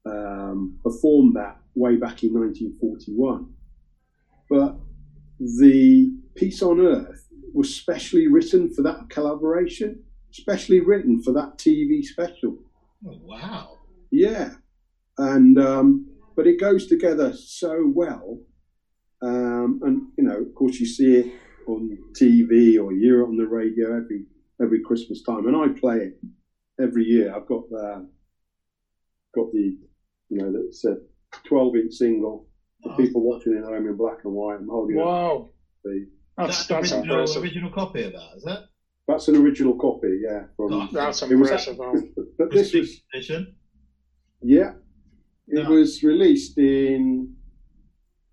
um, 0.04 0.78
performed 0.82 1.36
that 1.36 1.56
way 1.74 1.96
back 1.96 2.22
in 2.22 2.34
1941. 2.34 3.48
But 4.50 4.76
the 5.38 6.12
Peace 6.34 6.60
on 6.60 6.80
Earth 6.80 7.26
was 7.54 7.74
specially 7.74 8.26
written 8.26 8.72
for 8.74 8.82
that 8.82 9.08
collaboration, 9.08 10.02
specially 10.32 10.80
written 10.80 11.22
for 11.22 11.32
that 11.32 11.56
TV 11.56 12.04
special. 12.04 12.58
Oh, 13.06 13.18
wow. 13.22 13.78
Yeah, 14.10 14.50
and 15.16 15.58
um, 15.58 16.09
but 16.40 16.46
it 16.46 16.58
goes 16.58 16.86
together 16.86 17.34
so 17.34 17.92
well, 17.94 18.38
um, 19.20 19.78
and 19.84 19.96
you 20.16 20.24
know, 20.24 20.38
of 20.40 20.54
course, 20.54 20.80
you 20.80 20.86
see 20.86 21.16
it 21.16 21.26
on 21.66 21.98
TV 22.18 22.82
or 22.82 22.92
you 22.94 23.00
hear 23.02 23.20
it 23.20 23.24
on 23.28 23.36
the 23.36 23.46
radio 23.46 23.88
every 23.94 24.24
every 24.62 24.80
Christmas 24.82 25.22
time, 25.22 25.46
and 25.46 25.54
I 25.54 25.68
play 25.78 25.96
it 25.96 26.14
every 26.82 27.04
year. 27.04 27.34
I've 27.36 27.46
got 27.46 27.68
the 27.68 28.08
got 29.34 29.52
the 29.52 29.76
you 30.30 30.38
know 30.38 30.50
that's 30.50 30.82
a 30.86 30.96
twelve 31.46 31.76
inch 31.76 31.92
single 31.92 32.48
for 32.82 32.92
Oh. 32.92 32.96
people 32.96 33.20
watching 33.20 33.58
at 33.58 33.64
home 33.64 33.86
in 33.86 33.96
black 33.98 34.20
and 34.24 34.32
white. 34.32 34.56
I'm 34.60 34.68
holding 34.68 34.98
up 34.98 35.04
Wow, 35.04 35.50
the 35.84 36.06
that's 36.38 36.60
Is 36.62 36.66
that's 36.68 36.90
the 36.90 36.96
original, 36.96 37.16
impressive. 37.20 37.42
original 37.42 37.70
copy 37.70 38.02
of 38.04 38.12
that, 38.14 38.30
is 38.38 38.44
that? 38.44 38.60
that's 39.06 39.28
an 39.28 39.36
original 39.36 39.74
copy, 39.74 40.20
yeah. 40.24 40.44
From 40.56 40.72
Oh, 40.72 40.88
That's 40.92 41.20
it 41.22 41.28
was- 41.36 41.50
impressive. 41.50 41.76
But 42.38 42.50
this 42.52 42.72
was 42.72 43.02
edition. 43.12 43.54
Yeah. 44.40 44.72
It 45.50 45.68
was 45.68 46.02
released 46.02 46.58
in, 46.58 47.34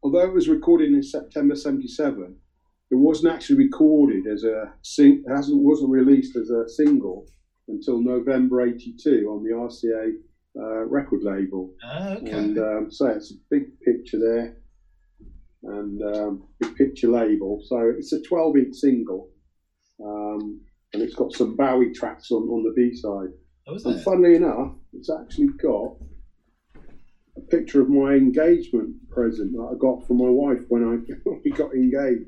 although 0.04 0.26
it 0.26 0.34
was 0.34 0.48
recorded 0.48 0.92
in 0.92 1.02
September 1.04 1.56
77, 1.56 2.36
it 2.90 2.96
wasn't 2.96 3.34
actually 3.34 3.58
recorded 3.58 4.28
as 4.28 4.44
a, 4.44 4.74
sing, 4.82 5.24
it 5.26 5.32
hasn't, 5.32 5.62
wasn't 5.62 5.90
released 5.90 6.36
as 6.36 6.50
a 6.50 6.70
single 6.70 7.28
until 7.68 8.02
November 8.02 8.62
82 8.62 9.28
on 9.30 9.44
the 9.44 9.52
RCA 9.52 10.14
uh, 10.60 10.86
record 10.86 11.22
label. 11.24 11.74
Oh, 11.84 12.14
okay. 12.14 12.32
And 12.32 12.58
um, 12.58 12.92
so 12.92 13.08
it's 13.08 13.32
a 13.32 13.36
big 13.50 13.80
picture 13.82 14.20
there 14.20 14.58
and 15.64 16.02
um, 16.16 16.44
big 16.60 16.76
picture 16.76 17.10
label. 17.10 17.62
So 17.66 17.94
it's 17.98 18.14
a 18.14 18.22
12 18.22 18.58
inch 18.58 18.76
single. 18.76 19.30
Um, 20.04 20.62
and 20.94 21.02
it's 21.02 21.16
got 21.16 21.34
some 21.34 21.56
Bowie 21.56 21.92
tracks 21.92 22.32
on, 22.32 22.44
on 22.44 22.64
the 22.64 22.74
B 22.76 22.96
side. 22.96 23.34
oh, 23.68 23.90
And 23.90 24.02
funnily 24.04 24.36
enough, 24.36 24.72
it's 24.94 25.10
actually 25.10 25.50
got 25.62 25.98
a 27.38 27.42
picture 27.50 27.82
of 27.82 27.90
my 27.90 28.14
engagement 28.14 28.96
present 29.10 29.54
that 29.54 29.70
I 29.72 29.78
got 29.78 30.06
from 30.06 30.18
my 30.18 30.30
wife 30.30 30.60
when 30.70 30.84
I 30.84 31.30
we 31.44 31.52
got 31.52 31.74
engaged. 31.74 32.26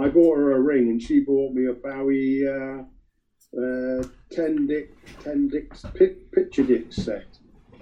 I 0.00 0.08
bought 0.08 0.36
her 0.36 0.52
a 0.52 0.60
ring, 0.60 0.88
and 0.88 1.02
she 1.02 1.20
bought 1.20 1.52
me 1.52 1.66
a 1.66 1.72
Bowie 1.72 2.46
uh, 2.46 2.82
uh, 3.60 4.04
ten 4.30 4.66
dick 4.66 4.92
ten 5.22 5.48
dicks 5.48 5.82
pi- 5.82 6.16
picture 6.32 6.62
disc 6.62 7.02
set. 7.02 7.26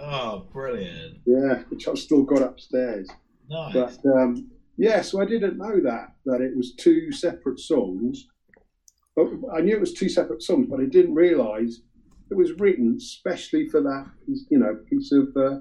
Oh, 0.00 0.46
brilliant. 0.52 1.18
Yeah, 1.26 1.62
which 1.68 1.86
I've 1.86 1.98
still 1.98 2.22
got 2.22 2.42
upstairs. 2.42 3.08
Nice. 3.50 3.74
But 3.74 3.98
um, 4.06 4.50
yeah, 4.76 5.02
so 5.02 5.20
I 5.20 5.26
didn't 5.26 5.58
know 5.58 5.80
that 5.80 6.14
that 6.24 6.40
it 6.40 6.56
was 6.56 6.74
two 6.74 7.12
separate 7.12 7.60
songs. 7.60 8.26
But 9.16 9.28
I 9.52 9.60
knew 9.60 9.74
it 9.74 9.80
was 9.80 9.92
two 9.92 10.08
separate 10.08 10.42
songs, 10.42 10.68
but 10.70 10.80
I 10.80 10.84
didn't 10.84 11.14
realise 11.14 11.80
it 12.30 12.36
was 12.36 12.52
written 12.58 13.00
specially 13.00 13.68
for 13.68 13.80
that, 13.80 14.06
you 14.50 14.58
know, 14.58 14.78
piece 14.88 15.10
of, 15.12 15.28
uh, 15.36 15.58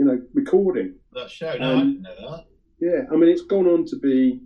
you 0.00 0.06
know, 0.06 0.18
recording. 0.32 0.94
that 1.12 1.30
show. 1.30 1.54
No, 1.60 1.72
I 1.72 1.74
um, 1.74 1.78
didn't 1.92 2.02
know 2.02 2.30
that. 2.30 2.44
Yeah, 2.80 3.00
I 3.12 3.16
mean, 3.16 3.28
it's 3.28 3.42
gone 3.42 3.66
on 3.66 3.84
to 3.84 3.96
be 3.98 4.40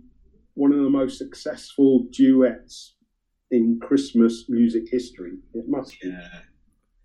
one 0.55 0.73
of 0.73 0.79
the 0.79 0.89
most 0.89 1.17
successful 1.17 2.05
duets 2.11 2.95
in 3.51 3.79
Christmas 3.81 4.45
music 4.49 4.83
history. 4.91 5.37
It 5.53 5.63
must 5.69 5.95
be. 6.01 6.09
Yeah. 6.09 6.27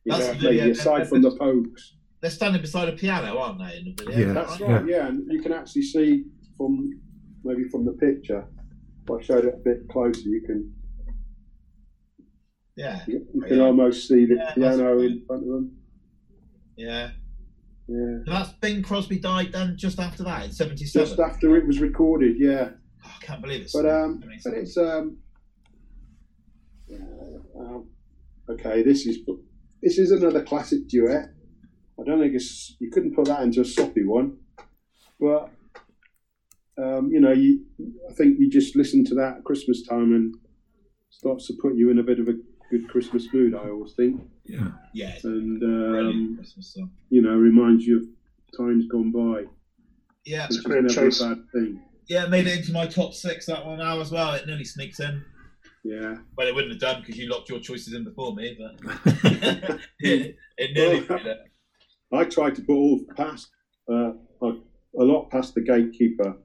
You 0.05 0.13
That's 0.13 0.27
know, 0.27 0.35
the- 0.35 0.45
maybe 0.45 0.57
yeah, 0.57 0.65
aside 0.65 1.09
from 1.09 1.23
the 1.23 1.31
Pogues. 1.31 1.81
They're 2.21 2.31
standing 2.31 2.61
beside 2.61 2.89
a 2.89 2.93
piano, 2.93 3.39
aren't 3.39 3.61
they, 3.61 3.79
in 3.79 3.95
the 3.97 4.05
video? 4.05 4.27
Yeah. 4.27 4.33
That's 4.33 4.61
right? 4.61 4.71
right. 4.73 4.87
Yeah, 4.89 5.07
and 5.07 5.23
you 5.31 5.41
can 5.41 5.53
actually 5.53 5.83
see 5.83 6.25
from 6.57 6.91
maybe 7.45 7.69
from 7.71 7.85
the 7.85 7.93
picture. 7.93 8.45
If 9.05 9.11
I 9.11 9.23
showed 9.23 9.45
it 9.45 9.55
a 9.55 9.59
bit 9.59 9.89
closer, 9.89 10.29
you 10.29 10.43
can 10.45 10.75
Yeah. 12.77 13.05
you 13.07 13.27
you 13.33 13.43
can 13.43 13.61
almost 13.61 14.09
see 14.09 14.27
the 14.27 14.35
Yeah, 14.35 14.55
piano 14.55 14.99
in 14.99 15.25
front 15.27 15.43
of 15.45 15.49
them. 15.49 15.77
Yeah. 16.77 17.11
Yeah, 17.93 18.19
that's 18.25 18.51
Bing 18.61 18.83
Crosby 18.83 19.19
died 19.19 19.51
then 19.53 19.75
just 19.77 19.99
after 19.99 20.23
that 20.23 20.45
in 20.45 20.53
77. 20.53 21.07
just 21.09 21.19
after 21.19 21.57
it 21.57 21.67
was 21.67 21.81
recorded. 21.81 22.37
Yeah, 22.39 22.71
Oh, 23.05 23.11
I 23.21 23.25
can't 23.25 23.43
believe 23.43 23.63
it. 23.63 23.71
but 23.73 23.85
um, 23.87 24.21
77. 24.23 24.43
but 24.45 24.59
it's 24.61 24.77
um, 24.77 25.17
yeah, 26.87 26.99
um, 27.59 27.89
okay. 28.49 28.83
This 28.83 29.07
is 29.07 29.19
this 29.83 29.99
is 29.99 30.11
another 30.13 30.43
classic 30.43 30.87
duet. 30.89 31.31
I 32.01 32.05
don't 32.05 32.21
think 32.21 32.35
it's 32.35 32.77
you 32.79 32.91
couldn't 32.91 33.15
put 33.17 33.27
that 33.27 33.43
into 33.43 33.61
a 33.61 33.65
soppy 33.65 34.05
one, 34.05 34.37
but 35.19 35.51
um, 36.79 37.11
you 37.13 37.21
know, 37.21 37.33
you 37.33 37.65
I 38.09 38.13
think 38.15 38.37
you 38.39 38.49
just 38.51 38.77
listen 38.77 39.05
to 39.07 39.15
that 39.17 39.39
at 39.39 39.45
Christmas 39.45 39.83
time 39.87 40.13
and 40.15 40.35
starts 41.11 41.47
to 41.49 41.55
put 41.61 41.75
you 41.75 41.91
in 41.91 41.99
a 41.99 42.03
bit 42.05 42.21
of 42.21 42.29
a 42.29 42.35
good 42.71 42.89
Christmas 42.89 43.27
mood. 43.33 43.55
I 43.55 43.69
always 43.69 43.93
think, 43.95 44.21
Yeah. 44.45 44.69
yeah, 44.95 45.17
and 45.25 45.63
um, 45.63 46.37
Christmas 46.37 46.75
song. 46.75 46.91
you 47.11 47.23
know, 47.23 47.35
reminds 47.35 47.85
you 47.87 47.97
of 47.99 48.57
times 48.57 48.87
gone 48.87 49.11
by, 49.13 49.45
Yeah, 50.25 50.47
which 50.49 50.59
is 50.59 50.63
great 50.65 50.83
never 50.83 50.95
choice. 50.95 51.21
a 51.21 51.29
bad 51.31 51.39
thing. 51.53 51.83
yeah, 52.09 52.27
made 52.27 52.47
it 52.47 52.59
into 52.59 52.73
my 52.73 52.87
top 52.87 53.15
six 53.15 53.47
that 53.47 53.65
one 53.67 53.79
now 53.79 54.01
as 54.01 54.11
well. 54.11 54.35
It 54.35 54.47
nearly 54.47 54.65
sneaks 54.65 55.01
in. 55.01 55.25
Yeah. 55.85 56.17
Well, 56.37 56.47
it 56.47 56.55
wouldn't 56.55 56.73
have 56.73 56.81
done 56.81 57.01
because 57.01 57.17
you 57.19 57.29
locked 57.29 57.49
your 57.49 57.59
choices 57.61 57.95
in 57.95 58.05
before 58.05 58.35
me, 58.35 58.57
but 58.59 58.81
it, 60.01 60.37
it 60.59 60.75
nearly 60.75 61.01
Well, 61.09 61.19
did 61.19 61.27
it. 61.27 61.39
I 62.13 62.25
tried 62.25 62.55
to 62.57 62.63
put 62.63 62.75
all 62.75 63.01
past 63.17 63.49
uh, 63.91 64.13
a, 64.43 64.47
a 64.99 65.05
lot 65.05 65.31
past 65.31 65.55
the 65.55 65.61
gatekeeper. 65.63 66.37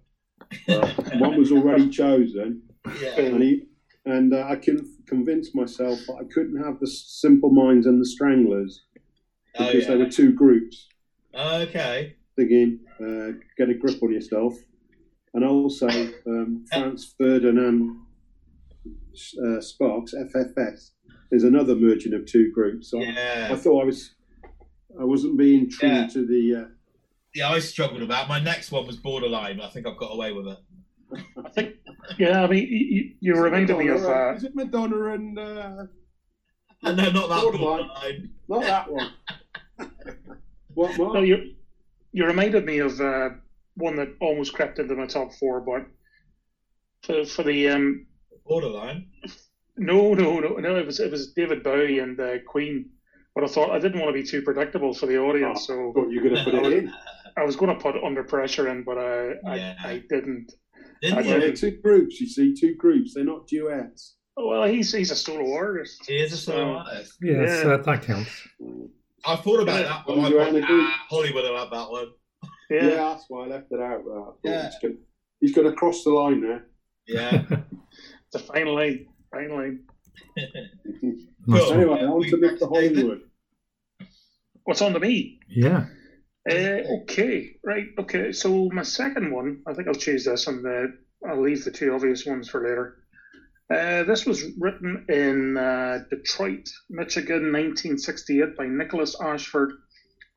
Uh, 0.70 0.88
one 1.18 1.38
was 1.38 1.52
already 1.52 1.90
chosen, 1.90 2.62
Yeah. 3.02 3.20
and 3.20 3.42
he 3.44 3.64
and 4.06 4.34
uh, 4.34 4.46
I 4.48 4.56
can 4.56 4.78
convince 5.08 5.54
myself 5.56 6.00
that 6.08 6.18
I 6.22 6.24
couldn't 6.34 6.64
have 6.64 6.80
the 6.80 6.88
Simple 6.88 7.50
Minds 7.52 7.88
and 7.88 8.00
the 8.02 8.06
Stranglers 8.06 8.84
Oh, 9.58 9.68
because 9.72 9.88
there 9.88 9.98
yeah. 9.98 10.04
were 10.04 10.10
two 10.12 10.34
groups. 10.34 10.88
Okay. 11.34 12.16
Thinking, 12.36 12.80
uh, 13.00 13.38
get 13.58 13.70
a 13.70 13.74
grip 13.74 14.04
on 14.04 14.12
yourself, 14.12 14.54
and 15.34 15.46
also 15.46 15.88
um, 16.28 16.66
Franz 16.72 17.16
Ferdinand 17.18 18.02
uh, 19.46 19.62
Sparks 19.62 20.14
FFS. 20.14 20.92
There's 21.32 21.44
another 21.46 21.74
merging 21.76 22.14
of 22.14 22.26
two 22.26 22.52
groups. 22.52 22.92
So 22.92 23.00
I 23.00 23.04
Yeah. 23.06 23.56
thought 23.56 23.82
I 23.84 23.86
was 23.86 24.12
I 25.00 25.04
wasn't 25.06 25.38
being 25.38 25.70
true 25.70 25.88
Yeah. 25.90 26.08
to 26.08 26.26
the. 26.26 26.56
Uh, 26.64 26.68
Yeah, 27.34 27.50
I 27.52 27.60
struggled 27.60 28.00
with 28.02 28.10
that. 28.10 28.28
My 28.28 28.40
next 28.40 28.72
one 28.72 28.86
was 28.88 28.98
borderline, 28.98 29.62
I 29.62 29.70
think 29.70 29.88
I've 29.88 29.98
got 29.98 30.12
away 30.14 30.34
with 30.34 30.48
it. 30.48 30.58
I 31.46 31.50
think, 31.50 31.76
yeah, 32.18 32.44
I 32.44 32.48
mean, 32.48 32.68
you, 32.70 33.12
you 33.20 33.42
reminded 33.42 33.78
me 33.78 33.88
of. 33.90 34.02
Madonna, 34.02 34.32
Uh, 34.32 34.36
Is 34.36 34.44
it 34.44 34.56
Madonna 34.56 35.14
and 35.14 35.40
uh, 35.40 35.86
And 36.84 36.98
no, 36.98 37.10
not 37.12 37.30
that 37.30 37.42
Borderline. 37.42 37.60
borderline. 37.60 38.30
not 38.48 38.62
that 38.64 38.92
one? 38.92 39.14
what? 40.74 40.98
Mark? 40.98 41.14
no, 41.14 41.22
you, 41.22 41.54
you 42.12 42.26
reminded 42.26 42.66
me 42.66 42.80
of 42.80 43.00
uh, 43.00 43.30
one 43.76 43.96
that 43.98 44.10
almost 44.22 44.54
crept 44.54 44.80
into 44.80 44.96
my 44.96 45.06
top 45.06 45.34
four, 45.34 45.62
but 45.62 45.86
for, 47.04 47.26
for 47.26 47.44
the. 47.44 47.70
Um, 47.70 48.08
Borderline. 48.46 49.08
no, 49.78 50.14
no, 50.14 50.40
no, 50.40 50.58
no, 50.58 50.76
it 50.78 50.86
was, 50.86 51.00
it 51.00 51.12
was 51.12 51.34
David 51.34 51.64
Bowie 51.64 52.00
and 52.00 52.20
uh, 52.20 52.40
Queen. 52.48 52.90
But 53.34 53.44
I 53.44 53.48
thought 53.48 53.72
I 53.72 53.80
didn't 53.80 54.00
want 54.00 54.16
to 54.16 54.22
be 54.22 54.26
too 54.26 54.42
predictable 54.44 54.94
for 54.94 55.08
the 55.08 55.18
audience, 55.18 55.68
so 55.68 55.74
you 56.10 56.22
were 56.22 56.30
going 56.30 56.36
to 56.36 56.44
put 56.46 56.54
it 56.54 56.74
in. 56.74 56.94
I 57.36 57.44
was 57.44 57.58
going 57.58 57.76
to 57.76 57.82
put 57.84 58.02
Under 58.02 58.24
Pressure 58.24 58.70
in, 58.70 58.84
but 58.84 58.98
I, 58.98 59.34
Yeah. 59.44 59.76
I, 59.84 59.90
I 59.92 60.04
didn't. 60.10 60.54
Didn't 61.02 61.18
I 61.20 61.22
you? 61.22 61.40
They're 61.40 61.54
two 61.54 61.72
groups. 61.82 62.20
You 62.22 62.28
see, 62.28 62.54
two 62.56 62.76
groups. 62.76 63.14
They're 63.14 63.24
not 63.26 63.48
duets. 63.48 64.16
Oh, 64.38 64.48
well, 64.50 64.68
he's 64.68 64.92
he's 64.92 65.12
a 65.12 65.16
solo 65.16 65.54
artist. 65.56 66.04
He 66.08 66.16
is 66.18 66.34
a 66.34 66.38
solo 66.38 66.58
So- 66.58 66.90
artist. 66.90 67.14
Yes, 67.22 67.64
Yeah. 67.64 67.72
uh, 67.72 67.78
that 67.84 68.02
counts. 68.04 68.48
I 69.26 69.36
thought 69.38 69.62
about 69.62 69.80
Yeah. 69.82 69.84
that, 69.88 70.04
but 70.06 70.18
Well, 70.18 70.26
I 70.26 70.30
you 70.30 70.38
thought, 70.38 70.46
had 70.48 70.56
a 70.56 70.62
good- 70.62 70.68
ah, 70.70 71.06
Hollywood 71.10 71.46
about 71.46 71.72
that 71.72 71.90
one. 71.90 72.08
Yeah, 72.70 72.84
Yeah, 72.84 72.96
that's 72.96 73.26
why 73.30 73.46
I 73.46 73.48
left 73.48 73.72
it 73.72 73.80
out. 73.80 74.00
I 74.02 74.04
thought 74.04 74.38
Yeah. 74.44 74.66
he's 74.70 74.80
gonna- 74.82 75.02
He's 75.42 75.54
going 75.54 75.70
to 75.70 75.74
cross 75.76 76.04
the 76.04 76.10
line 76.12 76.42
there. 76.42 76.68
Yeah. 77.08 77.44
it's 77.50 78.36
a 78.36 78.40
fine 78.40 78.68
line, 78.68 79.06
fine 79.32 79.50
line. 79.52 79.80
Cool. 81.46 81.74
Anyway, 81.74 82.00
on 82.04 82.10
to 82.10 82.16
We 82.18 82.32
Mr. 82.32 82.68
Hollywood. 82.68 83.22
What's 84.64 84.82
on 84.82 84.94
to 84.94 85.00
me? 85.00 85.40
Yeah. 85.48 85.86
Uh, 86.50 86.82
okay, 87.02 87.56
right. 87.64 87.88
Okay, 87.98 88.32
so 88.32 88.70
my 88.72 88.84
second 88.84 89.32
one, 89.32 89.62
I 89.68 89.74
think 89.74 89.88
I'll 89.88 89.96
choose 89.96 90.26
this, 90.26 90.48
and 90.48 90.66
uh, 90.66 90.88
I'll 91.28 91.42
leave 91.42 91.64
the 91.64 91.72
two 91.72 91.94
obvious 91.94 92.26
ones 92.26 92.50
for 92.50 92.62
later. 92.62 92.98
Uh, 93.74 94.04
this 94.04 94.28
was 94.28 94.44
written 94.60 95.06
in 95.10 95.58
uh, 95.58 96.00
Detroit, 96.12 96.70
Michigan, 96.90 97.52
1968, 97.52 98.56
by 98.56 98.68
Nicholas 98.68 99.16
Ashford 99.20 99.72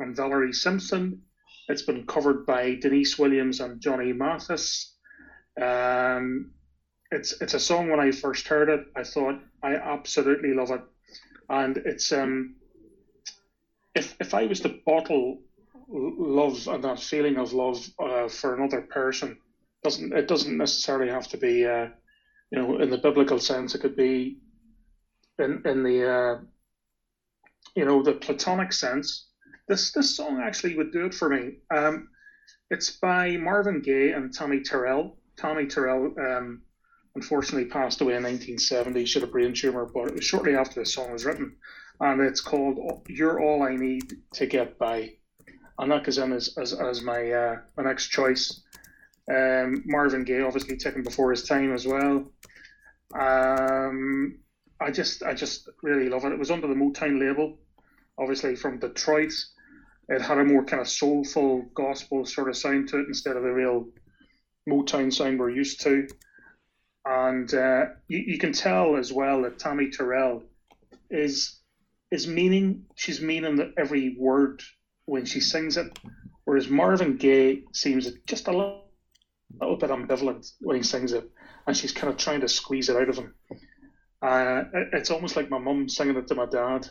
and 0.00 0.16
Valerie 0.16 0.54
Simpson. 0.54 1.20
It's 1.68 1.82
been 1.82 2.06
covered 2.06 2.46
by 2.46 2.76
Deniece 2.76 3.18
Williams 3.18 3.61
and 3.61 3.80
Johnny 3.80 4.12
Mathis. 4.14 4.96
Um, 5.61 6.52
it's 7.11 7.34
it's 7.42 7.54
a 7.54 7.61
song 7.61 7.90
when 7.90 8.00
I 8.00 8.12
first 8.12 8.48
heard 8.48 8.70
it, 8.70 8.80
I 8.96 9.02
thought 9.02 9.40
I 9.62 9.74
absolutely 9.74 10.54
love 10.54 10.70
it, 10.70 10.80
and 11.50 11.76
it's 11.78 12.12
um, 12.12 12.54
if 13.94 14.16
if 14.20 14.34
I 14.34 14.46
was 14.46 14.61
to 14.61 14.78
bottle 14.86 15.42
love 15.89 16.68
and 16.68 16.84
that 16.84 17.01
feeling 17.01 17.36
of 17.39 17.53
love 17.53 17.84
uh, 17.99 18.28
for 18.28 18.55
another 18.55 18.82
person 18.82 19.39
doesn't 19.82 20.12
it 20.12 20.28
doesn't 20.28 20.59
necessarily 20.59 21.11
have 21.11 21.28
to 21.28 21.39
be 21.39 21.64
uh, 21.64 21.86
you 22.51 22.59
know 22.59 22.78
in 22.78 22.91
the 22.91 22.99
biblical 22.99 23.39
sense 23.39 23.74
it 23.74 23.80
could 23.80 23.97
be 23.97 24.39
in 25.39 25.62
in 25.64 25.82
the 25.82 26.11
uh, 26.11 26.41
you 27.74 27.84
know 27.84 28.03
the 28.03 28.14
platonic 28.14 28.72
sense. 28.72 29.28
This 29.68 29.93
this 29.93 30.16
song 30.16 30.41
actually 30.43 30.76
would 30.76 30.93
do 30.93 31.07
it 31.07 31.14
for 31.14 31.28
me. 31.28 31.59
Um, 31.74 32.09
it's 32.70 32.91
by 32.91 33.36
Marvin 33.36 33.80
Gaye 33.80 34.12
and 34.12 34.32
Tammi 34.32 34.61
Terrell. 34.61 35.18
Tammi 35.36 35.66
Terrell 35.66 36.12
um, 36.18 36.62
unfortunately 37.14 37.68
passed 37.68 38.01
away 38.01 38.14
in 38.14 38.22
1970 38.22 39.05
she 39.05 39.18
had 39.18 39.28
a 39.28 39.30
brain 39.30 39.53
tumor 39.55 39.86
but 39.86 40.22
shortly 40.22 40.55
after 40.55 40.80
the 40.80 40.86
song 40.86 41.12
was 41.12 41.24
written. 41.24 41.57
And 42.01 42.20
it's 42.20 42.41
called 42.41 43.07
"You're 43.09 43.41
All 43.41 43.62
I 43.62 43.76
Need 43.76 44.12
to 44.34 44.47
Get 44.47 44.78
By," 44.78 45.18
in 45.81 45.93
as 46.33 46.55
as, 46.59 46.72
as 46.74 47.03
my 47.03 47.31
uh, 47.31 47.57
my 47.76 47.85
next 47.85 48.09
choice. 48.09 48.62
Um, 49.31 49.83
Marvin 49.85 50.24
Gaye, 50.24 50.41
obviously 50.41 50.76
taken 50.76 51.03
before 51.03 51.31
his 51.31 51.45
time 51.45 51.74
as 51.74 51.87
well. 51.87 52.33
Um, 53.14 54.39
I 54.81 54.91
just 54.91 55.22
I 55.22 55.35
just 55.35 55.68
really 55.83 56.09
love 56.09 56.24
it. 56.24 56.33
It 56.33 56.39
was 56.39 56.51
under 56.51 56.66
the 56.66 56.74
Motown 56.74 57.20
label, 57.20 57.59
obviously 58.18 58.57
from 58.57 58.79
Detroit. 58.79 59.33
It 60.09 60.22
had 60.22 60.39
a 60.39 60.45
more 60.45 60.64
kind 60.64 60.81
of 60.81 60.89
soulful 60.89 61.66
gospel 61.74 62.24
sort 62.24 62.49
of 62.49 62.57
sound 62.57 62.89
to 62.89 63.01
it 63.01 63.09
instead 63.09 63.37
of 63.37 63.43
the 63.43 63.53
real 63.53 63.89
Motown 64.68 65.12
sound 65.12 65.39
we're 65.39 65.51
used 65.51 65.83
to. 65.83 66.09
And 67.05 67.53
uh, 67.53 67.87
you, 68.09 68.18
you 68.18 68.39
can 68.39 68.53
tell 68.53 68.97
as 68.97 69.12
well 69.12 69.43
that 69.43 69.59
Tammi 69.59 69.91
Terrell 69.91 70.43
is 71.11 71.61
is 72.11 72.26
meaning 72.26 72.85
she's 72.95 73.20
meaning 73.20 73.57
that 73.57 73.74
every 73.76 74.16
word 74.18 74.62
when 75.09 75.24
she 75.24 75.40
sings 75.40 75.76
it, 75.76 75.98
whereas 76.44 76.68
Marvin 76.68 77.16
Gaye 77.16 77.64
seems 77.72 78.11
just 78.26 78.48
a 78.48 78.52
little, 78.52 78.84
little 79.61 79.76
bit 79.76 79.90
ambivalent 79.90 80.50
when 80.61 80.76
he 80.76 80.82
sings 80.82 81.12
it, 81.12 81.28
and 81.66 81.76
she's 81.76 81.92
kind 81.92 82.12
of 82.12 82.18
trying 82.18 82.40
to 82.42 82.48
squeeze 82.48 82.88
it 82.88 82.96
out 82.96 83.09
of 83.09 83.16
him. 83.16 83.34
Uh, 84.22 84.64
it- 84.74 84.88
it's 84.92 85.11
almost 85.11 85.36
like 85.36 85.50
my 85.50 85.59
mum 85.59 85.88
singing 85.88 86.16
it 86.16 86.26
to 86.28 86.34
my 86.34 86.46
dad. 86.46 86.88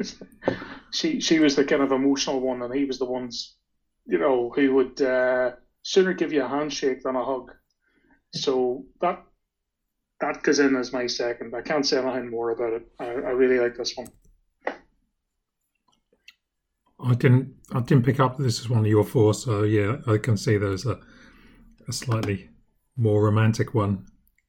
she 0.92 1.20
she 1.20 1.38
was 1.38 1.56
the 1.56 1.64
kind 1.64 1.82
of 1.82 1.92
emotional 1.92 2.40
one, 2.40 2.62
and 2.62 2.74
he 2.74 2.84
was 2.84 2.98
the 2.98 3.04
ones, 3.18 3.56
you 4.06 4.18
know, 4.18 4.50
who 4.54 4.74
would 4.74 5.00
uh, 5.00 5.52
sooner 5.82 6.12
give 6.14 6.32
you 6.32 6.42
a 6.44 6.48
handshake 6.48 7.02
than 7.02 7.16
a 7.16 7.24
hug. 7.24 7.52
So 8.34 8.84
that 9.00 9.24
that 10.20 10.42
goes 10.42 10.58
in 10.58 10.76
as 10.76 10.92
my 10.92 11.06
second. 11.06 11.54
I 11.54 11.62
can't 11.62 11.86
say 11.86 11.98
anything 11.98 12.30
more 12.30 12.50
about 12.50 12.72
it. 12.72 12.86
I, 12.98 13.04
I 13.06 13.32
really 13.42 13.58
like 13.60 13.76
this 13.76 13.96
one. 13.96 14.08
I 17.06 17.14
didn't. 17.14 17.54
I 17.72 17.80
didn't 17.80 18.04
pick 18.04 18.20
up 18.20 18.36
that 18.36 18.42
this 18.42 18.60
is 18.60 18.68
one 18.68 18.80
of 18.80 18.86
your 18.86 19.04
four. 19.04 19.34
So 19.34 19.62
yeah, 19.62 19.96
I 20.06 20.18
can 20.18 20.36
see 20.36 20.56
there's 20.56 20.86
a 20.86 20.98
a 21.88 21.92
slightly 21.92 22.50
more 22.96 23.22
romantic 23.22 23.74
one 23.74 24.06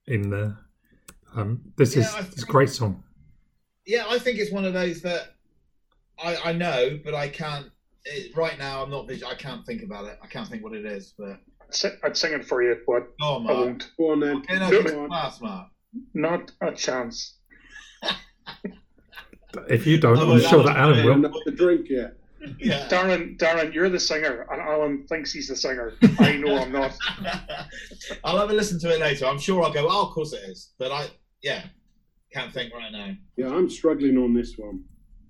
in 0.07 0.29
there. 0.29 0.57
Um, 1.35 1.61
this 1.77 1.95
Yeah, 1.95 2.03
is 2.03 2.15
I 2.15 2.19
it's 2.21 2.43
a 2.43 2.45
great 2.47 2.69
song. 2.69 3.03
Yeah, 3.85 4.05
I 4.09 4.19
think 4.19 4.39
it's 4.39 4.51
one 4.51 4.65
of 4.65 4.73
those 4.73 5.01
that 5.01 5.35
I, 6.23 6.37
I 6.45 6.51
know, 6.53 6.99
but 7.03 7.13
I 7.13 7.29
can't. 7.29 7.67
It, 8.05 8.35
right 8.35 8.57
now, 8.57 8.83
I'm 8.83 8.89
not. 8.89 9.09
I 9.11 9.35
can't 9.35 9.65
think 9.65 9.83
about 9.83 10.05
it. 10.05 10.17
I 10.23 10.27
can't 10.27 10.47
think 10.47 10.63
what 10.63 10.73
it 10.73 10.85
is. 10.85 11.13
But 11.17 11.39
I'd 12.03 12.17
sing 12.17 12.33
it 12.33 12.45
for 12.45 12.63
you, 12.63 12.77
but 12.87 13.07
oh, 13.21 13.45
I 13.47 13.51
won't. 13.51 13.91
Go 13.97 14.11
on 14.11 14.19
then. 14.21 14.37
Okay, 14.37 14.59
no, 14.59 14.69
Do 14.69 14.79
it's 14.79 14.91
class, 14.91 15.41
Mark. 15.41 15.67
Not 16.13 16.51
a 16.61 16.71
chance. 16.71 17.35
If 19.69 19.87
you 19.87 19.97
don't, 19.97 20.17
Oh, 20.19 20.33
I'm 20.33 20.41
sure 20.41 20.61
that 20.63 20.73
that 20.73 20.77
Alan 20.77 21.05
will. 21.05 21.17
Not 21.17 21.33
the 21.45 21.51
drink 21.51 21.87
yet. 21.89 22.16
Yeah. 22.59 22.87
Darren, 22.91 23.37
Darren, 23.37 23.73
you're 23.73 23.89
the 23.89 23.99
singer, 23.99 24.45
and 24.51 24.61
Alan 24.61 25.05
thinks 25.07 25.31
he's 25.33 25.47
the 25.47 25.55
singer. 25.55 25.93
I 26.19 26.37
know 26.37 26.57
I'm 26.57 26.71
not. 26.71 26.95
I'll 28.23 28.37
have 28.37 28.49
a 28.49 28.53
listen 28.53 28.79
to 28.81 28.93
it 28.93 28.99
later. 28.99 29.25
I'm 29.25 29.39
sure 29.39 29.63
I'll 29.63 29.73
go. 29.73 29.87
Oh, 29.89 30.07
of 30.07 30.13
course 30.13 30.33
it 30.33 30.41
is. 30.49 30.73
But 30.77 30.91
I, 30.91 31.07
yeah, 31.41 31.63
can't 32.33 32.53
think 32.53 32.73
right 32.73 32.91
now. 32.91 33.13
Yeah, 33.37 33.49
I'm 33.49 33.69
struggling 33.69 34.17
on 34.17 34.33
this 34.33 34.55
one. 34.57 34.83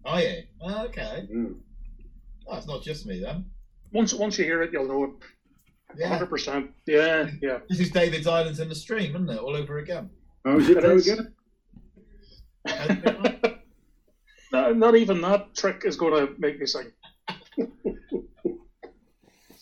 Are 0.06 0.22
you? 0.22 0.44
Oh, 0.62 0.86
okay. 0.86 1.28
Yeah. 1.30 1.44
Oh, 2.48 2.58
it's 2.58 2.68
not 2.68 2.82
just 2.82 3.06
me 3.06 3.20
then. 3.22 3.46
Once 3.92 4.14
once 4.14 4.38
you 4.38 4.46
hear 4.46 4.62
it, 4.62 4.72
you'll 4.74 4.88
know 4.88 5.04
it. 5.06 5.12
Yeah. 5.98 6.10
Hundred 6.10 6.30
percent. 6.30 6.72
Yeah, 6.86 7.30
yeah. 7.42 7.60
This 7.70 7.80
is 7.80 7.90
David's 7.92 8.28
Islands 8.28 8.60
in 8.60 8.68
the 8.70 8.76
Stream, 8.76 9.16
isn't 9.16 9.30
it? 9.30 9.38
All 9.40 9.56
over 9.56 9.78
again. 9.80 10.10
Oh, 10.46 10.60
How's 10.60 10.70
it 10.70 10.78
It 10.78 10.84
go 10.84 10.92
is. 10.96 11.08
again? 11.08 11.34
No, 14.52 14.74
not 14.74 14.96
even 14.96 15.22
that 15.22 15.56
trick 15.56 15.84
is 15.86 15.98
going 15.98 16.14
to 16.14 16.34
make 16.40 16.60
me 16.60 16.66
sing. 16.66 16.92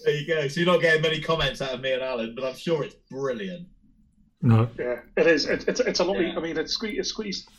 There 0.05 0.15
you 0.15 0.27
go. 0.27 0.47
So 0.47 0.59
you're 0.59 0.71
not 0.71 0.81
getting 0.81 1.01
many 1.01 1.19
comments 1.19 1.61
out 1.61 1.73
of 1.73 1.81
me 1.81 1.91
and 1.91 2.03
Alan, 2.03 2.35
but 2.35 2.45
I'm 2.45 2.55
sure 2.55 2.83
it's 2.83 2.95
brilliant. 3.09 3.67
No, 4.41 4.69
Yeah, 4.77 4.99
it 5.17 5.25
is. 5.25 5.47
It, 5.47 5.67
it's 5.67 5.79
it's 5.79 5.99
a 5.99 6.03
lovely. 6.03 6.27
Yeah. 6.27 6.37
I 6.37 6.39
mean, 6.39 6.57
it's 6.57 6.73
squeezed. 6.73 6.99
It's 6.99 7.09
squeezed. 7.09 7.49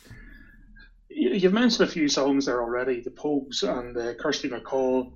You, 1.09 1.31
you've 1.31 1.53
mentioned 1.53 1.89
a 1.89 1.91
few 1.91 2.07
songs 2.07 2.45
there 2.45 2.61
already. 2.61 3.01
The 3.01 3.09
Pogues 3.09 3.63
and 3.63 3.97
uh, 3.97 4.13
Kirsty 4.13 4.47
MacColl, 4.47 5.11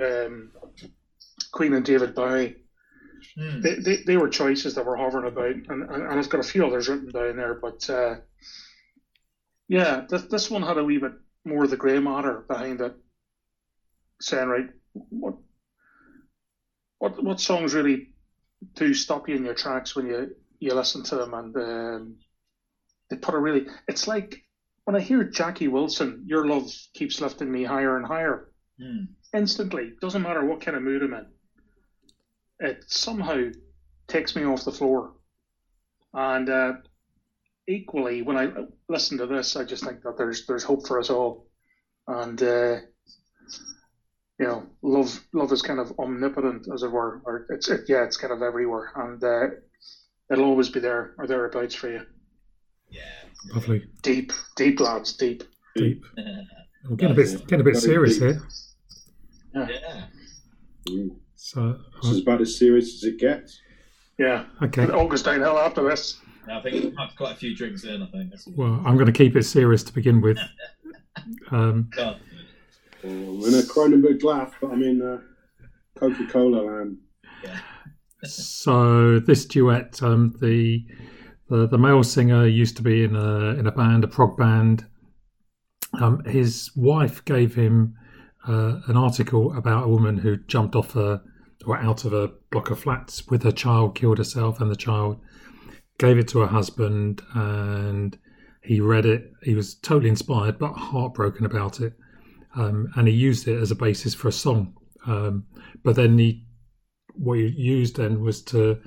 um, 0.00 0.50
Queen 1.52 1.74
and 1.74 1.84
David 1.84 2.16
Bowie. 2.16 2.56
Hmm. 3.38 3.60
They, 3.60 3.74
they, 3.76 3.96
they 4.04 4.16
were 4.16 4.28
choices 4.28 4.74
that 4.74 4.84
were 4.84 4.96
hovering 4.96 5.28
about, 5.28 5.54
and, 5.54 5.68
and, 5.68 6.02
and 6.02 6.18
I've 6.18 6.28
got 6.28 6.40
a 6.40 6.44
few 6.44 6.66
others 6.66 6.88
written 6.88 7.12
down 7.12 7.36
there. 7.36 7.54
But 7.54 7.88
uh, 7.88 8.16
yeah, 9.68 10.04
this, 10.08 10.22
this 10.22 10.50
one 10.50 10.62
had 10.62 10.78
a 10.78 10.84
wee 10.84 10.98
bit 10.98 11.12
more 11.44 11.64
of 11.64 11.70
the 11.70 11.76
grey 11.76 11.98
matter 11.98 12.44
behind 12.48 12.80
it, 12.80 12.94
saying 14.20 14.48
right, 14.48 14.68
what 14.92 15.34
what 16.98 17.22
what 17.22 17.40
songs 17.40 17.74
really 17.74 18.08
do 18.74 18.94
stop 18.94 19.28
you 19.28 19.34
in 19.34 19.44
your 19.44 19.54
tracks 19.54 19.96
when 19.96 20.06
you 20.06 20.36
you 20.60 20.74
listen 20.74 21.02
to 21.04 21.16
them, 21.16 21.34
and 21.34 21.56
um, 21.56 22.16
they 23.10 23.16
put 23.16 23.34
a 23.34 23.38
really. 23.38 23.66
It's 23.88 24.06
like 24.06 24.44
when 24.84 24.94
I 24.94 25.00
hear 25.00 25.24
Jackie 25.24 25.68
Wilson, 25.68 26.22
"Your 26.26 26.46
Love 26.46 26.70
Keeps 26.94 27.20
Lifting 27.20 27.50
Me 27.50 27.64
Higher 27.64 27.96
and 27.96 28.06
Higher." 28.06 28.48
Hmm. 28.80 29.04
instantly. 29.34 29.92
Doesn't 30.00 30.22
matter 30.22 30.44
what 30.44 30.60
kind 30.60 30.76
of 30.76 30.82
mood 30.82 31.02
I'm 31.02 31.14
in. 31.14 31.26
It 32.60 32.84
somehow 32.86 33.50
takes 34.08 34.34
me 34.34 34.44
off 34.44 34.64
the 34.64 34.72
floor. 34.72 35.12
And 36.14 36.48
uh, 36.48 36.72
equally, 37.68 38.22
when 38.22 38.36
I 38.36 38.52
listen 38.92 39.18
to 39.18 39.26
this, 39.26 39.56
I 39.56 39.64
just 39.64 39.84
think 39.84 40.02
that 40.02 40.16
there's 40.16 40.46
there's 40.46 40.62
hope 40.62 40.86
for 40.86 41.00
us 41.00 41.10
all. 41.10 41.48
And 42.06 42.40
uh, 42.40 42.76
you 44.38 44.46
know, 44.46 44.66
love 44.82 45.20
love 45.32 45.50
is 45.50 45.62
kind 45.62 45.80
of 45.80 45.92
omnipotent, 45.98 46.68
as 46.72 46.84
it 46.84 46.92
were. 46.92 47.22
Or 47.24 47.46
it's 47.50 47.68
it, 47.68 47.86
yeah, 47.88 48.04
it's 48.04 48.16
kind 48.16 48.32
of 48.32 48.42
everywhere. 48.42 48.92
And 48.94 49.22
uh, 49.24 49.46
it'll 50.30 50.44
always 50.44 50.68
be 50.68 50.80
there 50.80 51.14
or 51.18 51.26
thereabouts 51.26 51.74
for 51.74 51.90
you. 51.90 52.02
Yeah. 52.90 53.54
Lovely. 53.54 53.84
Deep, 54.02 54.32
deep 54.56 54.78
lads, 54.78 55.14
deep. 55.14 55.42
Deep. 55.74 56.04
We're 56.88 56.96
getting 56.96 57.16
a 57.16 57.20
bit 57.20 57.40
getting 57.48 57.60
a 57.60 57.64
bit 57.64 57.76
serious 57.76 58.18
here. 58.18 58.42
yeah. 59.54 60.04
Mm. 60.88 61.16
So 61.34 61.78
This 62.02 62.12
is 62.12 62.22
about 62.22 62.40
as 62.40 62.56
serious 62.58 62.94
as 62.94 63.04
it 63.04 63.18
gets. 63.18 63.60
Yeah. 64.18 64.44
okay. 64.62 64.82
And 64.82 64.92
August 64.92 65.24
downhill 65.24 65.58
after 65.58 65.82
this. 65.82 66.20
I 66.50 66.60
think 66.60 66.84
we've 66.84 66.96
had 66.96 67.16
quite 67.16 67.32
a 67.32 67.36
few 67.36 67.54
drinks 67.56 67.84
in. 67.84 68.02
I 68.02 68.06
think. 68.06 68.32
Well, 68.56 68.82
I'm 68.84 68.94
going 68.94 69.06
to 69.06 69.12
keep 69.12 69.36
it 69.36 69.44
serious 69.44 69.82
to 69.84 69.92
begin 69.92 70.20
with. 70.20 70.38
Um, 71.50 71.90
God. 71.94 72.18
I'm 73.04 73.10
in 73.10 73.54
a 73.54 73.62
Kronenbourg 73.62 74.20
glass, 74.22 74.50
but 74.60 74.70
I'm 74.70 74.82
in 74.82 75.02
uh, 75.02 75.18
Coca 75.94 76.26
Cola 76.26 76.62
land. 76.62 76.96
so 78.24 79.18
this 79.18 79.44
duet, 79.44 80.02
um, 80.02 80.34
the, 80.40 80.84
the 81.50 81.66
the 81.68 81.76
male 81.76 82.02
singer 82.02 82.46
used 82.46 82.76
to 82.78 82.82
be 82.82 83.04
in 83.04 83.14
a 83.14 83.50
in 83.58 83.66
a 83.66 83.72
band, 83.72 84.04
a 84.04 84.08
prog 84.08 84.36
band. 84.38 84.86
Um, 86.00 86.24
his 86.24 86.70
wife 86.74 87.24
gave 87.26 87.54
him 87.54 87.94
uh, 88.48 88.80
an 88.86 88.96
article 88.96 89.56
about 89.56 89.84
a 89.84 89.88
woman 89.88 90.16
who 90.16 90.38
jumped 90.38 90.74
off 90.74 90.96
a 90.96 91.20
or 91.66 91.76
out 91.76 92.04
of 92.04 92.12
a 92.12 92.32
block 92.50 92.70
of 92.70 92.80
flats 92.80 93.26
with 93.28 93.42
her 93.42 93.52
child, 93.52 93.94
killed 93.94 94.18
herself 94.18 94.60
and 94.60 94.70
the 94.70 94.76
child. 94.76 95.20
Gave 96.02 96.18
it 96.18 96.26
to 96.28 96.40
her 96.40 96.48
husband, 96.48 97.22
and 97.32 98.18
he 98.64 98.80
read 98.80 99.06
it. 99.06 99.30
He 99.44 99.54
was 99.54 99.76
totally 99.76 100.08
inspired, 100.08 100.58
but 100.58 100.72
heartbroken 100.72 101.46
about 101.46 101.78
it. 101.78 101.92
Um, 102.56 102.88
and 102.96 103.06
he 103.06 103.14
used 103.14 103.46
it 103.46 103.56
as 103.56 103.70
a 103.70 103.76
basis 103.76 104.12
for 104.12 104.26
a 104.26 104.32
song. 104.32 104.74
Um, 105.06 105.46
but 105.84 105.94
then 105.94 106.18
he 106.18 106.44
what 107.14 107.38
he 107.38 107.46
used 107.46 107.98
then 107.98 108.20
was 108.20 108.42
to 108.42 108.80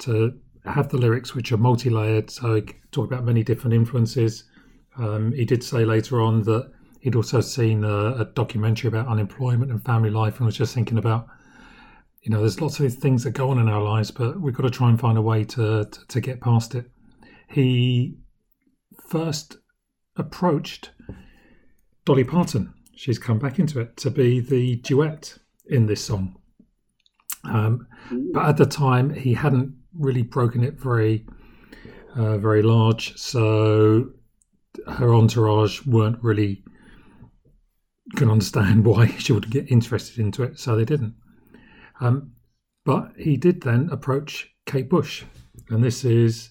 to 0.00 0.34
have 0.66 0.90
the 0.90 0.98
lyrics 0.98 1.34
which 1.34 1.52
are 1.52 1.56
multi-layered 1.56 2.28
so 2.28 2.56
he 2.56 2.62
talk 2.90 3.06
about 3.06 3.24
many 3.24 3.42
different 3.42 3.72
influences 3.72 4.44
um, 4.98 5.32
he 5.32 5.44
did 5.44 5.62
say 5.62 5.84
later 5.84 6.20
on 6.20 6.42
that 6.42 6.70
he'd 7.00 7.14
also 7.14 7.40
seen 7.40 7.84
a, 7.84 8.20
a 8.20 8.24
documentary 8.34 8.88
about 8.88 9.06
unemployment 9.06 9.70
and 9.70 9.84
family 9.84 10.10
life 10.10 10.38
and 10.38 10.46
was 10.46 10.56
just 10.56 10.74
thinking 10.74 10.98
about 10.98 11.28
you 12.22 12.30
know 12.30 12.40
there's 12.40 12.60
lots 12.60 12.80
of 12.80 12.94
things 12.94 13.24
that 13.24 13.30
go 13.30 13.50
on 13.50 13.58
in 13.58 13.68
our 13.68 13.82
lives 13.82 14.10
but 14.10 14.40
we've 14.40 14.54
got 14.54 14.64
to 14.64 14.70
try 14.70 14.88
and 14.88 15.00
find 15.00 15.16
a 15.16 15.22
way 15.22 15.44
to 15.44 15.84
to, 15.84 16.06
to 16.08 16.20
get 16.20 16.40
past 16.40 16.74
it. 16.74 16.90
He 17.48 18.18
first 19.08 19.56
approached 20.16 20.90
dolly 22.04 22.24
parton. 22.24 22.74
She's 22.94 23.18
come 23.18 23.38
back 23.38 23.58
into 23.58 23.80
it 23.80 23.96
to 23.98 24.10
be 24.10 24.40
the 24.40 24.76
duet 24.76 25.38
in 25.66 25.86
this 25.86 26.04
song. 26.04 26.34
Um, 27.44 27.86
but 28.32 28.46
at 28.46 28.56
the 28.56 28.66
time 28.66 29.10
he 29.10 29.34
hadn't 29.34 29.74
really 29.94 30.22
broken 30.22 30.62
it 30.64 30.74
very 30.74 31.26
uh, 32.16 32.38
very 32.38 32.62
large 32.62 33.16
so 33.16 34.10
her 34.86 35.14
entourage 35.14 35.84
weren't 35.86 36.22
really 36.22 36.62
can 38.16 38.30
understand 38.30 38.84
why 38.86 39.06
she 39.18 39.32
would 39.32 39.50
get 39.50 39.70
interested 39.70 40.18
into 40.18 40.42
it 40.42 40.58
so 40.58 40.76
they 40.76 40.84
didn't 40.84 41.14
um, 42.00 42.32
but 42.84 43.12
he 43.16 43.36
did 43.36 43.62
then 43.62 43.88
approach 43.90 44.50
kate 44.66 44.88
bush 44.88 45.24
and 45.70 45.82
this 45.82 46.04
is 46.04 46.50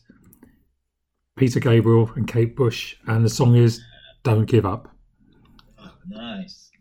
peter 1.37 1.59
gabriel 1.59 2.11
and 2.15 2.27
kate 2.27 2.55
bush 2.55 2.95
and 3.07 3.23
the 3.25 3.29
song 3.29 3.55
is 3.55 3.81
don't 4.23 4.45
give 4.45 4.65
up 4.65 4.93
Oh, 5.79 5.91
nice. 6.07 6.71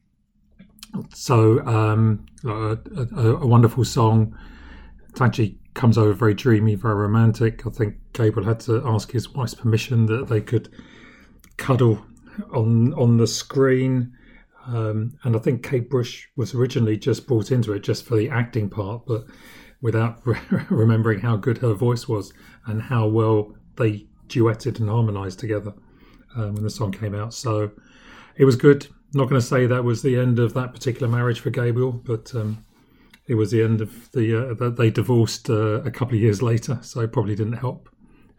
so 1.13 1.65
um, 1.67 2.27
a, 2.45 2.79
a, 3.17 3.37
a 3.37 3.47
wonderful 3.47 3.85
song. 3.85 4.37
It 5.11 5.21
actually 5.21 5.59
comes 5.75 5.99
over 5.99 6.13
very 6.15 6.33
dreamy, 6.35 6.75
very 6.75 6.95
romantic. 6.95 7.67
I 7.67 7.71
think 7.71 7.97
Gabriel 8.15 8.49
had 8.49 8.61
to 8.61 8.83
ask 8.87 9.11
his 9.13 9.29
wife's 9.35 9.55
permission 9.55 10.07
that 10.07 10.29
they 10.29 10.41
could 10.41 10.71
cuddle 11.59 12.05
on 12.55 12.95
on 12.95 13.19
the 13.19 13.27
screen. 13.27 14.16
Um, 14.67 15.17
and 15.23 15.37
I 15.37 15.39
think 15.39 15.63
Kate 15.63 15.89
Bush 15.89 16.27
was 16.37 16.55
originally 16.55 16.97
just 16.97 17.27
brought 17.27 17.53
into 17.53 17.73
it 17.73 17.81
just 17.81 18.05
for 18.05 18.17
the 18.17 18.29
acting 18.29 18.69
part, 18.69 19.07
but 19.07 19.25
without 19.81 20.21
remembering 20.71 21.21
how 21.21 21.37
good 21.37 21.59
her 21.59 21.75
voice 21.75 22.09
was 22.09 22.33
and 22.67 22.83
how 22.83 23.07
well 23.07 23.55
they 23.77 24.07
duetted 24.29 24.81
and 24.81 24.89
harmonised 24.89 25.39
together 25.39 25.73
um, 26.37 26.55
when 26.55 26.65
the 26.65 26.71
song 26.71 26.91
came 26.91 27.15
out. 27.15 27.33
So 27.33 27.71
it 28.37 28.45
was 28.45 28.57
good. 28.57 28.87
Not 29.15 29.29
going 29.29 29.41
to 29.41 29.47
say 29.47 29.67
that 29.67 29.85
was 29.85 30.03
the 30.03 30.17
end 30.17 30.39
of 30.39 30.55
that 30.55 30.73
particular 30.73 31.09
marriage 31.09 31.41
for 31.41 31.51
Gabriel, 31.51 31.93
but 31.93 32.35
um, 32.35 32.65
it 33.29 33.35
was 33.35 33.51
the 33.53 33.63
end 33.63 33.81
of 33.81 34.11
the. 34.13 34.51
Uh, 34.51 34.71
they 34.71 34.91
divorced 34.91 35.49
uh, 35.49 35.81
a 35.83 35.91
couple 35.91 36.15
of 36.15 36.21
years 36.21 36.43
later, 36.43 36.79
so 36.83 37.07
probably 37.07 37.37
didn't 37.37 37.55
help 37.55 37.89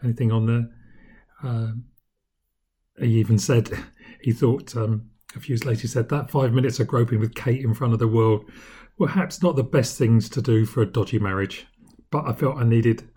anything 0.04 0.32
on 0.32 0.46
there. 0.46 0.70
Um 1.44 1.86
he 3.00 3.20
even 3.20 3.38
said 3.38 3.70
he 4.22 4.32
thought 4.32 4.76
um, 4.76 5.10
a 5.38 5.40
few 5.42 5.54
years 5.54 5.66
later 5.66 5.82
he 5.82 5.88
said 5.88 6.10
that 6.10 6.30
five 6.30 6.54
minutes 6.54 6.80
of 6.80 6.88
groping 6.88 7.20
with 7.20 7.36
Kate 7.36 7.64
in 7.64 7.74
front 7.74 7.94
of 7.94 8.00
the 8.00 8.08
world 8.08 8.46
were 8.98 9.08
perhaps 9.08 9.42
not 9.44 9.56
the 9.56 9.64
best 9.64 9.98
things 9.98 10.28
to 10.30 10.42
do 10.42 10.66
for 10.66 10.82
a 10.82 10.86
dodgy 10.86 11.20
marriage, 11.20 11.66
but 12.12 12.26
I 12.28 12.34
felt 12.34 12.58
I 12.58 12.64
needed 12.64 13.08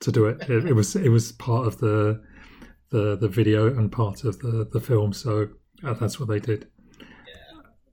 to 0.00 0.10
do 0.12 0.26
it. 0.26 0.38
It, 0.50 0.66
it 0.66 0.72
was 0.72 0.96
it 0.96 1.08
was 1.10 1.32
part 1.32 1.66
of 1.66 1.78
the 1.78 2.20
the 2.90 3.16
the 3.16 3.28
video 3.28 3.66
and 3.68 3.90
part 3.92 4.24
of 4.24 4.38
the 4.40 4.68
the 4.72 4.80
film, 4.80 5.12
so 5.12 5.48
uh, 5.84 5.94
that's 5.94 6.18
what 6.18 6.28
they 6.28 6.40
did. 6.40 6.66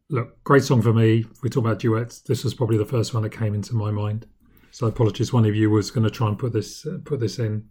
Look, 0.09 0.41
great 0.45 0.63
song 0.63 0.81
for 0.81 0.93
me. 0.93 1.25
We 1.43 1.49
talk 1.49 1.65
about 1.65 1.79
duets. 1.79 2.21
This 2.21 2.43
was 2.45 2.53
probably 2.53 2.77
the 2.77 2.85
first 2.85 3.13
one 3.13 3.23
that 3.23 3.31
came 3.31 3.53
into 3.53 3.75
my 3.75 3.91
mind. 3.91 4.25
So 4.71 4.87
apologies. 4.87 5.33
One 5.33 5.45
of 5.45 5.53
you 5.55 5.69
was 5.69 5.91
going 5.91 6.05
to 6.05 6.09
try 6.09 6.27
and 6.29 6.39
put 6.39 6.53
this 6.53 6.85
uh, 6.85 6.99
put 7.03 7.19
this 7.19 7.39
in. 7.39 7.65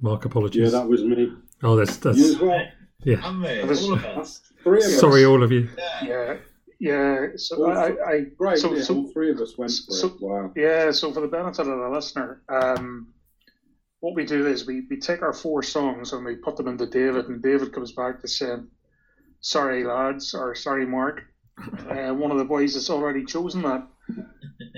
Mark, 0.00 0.24
apologies. 0.26 0.64
Yeah, 0.64 0.78
that 0.80 0.88
was 0.88 1.02
me. 1.02 1.32
oh, 1.62 1.76
that's 1.76 1.96
You 1.96 2.00
that's 2.12 2.18
as 2.20 2.38
well. 2.38 2.66
yeah. 3.04 3.16
And 3.28 3.40
me, 3.40 3.64
was- 3.64 3.84
all 3.84 3.94
of 3.94 4.04
us. 4.04 4.47
Three 4.62 4.78
of 4.78 4.84
us. 4.84 5.00
Sorry, 5.00 5.24
all 5.24 5.42
of 5.42 5.52
you. 5.52 5.68
Yeah. 5.78 6.04
Yeah. 6.04 6.36
Yeah. 6.80 7.26
So 7.36 7.70
I, 7.70 7.86
I 8.12 8.20
Great. 8.36 8.58
So- 8.58 8.74
yeah, 8.74 8.82
so- 8.82 8.96
all 8.96 9.12
three 9.12 9.30
of 9.30 9.38
us 9.40 9.56
went 9.58 9.72
for 9.72 9.92
so- 9.92 10.06
it. 10.08 10.20
Wow. 10.20 10.52
Yeah, 10.56 10.90
so 10.90 11.12
for 11.12 11.20
the 11.20 11.28
benefit 11.28 11.66
of 11.66 11.78
the 11.78 11.88
listener, 11.88 12.42
um, 12.48 13.08
what 14.00 14.14
we 14.14 14.24
do 14.24 14.46
is 14.46 14.66
we, 14.66 14.86
we 14.88 14.98
take 14.98 15.22
our 15.22 15.32
four 15.32 15.62
songs 15.62 16.12
and 16.12 16.24
we 16.24 16.36
put 16.36 16.56
them 16.56 16.68
into 16.68 16.86
David, 16.86 17.26
and 17.28 17.42
David 17.42 17.72
comes 17.72 17.92
back 17.92 18.20
to 18.20 18.28
saying, 18.28 18.68
Sorry, 19.40 19.84
lads, 19.84 20.34
or 20.34 20.54
sorry, 20.54 20.86
Mark. 20.86 21.22
Uh, 21.90 22.14
one 22.14 22.30
of 22.30 22.38
the 22.38 22.44
boys 22.44 22.74
has 22.74 22.88
already 22.88 23.24
chosen 23.24 23.62
that. 23.62 23.84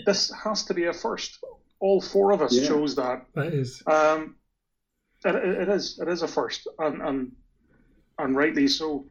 This 0.06 0.32
has 0.42 0.64
to 0.64 0.72
be 0.72 0.86
a 0.86 0.92
first. 0.94 1.38
All 1.78 2.00
four 2.00 2.32
of 2.32 2.40
us 2.40 2.54
Yeah. 2.56 2.68
chose 2.68 2.96
that. 2.96 3.26
That 3.34 3.52
is 3.52 3.82
Um, 3.86 4.36
it, 5.26 5.34
it 5.34 5.44
it 5.62 5.68
is. 5.68 5.98
It 6.00 6.08
is 6.08 6.22
a 6.22 6.28
first, 6.28 6.66
and, 6.78 7.02
and, 7.02 7.32
and 8.18 8.34
rightly 8.34 8.66
so. 8.66 9.09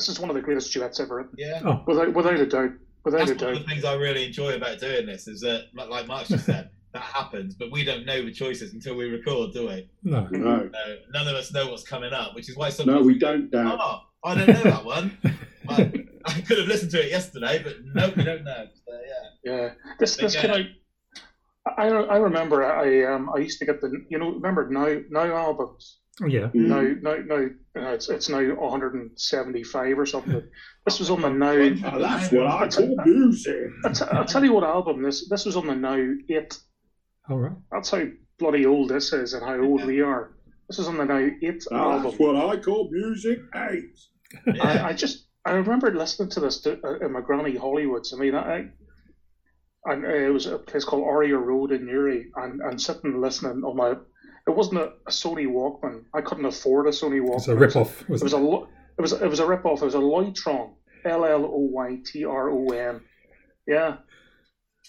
This 0.00 0.08
is 0.08 0.18
one 0.18 0.30
of 0.30 0.34
the 0.34 0.40
greatest 0.40 0.72
duets 0.72 0.98
ever, 0.98 1.28
Yeah. 1.36 1.60
oh 1.62 1.84
without, 1.86 2.14
without 2.14 2.40
a 2.40 2.46
doubt. 2.46 2.70
Without 3.04 3.26
That's 3.26 3.42
a 3.42 3.44
one 3.44 3.54
of 3.56 3.62
the 3.62 3.68
things 3.68 3.84
I 3.84 3.92
really 3.96 4.24
enjoy 4.24 4.54
about 4.54 4.78
doing 4.78 5.04
this 5.04 5.28
is 5.28 5.40
that, 5.42 5.64
like 5.74 6.06
Mark 6.06 6.26
just 6.26 6.46
said, 6.46 6.70
that 6.94 7.02
happens, 7.02 7.54
but 7.54 7.70
we 7.70 7.84
don't 7.84 8.06
know 8.06 8.24
the 8.24 8.32
choices 8.32 8.72
until 8.72 8.94
we 8.94 9.04
record, 9.10 9.52
do 9.52 9.68
we? 9.68 9.90
no. 10.02 10.26
No. 10.30 10.70
So 10.72 10.96
none 11.12 11.28
of 11.28 11.34
us 11.34 11.52
know 11.52 11.68
what's 11.68 11.82
coming 11.82 12.14
up, 12.14 12.34
which 12.34 12.48
is 12.48 12.56
why 12.56 12.70
sometimes 12.70 13.00
No, 13.02 13.06
we 13.06 13.18
don't, 13.18 13.50
Dad. 13.50 13.76
Oh, 13.78 14.00
I 14.24 14.34
don't 14.36 14.46
know 14.48 14.62
that 14.62 14.84
one. 14.86 15.18
I, 15.68 15.92
I 16.24 16.40
could 16.40 16.56
have 16.60 16.66
listened 16.66 16.92
to 16.92 17.04
it 17.04 17.10
yesterday, 17.10 17.60
but 17.62 17.74
no, 17.94 18.10
we 18.16 18.24
don't 18.24 18.42
know. 18.44 18.66
So, 18.86 18.92
yeah. 19.44 19.52
Yeah, 19.52 19.70
this 19.98 20.16
this 20.16 20.34
Okay. 20.34 20.48
came 20.48 20.66
out. 21.66 21.76
I 21.76 21.88
I 21.88 22.16
remember 22.16 22.64
I 22.64 23.04
um 23.04 23.28
I 23.34 23.38
used 23.40 23.58
to 23.58 23.66
get 23.66 23.82
the 23.82 23.90
you 24.08 24.18
know 24.18 24.30
remember 24.32 24.68
now 24.70 24.98
now 25.10 25.36
albums 25.36 25.98
Yeah. 26.26 26.50
No, 26.52 26.82
no, 27.00 27.16
no. 27.16 27.50
now 27.74 27.90
uh, 27.90 27.92
it's 27.94 28.08
it's 28.08 28.28
now 28.28 28.42
175 28.54 29.98
or 29.98 30.06
something. 30.06 30.42
This 30.86 30.98
was 30.98 31.10
on 31.10 31.20
the 31.20 31.30
now. 31.30 31.52
Oh, 31.52 31.98
that's 31.98 32.32
what 32.32 32.46
I 32.46 32.68
call 32.68 32.96
music. 33.04 33.70
I'll, 33.84 34.24
tell 34.24 34.44
you 34.44 34.54
what 34.54 34.64
album 34.64 35.02
this 35.02 35.28
this 35.28 35.44
was 35.44 35.56
on 35.56 35.66
the 35.66 35.74
now 35.74 36.14
eight. 36.28 36.58
All 37.28 37.38
right. 37.38 37.52
That's 37.70 37.90
how 37.90 38.04
bloody 38.38 38.66
old 38.66 38.88
this 38.88 39.12
is 39.12 39.34
and 39.34 39.44
how 39.44 39.60
old 39.60 39.84
we 39.84 40.00
are. 40.00 40.32
This 40.68 40.78
is 40.78 40.88
on 40.88 40.96
the 40.96 41.04
now 41.04 41.18
eight 41.18 41.64
album. 41.70 42.04
That's 42.04 42.18
what 42.18 42.36
I 42.36 42.56
call 42.56 42.90
music 42.90 43.40
eight. 43.54 43.98
Yeah. 44.46 44.62
I, 44.62 44.88
I 44.88 44.92
just 44.92 45.26
I 45.44 45.52
remember 45.52 45.92
listening 45.92 46.30
to 46.30 46.40
this 46.40 46.60
to, 46.62 46.78
uh, 46.84 46.98
in 47.04 47.12
my 47.12 47.20
granny 47.20 47.54
Hollywoods. 47.54 48.12
I 48.12 48.16
mean, 48.18 48.34
I, 48.34 48.66
and 49.86 50.04
uh, 50.04 50.08
it 50.08 50.32
was 50.32 50.46
a 50.46 50.58
place 50.58 50.84
called 50.84 51.04
Aria 51.04 51.36
Road 51.36 51.72
in 51.72 51.86
Newry, 51.86 52.30
and, 52.36 52.60
and 52.60 52.80
sitting 52.80 53.20
listening 53.20 53.64
on 53.64 53.76
my. 53.76 53.94
It 54.46 54.56
wasn't 54.56 54.80
a, 54.80 54.92
a 55.06 55.10
Sony 55.10 55.46
Walkman. 55.46 56.04
I 56.14 56.20
couldn't 56.20 56.44
afford 56.46 56.86
a 56.86 56.90
Sony 56.90 57.20
Walkman. 57.20 57.36
It's 57.36 57.48
a 57.48 57.56
rip 57.56 57.76
off. 57.76 58.02
It 58.02 58.08
was 58.22 58.32
a 58.32 58.38
it 58.98 59.00
was 59.02 59.12
it 59.12 59.28
was 59.28 59.40
a 59.40 59.46
rip 59.46 59.64
off. 59.64 59.82
It 59.82 59.84
was 59.86 59.94
a 59.94 59.98
Lloytron, 59.98 60.70
L 61.04 61.24
L 61.24 61.44
O 61.44 61.58
Y 61.72 61.98
T 62.04 62.24
R 62.24 62.50
O 62.50 62.68
N. 62.70 63.00
Yeah, 63.66 63.98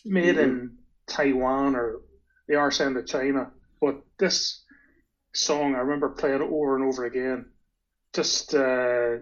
made 0.05 0.37
in 0.37 0.77
Taiwan 1.07 1.75
or 1.75 1.97
the 2.47 2.55
arse 2.55 2.81
end 2.81 2.97
of 2.97 3.05
China. 3.05 3.51
But 3.79 4.01
this 4.19 4.63
song, 5.33 5.75
I 5.75 5.79
remember 5.79 6.09
playing 6.09 6.35
it 6.41 6.41
over 6.41 6.75
and 6.77 6.85
over 6.85 7.05
again. 7.05 7.45
Just 8.13 8.53
uh, 8.55 9.17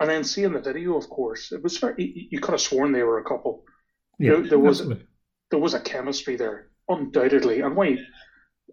and 0.00 0.10
then 0.10 0.24
seeing 0.24 0.52
the 0.52 0.60
video, 0.60 0.96
of 0.96 1.08
course, 1.08 1.52
it 1.52 1.62
was 1.62 1.78
very. 1.78 1.94
You, 2.02 2.26
you 2.32 2.40
could 2.40 2.52
have 2.52 2.60
sworn 2.60 2.92
they 2.92 3.02
were 3.02 3.18
a 3.18 3.24
couple. 3.24 3.64
Yeah. 4.18 4.32
there- 4.32 4.42
there 4.50 4.58
was- 4.58 4.80
There 5.50 5.60
was 5.60 5.74
a 5.74 5.80
chemistry 5.80 6.34
there, 6.36 6.70
undoubtedly. 6.88 7.60
And 7.60 7.76
why? 7.76 7.98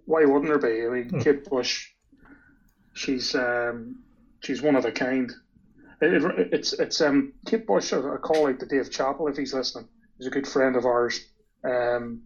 Why 0.06 0.26
wouldn't 0.26 0.46
there 0.48 0.58
be? 0.60 0.86
I 0.86 0.90
mean, 0.90 1.10
Hmm. 1.10 1.20
Kate 1.22 1.46
Bush, 1.46 1.90
she's 2.94 3.36
um, 3.36 4.04
she's 4.42 4.62
one 4.62 4.76
of 4.76 4.86
a 4.86 4.92
kind. 4.92 5.32
It, 6.02 6.24
it- 6.24 6.50
it's 6.54 6.74
it's 6.74 7.02
um, 7.02 7.34
Kate 7.46 7.66
Bush. 7.66 7.94
I 7.94 7.98
I 8.00 8.18
call 8.18 8.48
out 8.48 8.60
to 8.60 8.66
Dave 8.66 8.92
Chappell 8.92 9.28
if 9.28 9.38
he's 9.38 9.54
listening. 9.54 9.88
He's 10.18 10.28
a 10.28 10.32
good 10.32 10.48
friend 10.48 10.76
of 10.76 10.86
ours. 10.86 11.20
Um, 11.64 12.24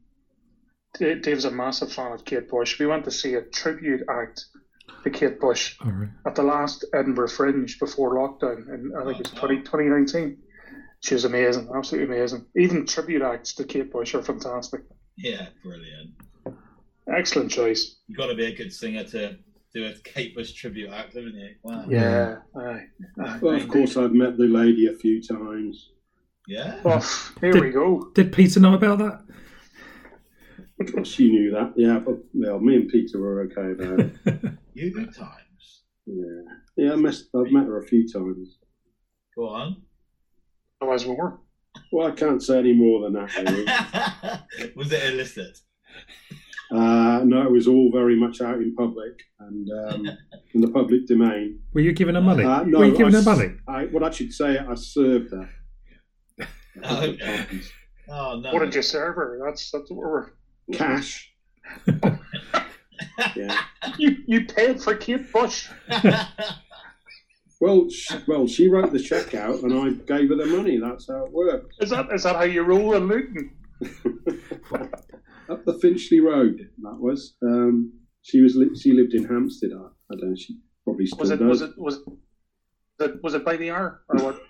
Da- 0.98 1.16
Dave's 1.22 1.46
a 1.46 1.52
massive 1.52 1.92
fan 1.92 2.12
of 2.12 2.26
Kate 2.26 2.50
Bush. 2.50 2.80
We 2.80 2.86
went 2.88 3.06
to 3.06 3.12
see 3.12 3.36
a 3.36 3.42
tribute 3.42 4.04
act 4.10 4.46
to 5.04 5.10
Kate 5.10 5.40
Bush 5.40 5.76
All 5.84 5.92
right. 5.92 6.10
at 6.26 6.34
the 6.36 6.44
last 6.44 6.86
Edinburgh 6.94 7.28
Fringe 7.30 7.78
before 7.80 8.16
lockdown, 8.16 8.68
and 8.74 8.94
I 8.98 9.04
think 9.06 9.20
it 9.20 9.32
was 9.32 9.40
20, 9.40 9.58
2019. 9.60 10.38
She 11.02 11.14
was 11.14 11.26
amazing, 11.26 11.70
absolutely 11.76 12.16
amazing. 12.16 12.48
Even 12.56 12.88
tribute 12.88 13.22
acts 13.22 13.54
to 13.56 13.64
Kate 13.66 13.92
Bush 13.92 14.16
are 14.16 14.24
fantastic. 14.24 14.82
Yeah, 15.18 15.48
brilliant. 15.64 16.12
Excellent 17.16 17.52
choice. 17.52 17.98
You've 18.08 18.18
got 18.18 18.28
to 18.28 18.36
be 18.36 18.46
a 18.46 18.56
good 18.56 18.74
singer 18.74 19.04
to 19.06 19.38
do 19.74 19.86
a 19.86 19.94
Kate 20.04 20.36
Bush 20.36 20.54
tribute 20.54 20.90
act, 20.92 21.16
haven't 21.16 21.36
you? 21.36 21.56
Wow. 21.64 21.86
Yeah. 21.88 22.38
Aye. 22.56 22.84
Aye. 23.24 23.40
Well, 23.42 23.56
of 23.56 23.68
course, 23.68 23.96
I've 23.98 24.14
met 24.14 24.38
the 24.38 24.46
lady 24.46 24.88
a 24.88 24.94
few 24.94 25.22
times. 25.22 25.92
Yeah. 26.48 26.80
Oh, 26.86 27.34
here 27.42 27.60
we 27.62 27.72
go. 27.72 28.10
Did 28.16 28.32
Peter 28.32 28.60
know 28.60 28.74
about 28.74 29.00
that? 29.00 29.22
Of 30.80 30.92
course, 30.94 31.08
She 31.10 31.30
knew 31.30 31.52
that, 31.52 31.74
yeah. 31.76 32.00
But 32.00 32.20
well, 32.34 32.60
me 32.60 32.76
and 32.76 32.90
Peter 32.90 33.20
were 33.20 33.42
okay 33.44 33.72
about 33.72 34.00
it. 34.00 34.52
You 34.74 34.94
do 34.94 35.06
times. 35.08 35.82
Yeah, 36.06 36.44
yeah. 36.78 36.94
I 36.94 36.96
messed, 36.98 37.30
I've 37.36 37.52
met 37.52 37.66
her 37.66 37.80
a 37.80 37.88
few 37.88 38.08
times. 38.08 38.60
Go 39.36 39.50
on. 39.50 39.82
Otherwise, 40.80 41.08
we 41.08 41.16
were. 41.16 41.40
Well, 41.92 42.08
I 42.08 42.12
can't 42.12 42.44
say 42.44 42.60
any 42.60 42.74
more 42.74 43.02
than 43.02 43.14
that. 43.14 44.44
Really. 44.60 44.74
Was 44.76 44.92
it 44.92 45.12
illicit? 45.12 45.58
Uh, 46.72 47.22
no, 47.24 47.44
it 47.44 47.52
was 47.52 47.68
all 47.68 47.92
very 47.92 48.16
much 48.16 48.42
out 48.42 48.58
in 48.58 48.76
public 48.76 49.22
and 49.40 49.70
um, 49.72 50.10
in 50.54 50.62
the 50.62 50.70
public 50.70 51.08
domain. 51.08 51.60
Were 51.74 51.82
you 51.82 51.94
giving 51.94 52.16
her 52.16 52.22
money? 52.22 52.44
Uh, 52.44 52.64
no, 52.64 52.80
Were 52.80 52.86
you 52.86 52.98
giving 52.98 53.16
I 53.16 53.20
her 53.20 53.24
money? 53.24 53.54
I, 53.68 53.86
what 53.86 54.04
I 54.04 54.10
should 54.10 54.34
say, 54.34 54.58
I 54.58 54.76
served 54.76 55.32
her. 55.32 55.50
Oh, 56.84 57.04
okay. 57.06 57.48
Oh 58.08 58.40
no. 58.40 58.54
What 58.54 58.60
did 58.60 58.76
you 58.76 58.84
serve 58.84 59.16
her? 59.16 59.40
That's 59.44 59.72
that's 59.72 59.90
what 59.90 59.98
we're. 59.98 60.28
Cash. 60.74 61.34
yeah. 63.36 63.62
You 63.98 64.18
you 64.28 64.46
paid 64.46 64.80
for 64.80 64.96
Kate 64.96 65.32
Bush. 65.34 65.70
Well, 67.60 67.90
sh 67.90 68.14
well, 68.28 68.48
she 68.48 68.68
wrote 68.68 68.92
the 68.92 69.00
check 69.00 69.34
out, 69.34 69.64
and 69.64 69.74
I 69.74 69.90
gave 70.06 70.30
her 70.30 70.36
the 70.36 70.46
money. 70.46 70.78
That's 70.78 71.08
how 71.08 71.26
it 71.26 71.32
worked. 71.32 71.74
Is 71.80 71.90
that 71.90 72.12
is 72.14 72.24
that 72.24 72.36
how 72.36 72.44
you 72.44 72.62
roll 72.62 72.94
in 72.94 73.08
Luton? 73.08 73.52
Up 75.50 75.66
the 75.66 75.74
Finchley 75.80 76.20
Road. 76.20 76.70
That 76.82 76.98
was. 77.00 77.36
Um, 77.42 77.94
she 78.22 78.42
was. 78.42 78.56
Li- 78.56 78.76
she 78.78 78.92
lived 78.94 79.14
in 79.14 79.24
Hampstead. 79.26 79.72
I, 79.74 79.86
I 80.12 80.16
don't 80.18 80.30
know. 80.32 80.36
She 80.36 80.60
probably 80.84 81.06
still 81.06 81.20
Was 81.20 81.32
it 81.32 81.38
does. 81.40 81.48
was 81.48 81.62
it 81.62 81.78
was 81.78 82.00
it 83.00 83.24
was 83.24 83.34
it 83.34 83.46
by 83.46 83.56
the 83.58 83.72
hour 83.72 84.02
or 84.10 84.18
what? 84.24 84.42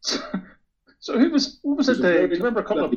so, 0.00 0.20
so 1.00 1.18
who 1.18 1.30
was 1.30 1.58
what 1.62 1.76
was 1.78 1.88
it? 1.88 1.92
It 1.92 2.02
was 2.02 2.02
The, 2.02 2.12
do 2.28 2.34
you 2.34 2.38
remember 2.38 2.60
a 2.60 2.64
couple 2.64 2.84
of 2.84 2.92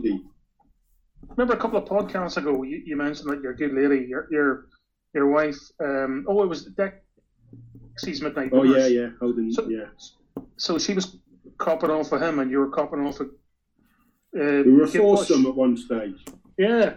remember 1.29 1.53
a 1.53 1.57
couple 1.57 1.77
of 1.79 1.85
podcasts 1.85 2.37
ago? 2.37 2.63
You, 2.63 2.81
you 2.85 2.95
mentioned 2.95 3.29
that 3.29 3.41
your 3.41 3.53
good 3.53 3.73
lady, 3.73 4.05
your 4.07 4.27
your 4.31 4.65
your 5.13 5.27
wife. 5.31 5.57
Um, 5.83 6.25
oh, 6.27 6.43
it 6.43 6.47
was 6.47 6.69
Dexy's 6.75 8.21
midnight. 8.21 8.51
Oh 8.53 8.63
yeah, 8.63 8.87
yeah. 8.87 9.09
Holden. 9.19 9.51
So- 9.51 9.67
yeah. 9.69 9.85
So 10.57 10.77
she 10.77 10.93
was 10.93 11.17
copping 11.57 11.89
off 11.89 12.11
of 12.11 12.21
him, 12.21 12.39
and 12.39 12.51
you 12.51 12.59
were 12.59 12.69
copping 12.69 12.99
off 13.05 13.19
of. 13.19 13.27
Uh, 14.35 14.63
We 14.65 14.71
were 14.73 14.83
a 14.83 14.87
foursome 14.87 15.45
at 15.45 15.55
one 15.55 15.77
stage. 15.77 16.25
Yeah, 16.57 16.95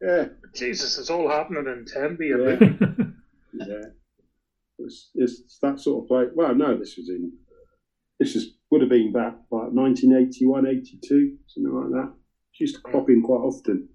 Yeah. 0.00 0.26
Jesus, 0.54 0.98
it's 0.98 1.10
all 1.10 1.28
happening 1.28 1.64
in 1.66 1.86
and 1.96 2.18
Yeah. 2.20 3.06
Yeah. 3.66 3.86
It's, 4.78 5.10
it's 5.14 5.58
that 5.62 5.80
sort 5.80 6.04
of 6.04 6.08
play. 6.08 6.24
Well, 6.34 6.54
no, 6.54 6.76
this 6.76 6.96
was 6.98 7.08
in. 7.08 7.32
This 8.18 8.36
is 8.36 8.56
would 8.70 8.80
have 8.80 8.90
been 8.90 9.12
back 9.12 9.34
like 9.50 9.70
1981, 9.72 10.66
82, 10.66 11.36
something 11.46 11.72
like 11.72 11.90
that. 11.90 12.12
She 12.52 12.64
used 12.64 12.76
to 12.76 12.82
crop 12.82 13.08
in 13.08 13.22
quite 13.22 13.38
often. 13.38 13.88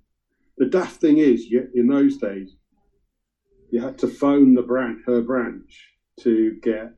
The 0.58 0.66
daft 0.66 1.02
thing 1.02 1.18
is, 1.18 1.46
you, 1.46 1.68
in 1.76 1.88
those 1.88 2.18
days, 2.18 2.56
you 3.72 3.82
had 3.82 3.98
to 4.00 4.08
phone 4.08 4.54
the 4.54 4.62
branch, 4.62 5.02
her 5.06 5.22
branch, 5.22 5.90
to 6.22 6.58
get 6.62 6.94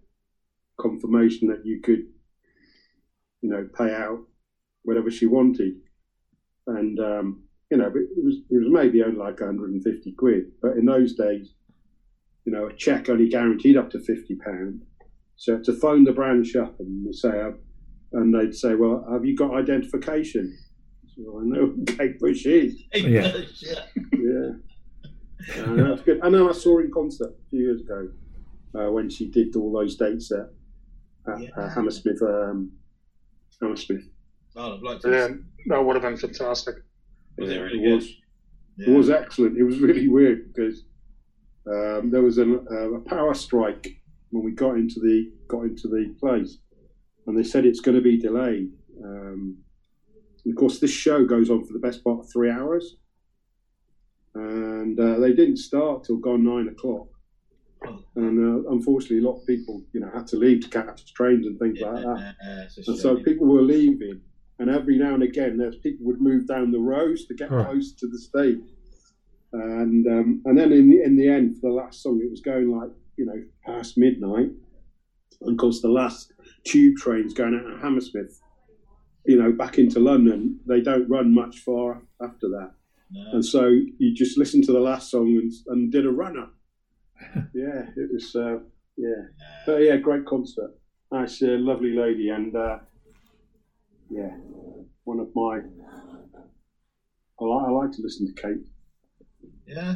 confirmation 0.79 1.47
that 1.47 1.65
you 1.65 1.81
could, 1.81 2.03
you 3.41 3.49
know, 3.49 3.67
pay 3.77 3.93
out 3.93 4.19
whatever 4.83 5.09
she 5.09 5.25
wanted. 5.25 5.73
And 6.67 6.99
um, 6.99 7.43
you 7.73 7.79
know, 7.79 7.87
it 7.87 8.23
was 8.23 8.35
it 8.51 8.57
was 8.63 8.67
maybe 8.69 9.01
only 9.01 9.17
like 9.17 9.39
150 9.39 10.11
quid, 10.11 10.51
but 10.61 10.77
in 10.77 10.85
those 10.85 11.15
days, 11.15 11.55
you 12.45 12.51
know, 12.51 12.67
a 12.67 12.73
check 12.73 13.09
only 13.09 13.27
guaranteed 13.27 13.77
up 13.77 13.89
to 13.89 13.99
50 13.99 14.35
pound. 14.35 14.83
So 15.37 15.57
to 15.57 15.73
phone 15.73 16.03
the 16.03 16.11
branch 16.11 16.55
up 16.55 16.79
and 16.79 17.13
say, 17.15 17.29
uh, 17.41 17.51
and 18.11 18.31
they'd 18.31 18.53
say, 18.53 18.75
well, 18.75 19.03
have 19.11 19.25
you 19.25 19.35
got 19.35 19.55
identification? 19.55 20.55
So 21.15 21.39
I 21.41 21.45
know 21.45 21.65
who 21.75 21.83
Kate 21.85 22.19
Bush 22.19 22.45
is. 22.45 22.79
Yeah. 22.93 23.37
Yeah. 24.13 24.49
Uh, 25.63 25.73
that's 25.75 26.03
good. 26.03 26.19
And 26.21 26.35
then 26.35 26.47
I 26.47 26.51
saw 26.51 26.77
her 26.77 26.83
in 26.85 26.91
concert 26.91 27.29
a 27.31 27.49
few 27.49 27.59
years 27.61 27.81
ago 27.81 28.07
uh, 28.77 28.91
when 28.91 29.09
she 29.09 29.29
did 29.31 29.55
all 29.55 29.71
those 29.73 29.95
dates 29.95 30.31
at, 30.31 30.51
at 31.33 31.41
Yeah. 31.41 31.49
uh, 31.57 31.69
Hammersmith. 31.69 32.21
Um, 32.21 32.71
Hammersmith. 33.59 34.05
Oh, 34.55 34.75
I'd 34.75 34.81
like 34.83 34.99
to. 35.01 35.09
Yeah, 35.09 35.27
that 35.69 35.83
would 35.83 35.95
have 35.95 36.03
been 36.03 36.17
fantastic. 36.17 36.75
Was 37.37 37.49
it 37.49 37.57
really 37.57 37.79
it 37.79 37.83
good? 37.83 37.95
was. 37.95 38.09
Yeah. 38.77 38.89
It 38.89 38.97
was 38.97 39.09
excellent. 39.09 39.57
It 39.57 39.63
was 39.63 39.79
really 39.79 40.07
weird 40.07 40.51
because 40.51 40.83
um, 41.67 42.09
there 42.11 42.21
was 42.21 42.37
an, 42.37 42.65
uh, 42.71 42.93
a 42.93 42.99
power 43.01 43.33
strike 43.33 44.01
when 44.31 44.43
we 44.43 44.51
got 44.51 44.75
into 44.75 44.99
the 44.99 45.31
got 45.47 45.63
into 45.63 45.87
the 45.87 46.15
place, 46.19 46.57
and 47.27 47.37
they 47.37 47.43
said 47.43 47.65
it's 47.65 47.79
going 47.81 47.95
to 47.95 48.01
be 48.01 48.17
delayed. 48.17 48.71
Um, 49.03 49.57
of 50.45 50.55
course, 50.55 50.79
this 50.79 50.91
show 50.91 51.23
goes 51.25 51.49
on 51.49 51.65
for 51.65 51.73
the 51.73 51.79
best 51.79 52.03
part 52.03 52.19
of 52.19 52.31
three 52.31 52.49
hours, 52.49 52.97
and 54.35 54.99
uh, 54.99 55.19
they 55.19 55.33
didn't 55.33 55.57
start 55.57 56.03
till 56.03 56.17
gone 56.17 56.43
nine 56.43 56.67
o'clock. 56.67 57.07
And 58.15 58.65
uh, 58.65 58.69
unfortunately, 58.71 59.19
a 59.19 59.29
lot 59.29 59.41
of 59.41 59.47
people, 59.47 59.83
you 59.93 59.99
know, 59.99 60.09
had 60.13 60.25
to 60.27 60.37
leave 60.37 60.61
to 60.61 60.69
catch 60.69 61.13
trains 61.13 61.45
and 61.45 61.59
things 61.59 61.79
like 61.81 61.95
that. 61.95 62.35
Yeah, 62.41 62.65
And 62.87 62.97
so 62.97 63.17
people 63.17 63.47
were 63.47 63.61
leaving, 63.61 64.21
and 64.63 64.71
every 64.71 64.97
now 64.97 65.13
and 65.13 65.21
again, 65.23 65.57
there's 65.57 65.75
people 65.75 66.05
would 66.07 66.21
move 66.21 66.47
down 66.47 66.71
the 66.71 66.79
rows 66.79 67.25
to 67.25 67.33
get 67.35 67.51
Right. 67.51 67.65
close 67.65 67.91
to 67.99 68.07
the 68.07 68.17
stage. 68.17 68.57
And 69.51 70.07
um, 70.07 70.41
and 70.45 70.57
then 70.57 70.71
in 70.71 70.89
the 70.89 71.03
in 71.03 71.15
the 71.15 71.27
end, 71.27 71.57
for 71.59 71.69
the 71.69 71.75
last 71.75 72.01
song, 72.01 72.19
it 72.23 72.29
was 72.31 72.39
going 72.41 72.69
like 72.71 72.89
you 73.17 73.25
know 73.25 73.39
past 73.65 73.97
midnight. 73.97 74.49
And 75.41 75.51
of 75.51 75.57
course, 75.57 75.79
the 75.81 75.89
last 75.89 76.31
tube 76.63 76.95
trains 76.95 77.33
going 77.33 77.53
out 77.53 77.71
of 77.71 77.79
Hammersmith, 77.81 78.39
you 79.25 79.37
know, 79.37 79.51
back 79.51 79.77
into 79.77 79.99
London, 79.99 80.57
they 80.65 80.81
don't 80.81 81.07
run 81.07 81.33
much 81.33 81.59
far 81.59 82.01
after 82.21 82.47
that. 82.49 82.71
No. 83.11 83.31
And 83.33 83.45
so 83.45 83.67
you 83.99 84.11
just 84.11 84.37
listened 84.39 84.63
to 84.65 84.71
the 84.71 84.79
last 84.79 85.11
song 85.11 85.27
and, 85.37 85.51
and 85.67 85.91
did 85.91 86.05
a 86.05 86.11
runner. 86.11 86.47
yeah, 87.53 87.81
it 87.95 88.09
was 88.11 88.33
uh, 88.35 88.57
yeah. 88.97 89.23
But 89.67 89.83
yeah, 89.83 89.97
great 89.97 90.25
concert. 90.25 90.71
Actually, 91.13 91.53
a 91.55 91.57
lovely 91.59 91.93
lady, 91.93 92.29
and 92.29 92.55
uh, 92.55 92.77
yeah, 94.13 94.35
one 95.03 95.19
of 95.19 95.29
my. 95.35 95.61
I 97.39 97.45
like, 97.45 97.67
I 97.67 97.71
like 97.71 97.91
to 97.91 98.01
listen 98.01 98.27
to 98.27 98.41
Kate. 98.41 98.61
Yeah. 99.67 99.95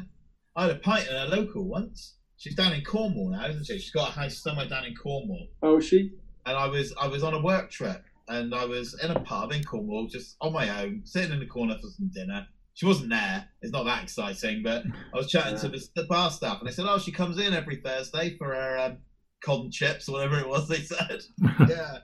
I 0.55 0.63
had 0.63 0.71
a 0.71 0.79
pint 0.79 1.07
at 1.07 1.27
a 1.27 1.35
local 1.35 1.65
once. 1.65 2.15
She's 2.37 2.55
down 2.55 2.73
in 2.73 2.83
Cornwall 2.83 3.29
now, 3.29 3.47
isn't 3.47 3.65
she? 3.65 3.77
She's 3.77 3.91
got 3.91 4.09
a 4.09 4.11
house 4.11 4.41
somewhere 4.41 4.67
down 4.67 4.85
in 4.85 4.95
Cornwall. 4.95 5.47
Oh, 5.61 5.77
is 5.77 5.85
she? 5.85 6.13
And 6.45 6.57
I 6.57 6.67
was 6.67 6.93
I 6.99 7.07
was 7.07 7.23
on 7.23 7.33
a 7.33 7.41
work 7.41 7.69
trip 7.69 8.03
and 8.27 8.53
I 8.53 8.65
was 8.65 8.99
in 9.03 9.11
a 9.11 9.19
pub 9.19 9.51
in 9.51 9.63
Cornwall, 9.63 10.07
just 10.07 10.35
on 10.41 10.53
my 10.53 10.83
own, 10.83 11.01
sitting 11.05 11.31
in 11.31 11.39
the 11.39 11.45
corner 11.45 11.75
for 11.75 11.87
some 11.89 12.09
dinner. 12.13 12.47
She 12.73 12.85
wasn't 12.85 13.09
there. 13.09 13.47
It's 13.61 13.71
not 13.71 13.85
that 13.85 14.03
exciting, 14.03 14.61
but 14.63 14.83
I 15.13 15.17
was 15.17 15.31
chatting 15.31 15.57
to 15.59 15.69
the, 15.69 15.83
the 15.95 16.03
bar 16.03 16.29
staff, 16.29 16.59
and 16.59 16.67
they 16.67 16.73
said, 16.73 16.85
"Oh, 16.87 16.99
she 16.99 17.11
comes 17.11 17.39
in 17.39 17.53
every 17.53 17.77
Thursday 17.77 18.37
for 18.37 18.53
her 18.53 18.77
um, 18.77 18.97
cod 19.43 19.61
and 19.61 19.73
chips 19.73 20.07
or 20.07 20.13
whatever 20.13 20.39
it 20.39 20.47
was." 20.47 20.67
They 20.67 20.81
said, 20.81 21.21
"Yeah." 21.67 21.99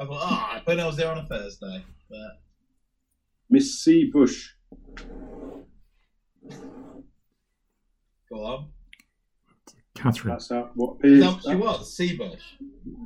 I 0.00 0.04
thought, 0.04 0.20
"Oh, 0.22 0.48
I 0.56 0.60
thought 0.64 0.80
I 0.80 0.86
was 0.86 0.96
there 0.96 1.10
on 1.10 1.18
a 1.18 1.26
Thursday." 1.26 1.84
But 2.10 2.40
Miss 3.50 3.82
C. 3.82 4.10
Bush. 4.12 4.50
go 8.30 8.44
on. 8.44 8.68
Catherine. 9.94 10.32
That's 10.34 10.48
how, 10.48 10.70
what 10.74 10.96
Is 11.04 11.20
appears. 11.20 11.20
that 11.20 11.32
what 11.34 11.42
she 11.42 11.56
was? 11.56 11.96
Seabush. 11.96 12.40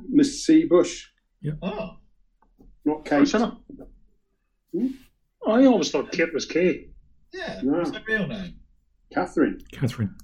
Miss 0.09 0.45
C. 0.45 0.63
Bush, 0.65 1.07
Yeah. 1.41 1.51
Oh, 1.61 1.97
not 2.85 2.97
Oh, 2.99 3.01
Kate. 3.01 3.27
shut 3.27 3.41
up. 3.41 3.61
Hmm? 4.73 4.87
I 5.45 5.65
always 5.65 5.91
thought 5.91 6.11
Kate 6.11 6.33
was 6.33 6.45
Kate. 6.45 6.93
yeah. 7.33 7.59
No. 7.63 7.79
What's 7.79 7.91
her 7.91 8.01
real 8.07 8.25
name? 8.27 8.55
Catherine. 9.13 9.59
Catherine. 9.71 10.15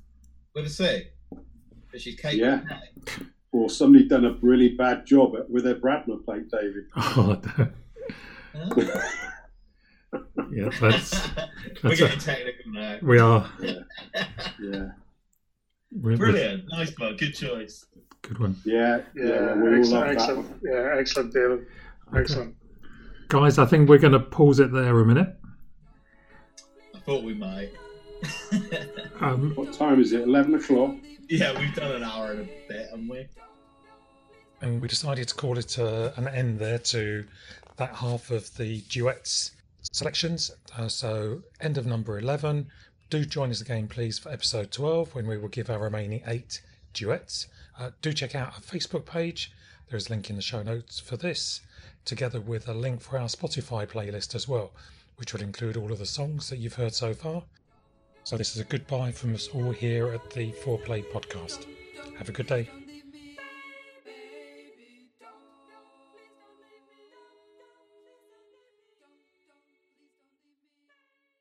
With 0.55 0.65
a 0.65 0.69
C. 0.69 1.03
But 1.91 2.01
she's 2.01 2.15
Kate. 2.19 2.37
Yeah. 2.37 2.61
With 3.53 3.61
an 3.61 3.61
A. 3.61 3.63
Or 3.65 3.69
somebody 3.69 4.07
done 4.07 4.25
a 4.25 4.33
really 4.41 4.69
bad 4.75 5.05
job 5.05 5.35
at, 5.35 5.49
with 5.49 5.63
their 5.63 5.75
Bradma 5.75 6.23
plate, 6.25 6.49
David. 6.51 6.85
Oh, 8.55 8.71
yeah. 8.77 9.01
Yeah, 10.51 10.69
that's, 10.79 11.27
We're 11.83 11.95
getting 11.95 12.17
a, 12.19 12.21
technical 12.21 12.71
now. 12.71 12.99
we 13.01 13.17
are. 13.17 13.49
Yeah. 13.59 13.73
Yeah. 14.61 14.89
We're, 15.91 16.11
we're- 16.11 16.17
Brilliant. 16.17 16.65
Nice 16.71 16.93
one. 16.99 17.17
Good 17.17 17.31
choice. 17.33 17.85
good 18.21 18.37
one. 18.37 18.55
Yeah. 18.63 19.01
Yeah, 19.15 19.25
Yeah. 19.25 19.55
we 19.55 19.69
all 19.69 19.75
excellent, 19.79 20.07
excellent. 20.11 20.49
one. 20.49 20.59
Yeah, 20.63 20.95
excellent, 20.99 21.33
David. 21.33 21.65
Excellent. 22.15 22.55
Guys, 23.29 23.57
I 23.57 23.65
think 23.65 23.89
we're 23.89 23.97
going 23.97 24.13
to 24.13 24.19
pause 24.19 24.59
it 24.59 24.71
there 24.71 24.99
a 24.99 25.05
minute. 25.05 25.35
I 26.95 26.99
thought 26.99 27.23
we 27.23 27.33
might. 27.33 27.71
Um, 29.21 29.53
What 29.55 29.73
time 29.73 29.99
is 30.01 30.11
it? 30.13 30.21
11 30.21 30.53
o'clock? 30.55 30.95
Yeah, 31.33 31.59
we've 31.59 31.73
done 31.73 31.91
an 31.91 32.03
hour 32.03 32.31
and 32.31 32.41
a 32.41 32.49
bit, 32.67 32.89
haven't 32.89 33.07
we? 33.07 33.27
and 34.61 34.81
we 34.81 34.87
decided 34.87 35.27
to 35.27 35.35
call 35.35 35.57
it 35.57 35.77
uh, 35.77 36.11
an 36.15 36.27
end 36.29 36.57
there 36.57 36.79
to 36.79 37.25
that 37.75 37.93
half 37.95 38.31
of 38.31 38.55
the 38.55 38.79
duets 38.87 39.51
selections. 39.91 40.51
Uh, 40.77 40.87
so, 40.87 41.41
end 41.59 41.77
of 41.77 41.85
number 41.85 42.17
11. 42.17 42.67
Do 43.09 43.25
join 43.25 43.49
us 43.49 43.59
again, 43.59 43.87
please, 43.89 44.17
for 44.17 44.29
episode 44.29 44.71
12 44.71 45.13
when 45.13 45.27
we 45.27 45.37
will 45.37 45.49
give 45.49 45.69
our 45.69 45.79
remaining 45.79 46.21
eight 46.27 46.61
duets. 46.93 47.47
Uh, 47.77 47.91
do 48.01 48.13
check 48.13 48.35
out 48.35 48.53
our 48.53 48.61
Facebook 48.61 49.05
page. 49.05 49.51
There's 49.89 50.07
a 50.07 50.11
link 50.11 50.29
in 50.29 50.37
the 50.37 50.41
show 50.41 50.63
notes 50.63 50.99
for 50.99 51.17
this, 51.17 51.59
together 52.05 52.39
with 52.39 52.69
a 52.69 52.73
link 52.73 53.01
for 53.01 53.19
our 53.19 53.27
Spotify 53.27 53.85
playlist 53.85 54.33
as 54.33 54.47
well, 54.47 54.71
which 55.17 55.33
will 55.33 55.41
include 55.41 55.75
all 55.75 55.91
of 55.91 55.99
the 55.99 56.05
songs 56.05 56.49
that 56.49 56.59
you've 56.59 56.75
heard 56.75 56.93
so 56.93 57.13
far. 57.13 57.43
So, 58.25 58.37
this 58.37 58.55
is 58.55 58.61
a 58.61 58.65
goodbye 58.65 59.11
from 59.11 59.35
us 59.35 59.49
all 59.49 59.71
here 59.71 60.07
at 60.13 60.29
the 60.29 60.53
Foreplay 60.53 61.03
podcast. 61.11 61.65
Have 62.17 62.29
a 62.29 62.31
good 62.31 62.47
day. 62.47 62.69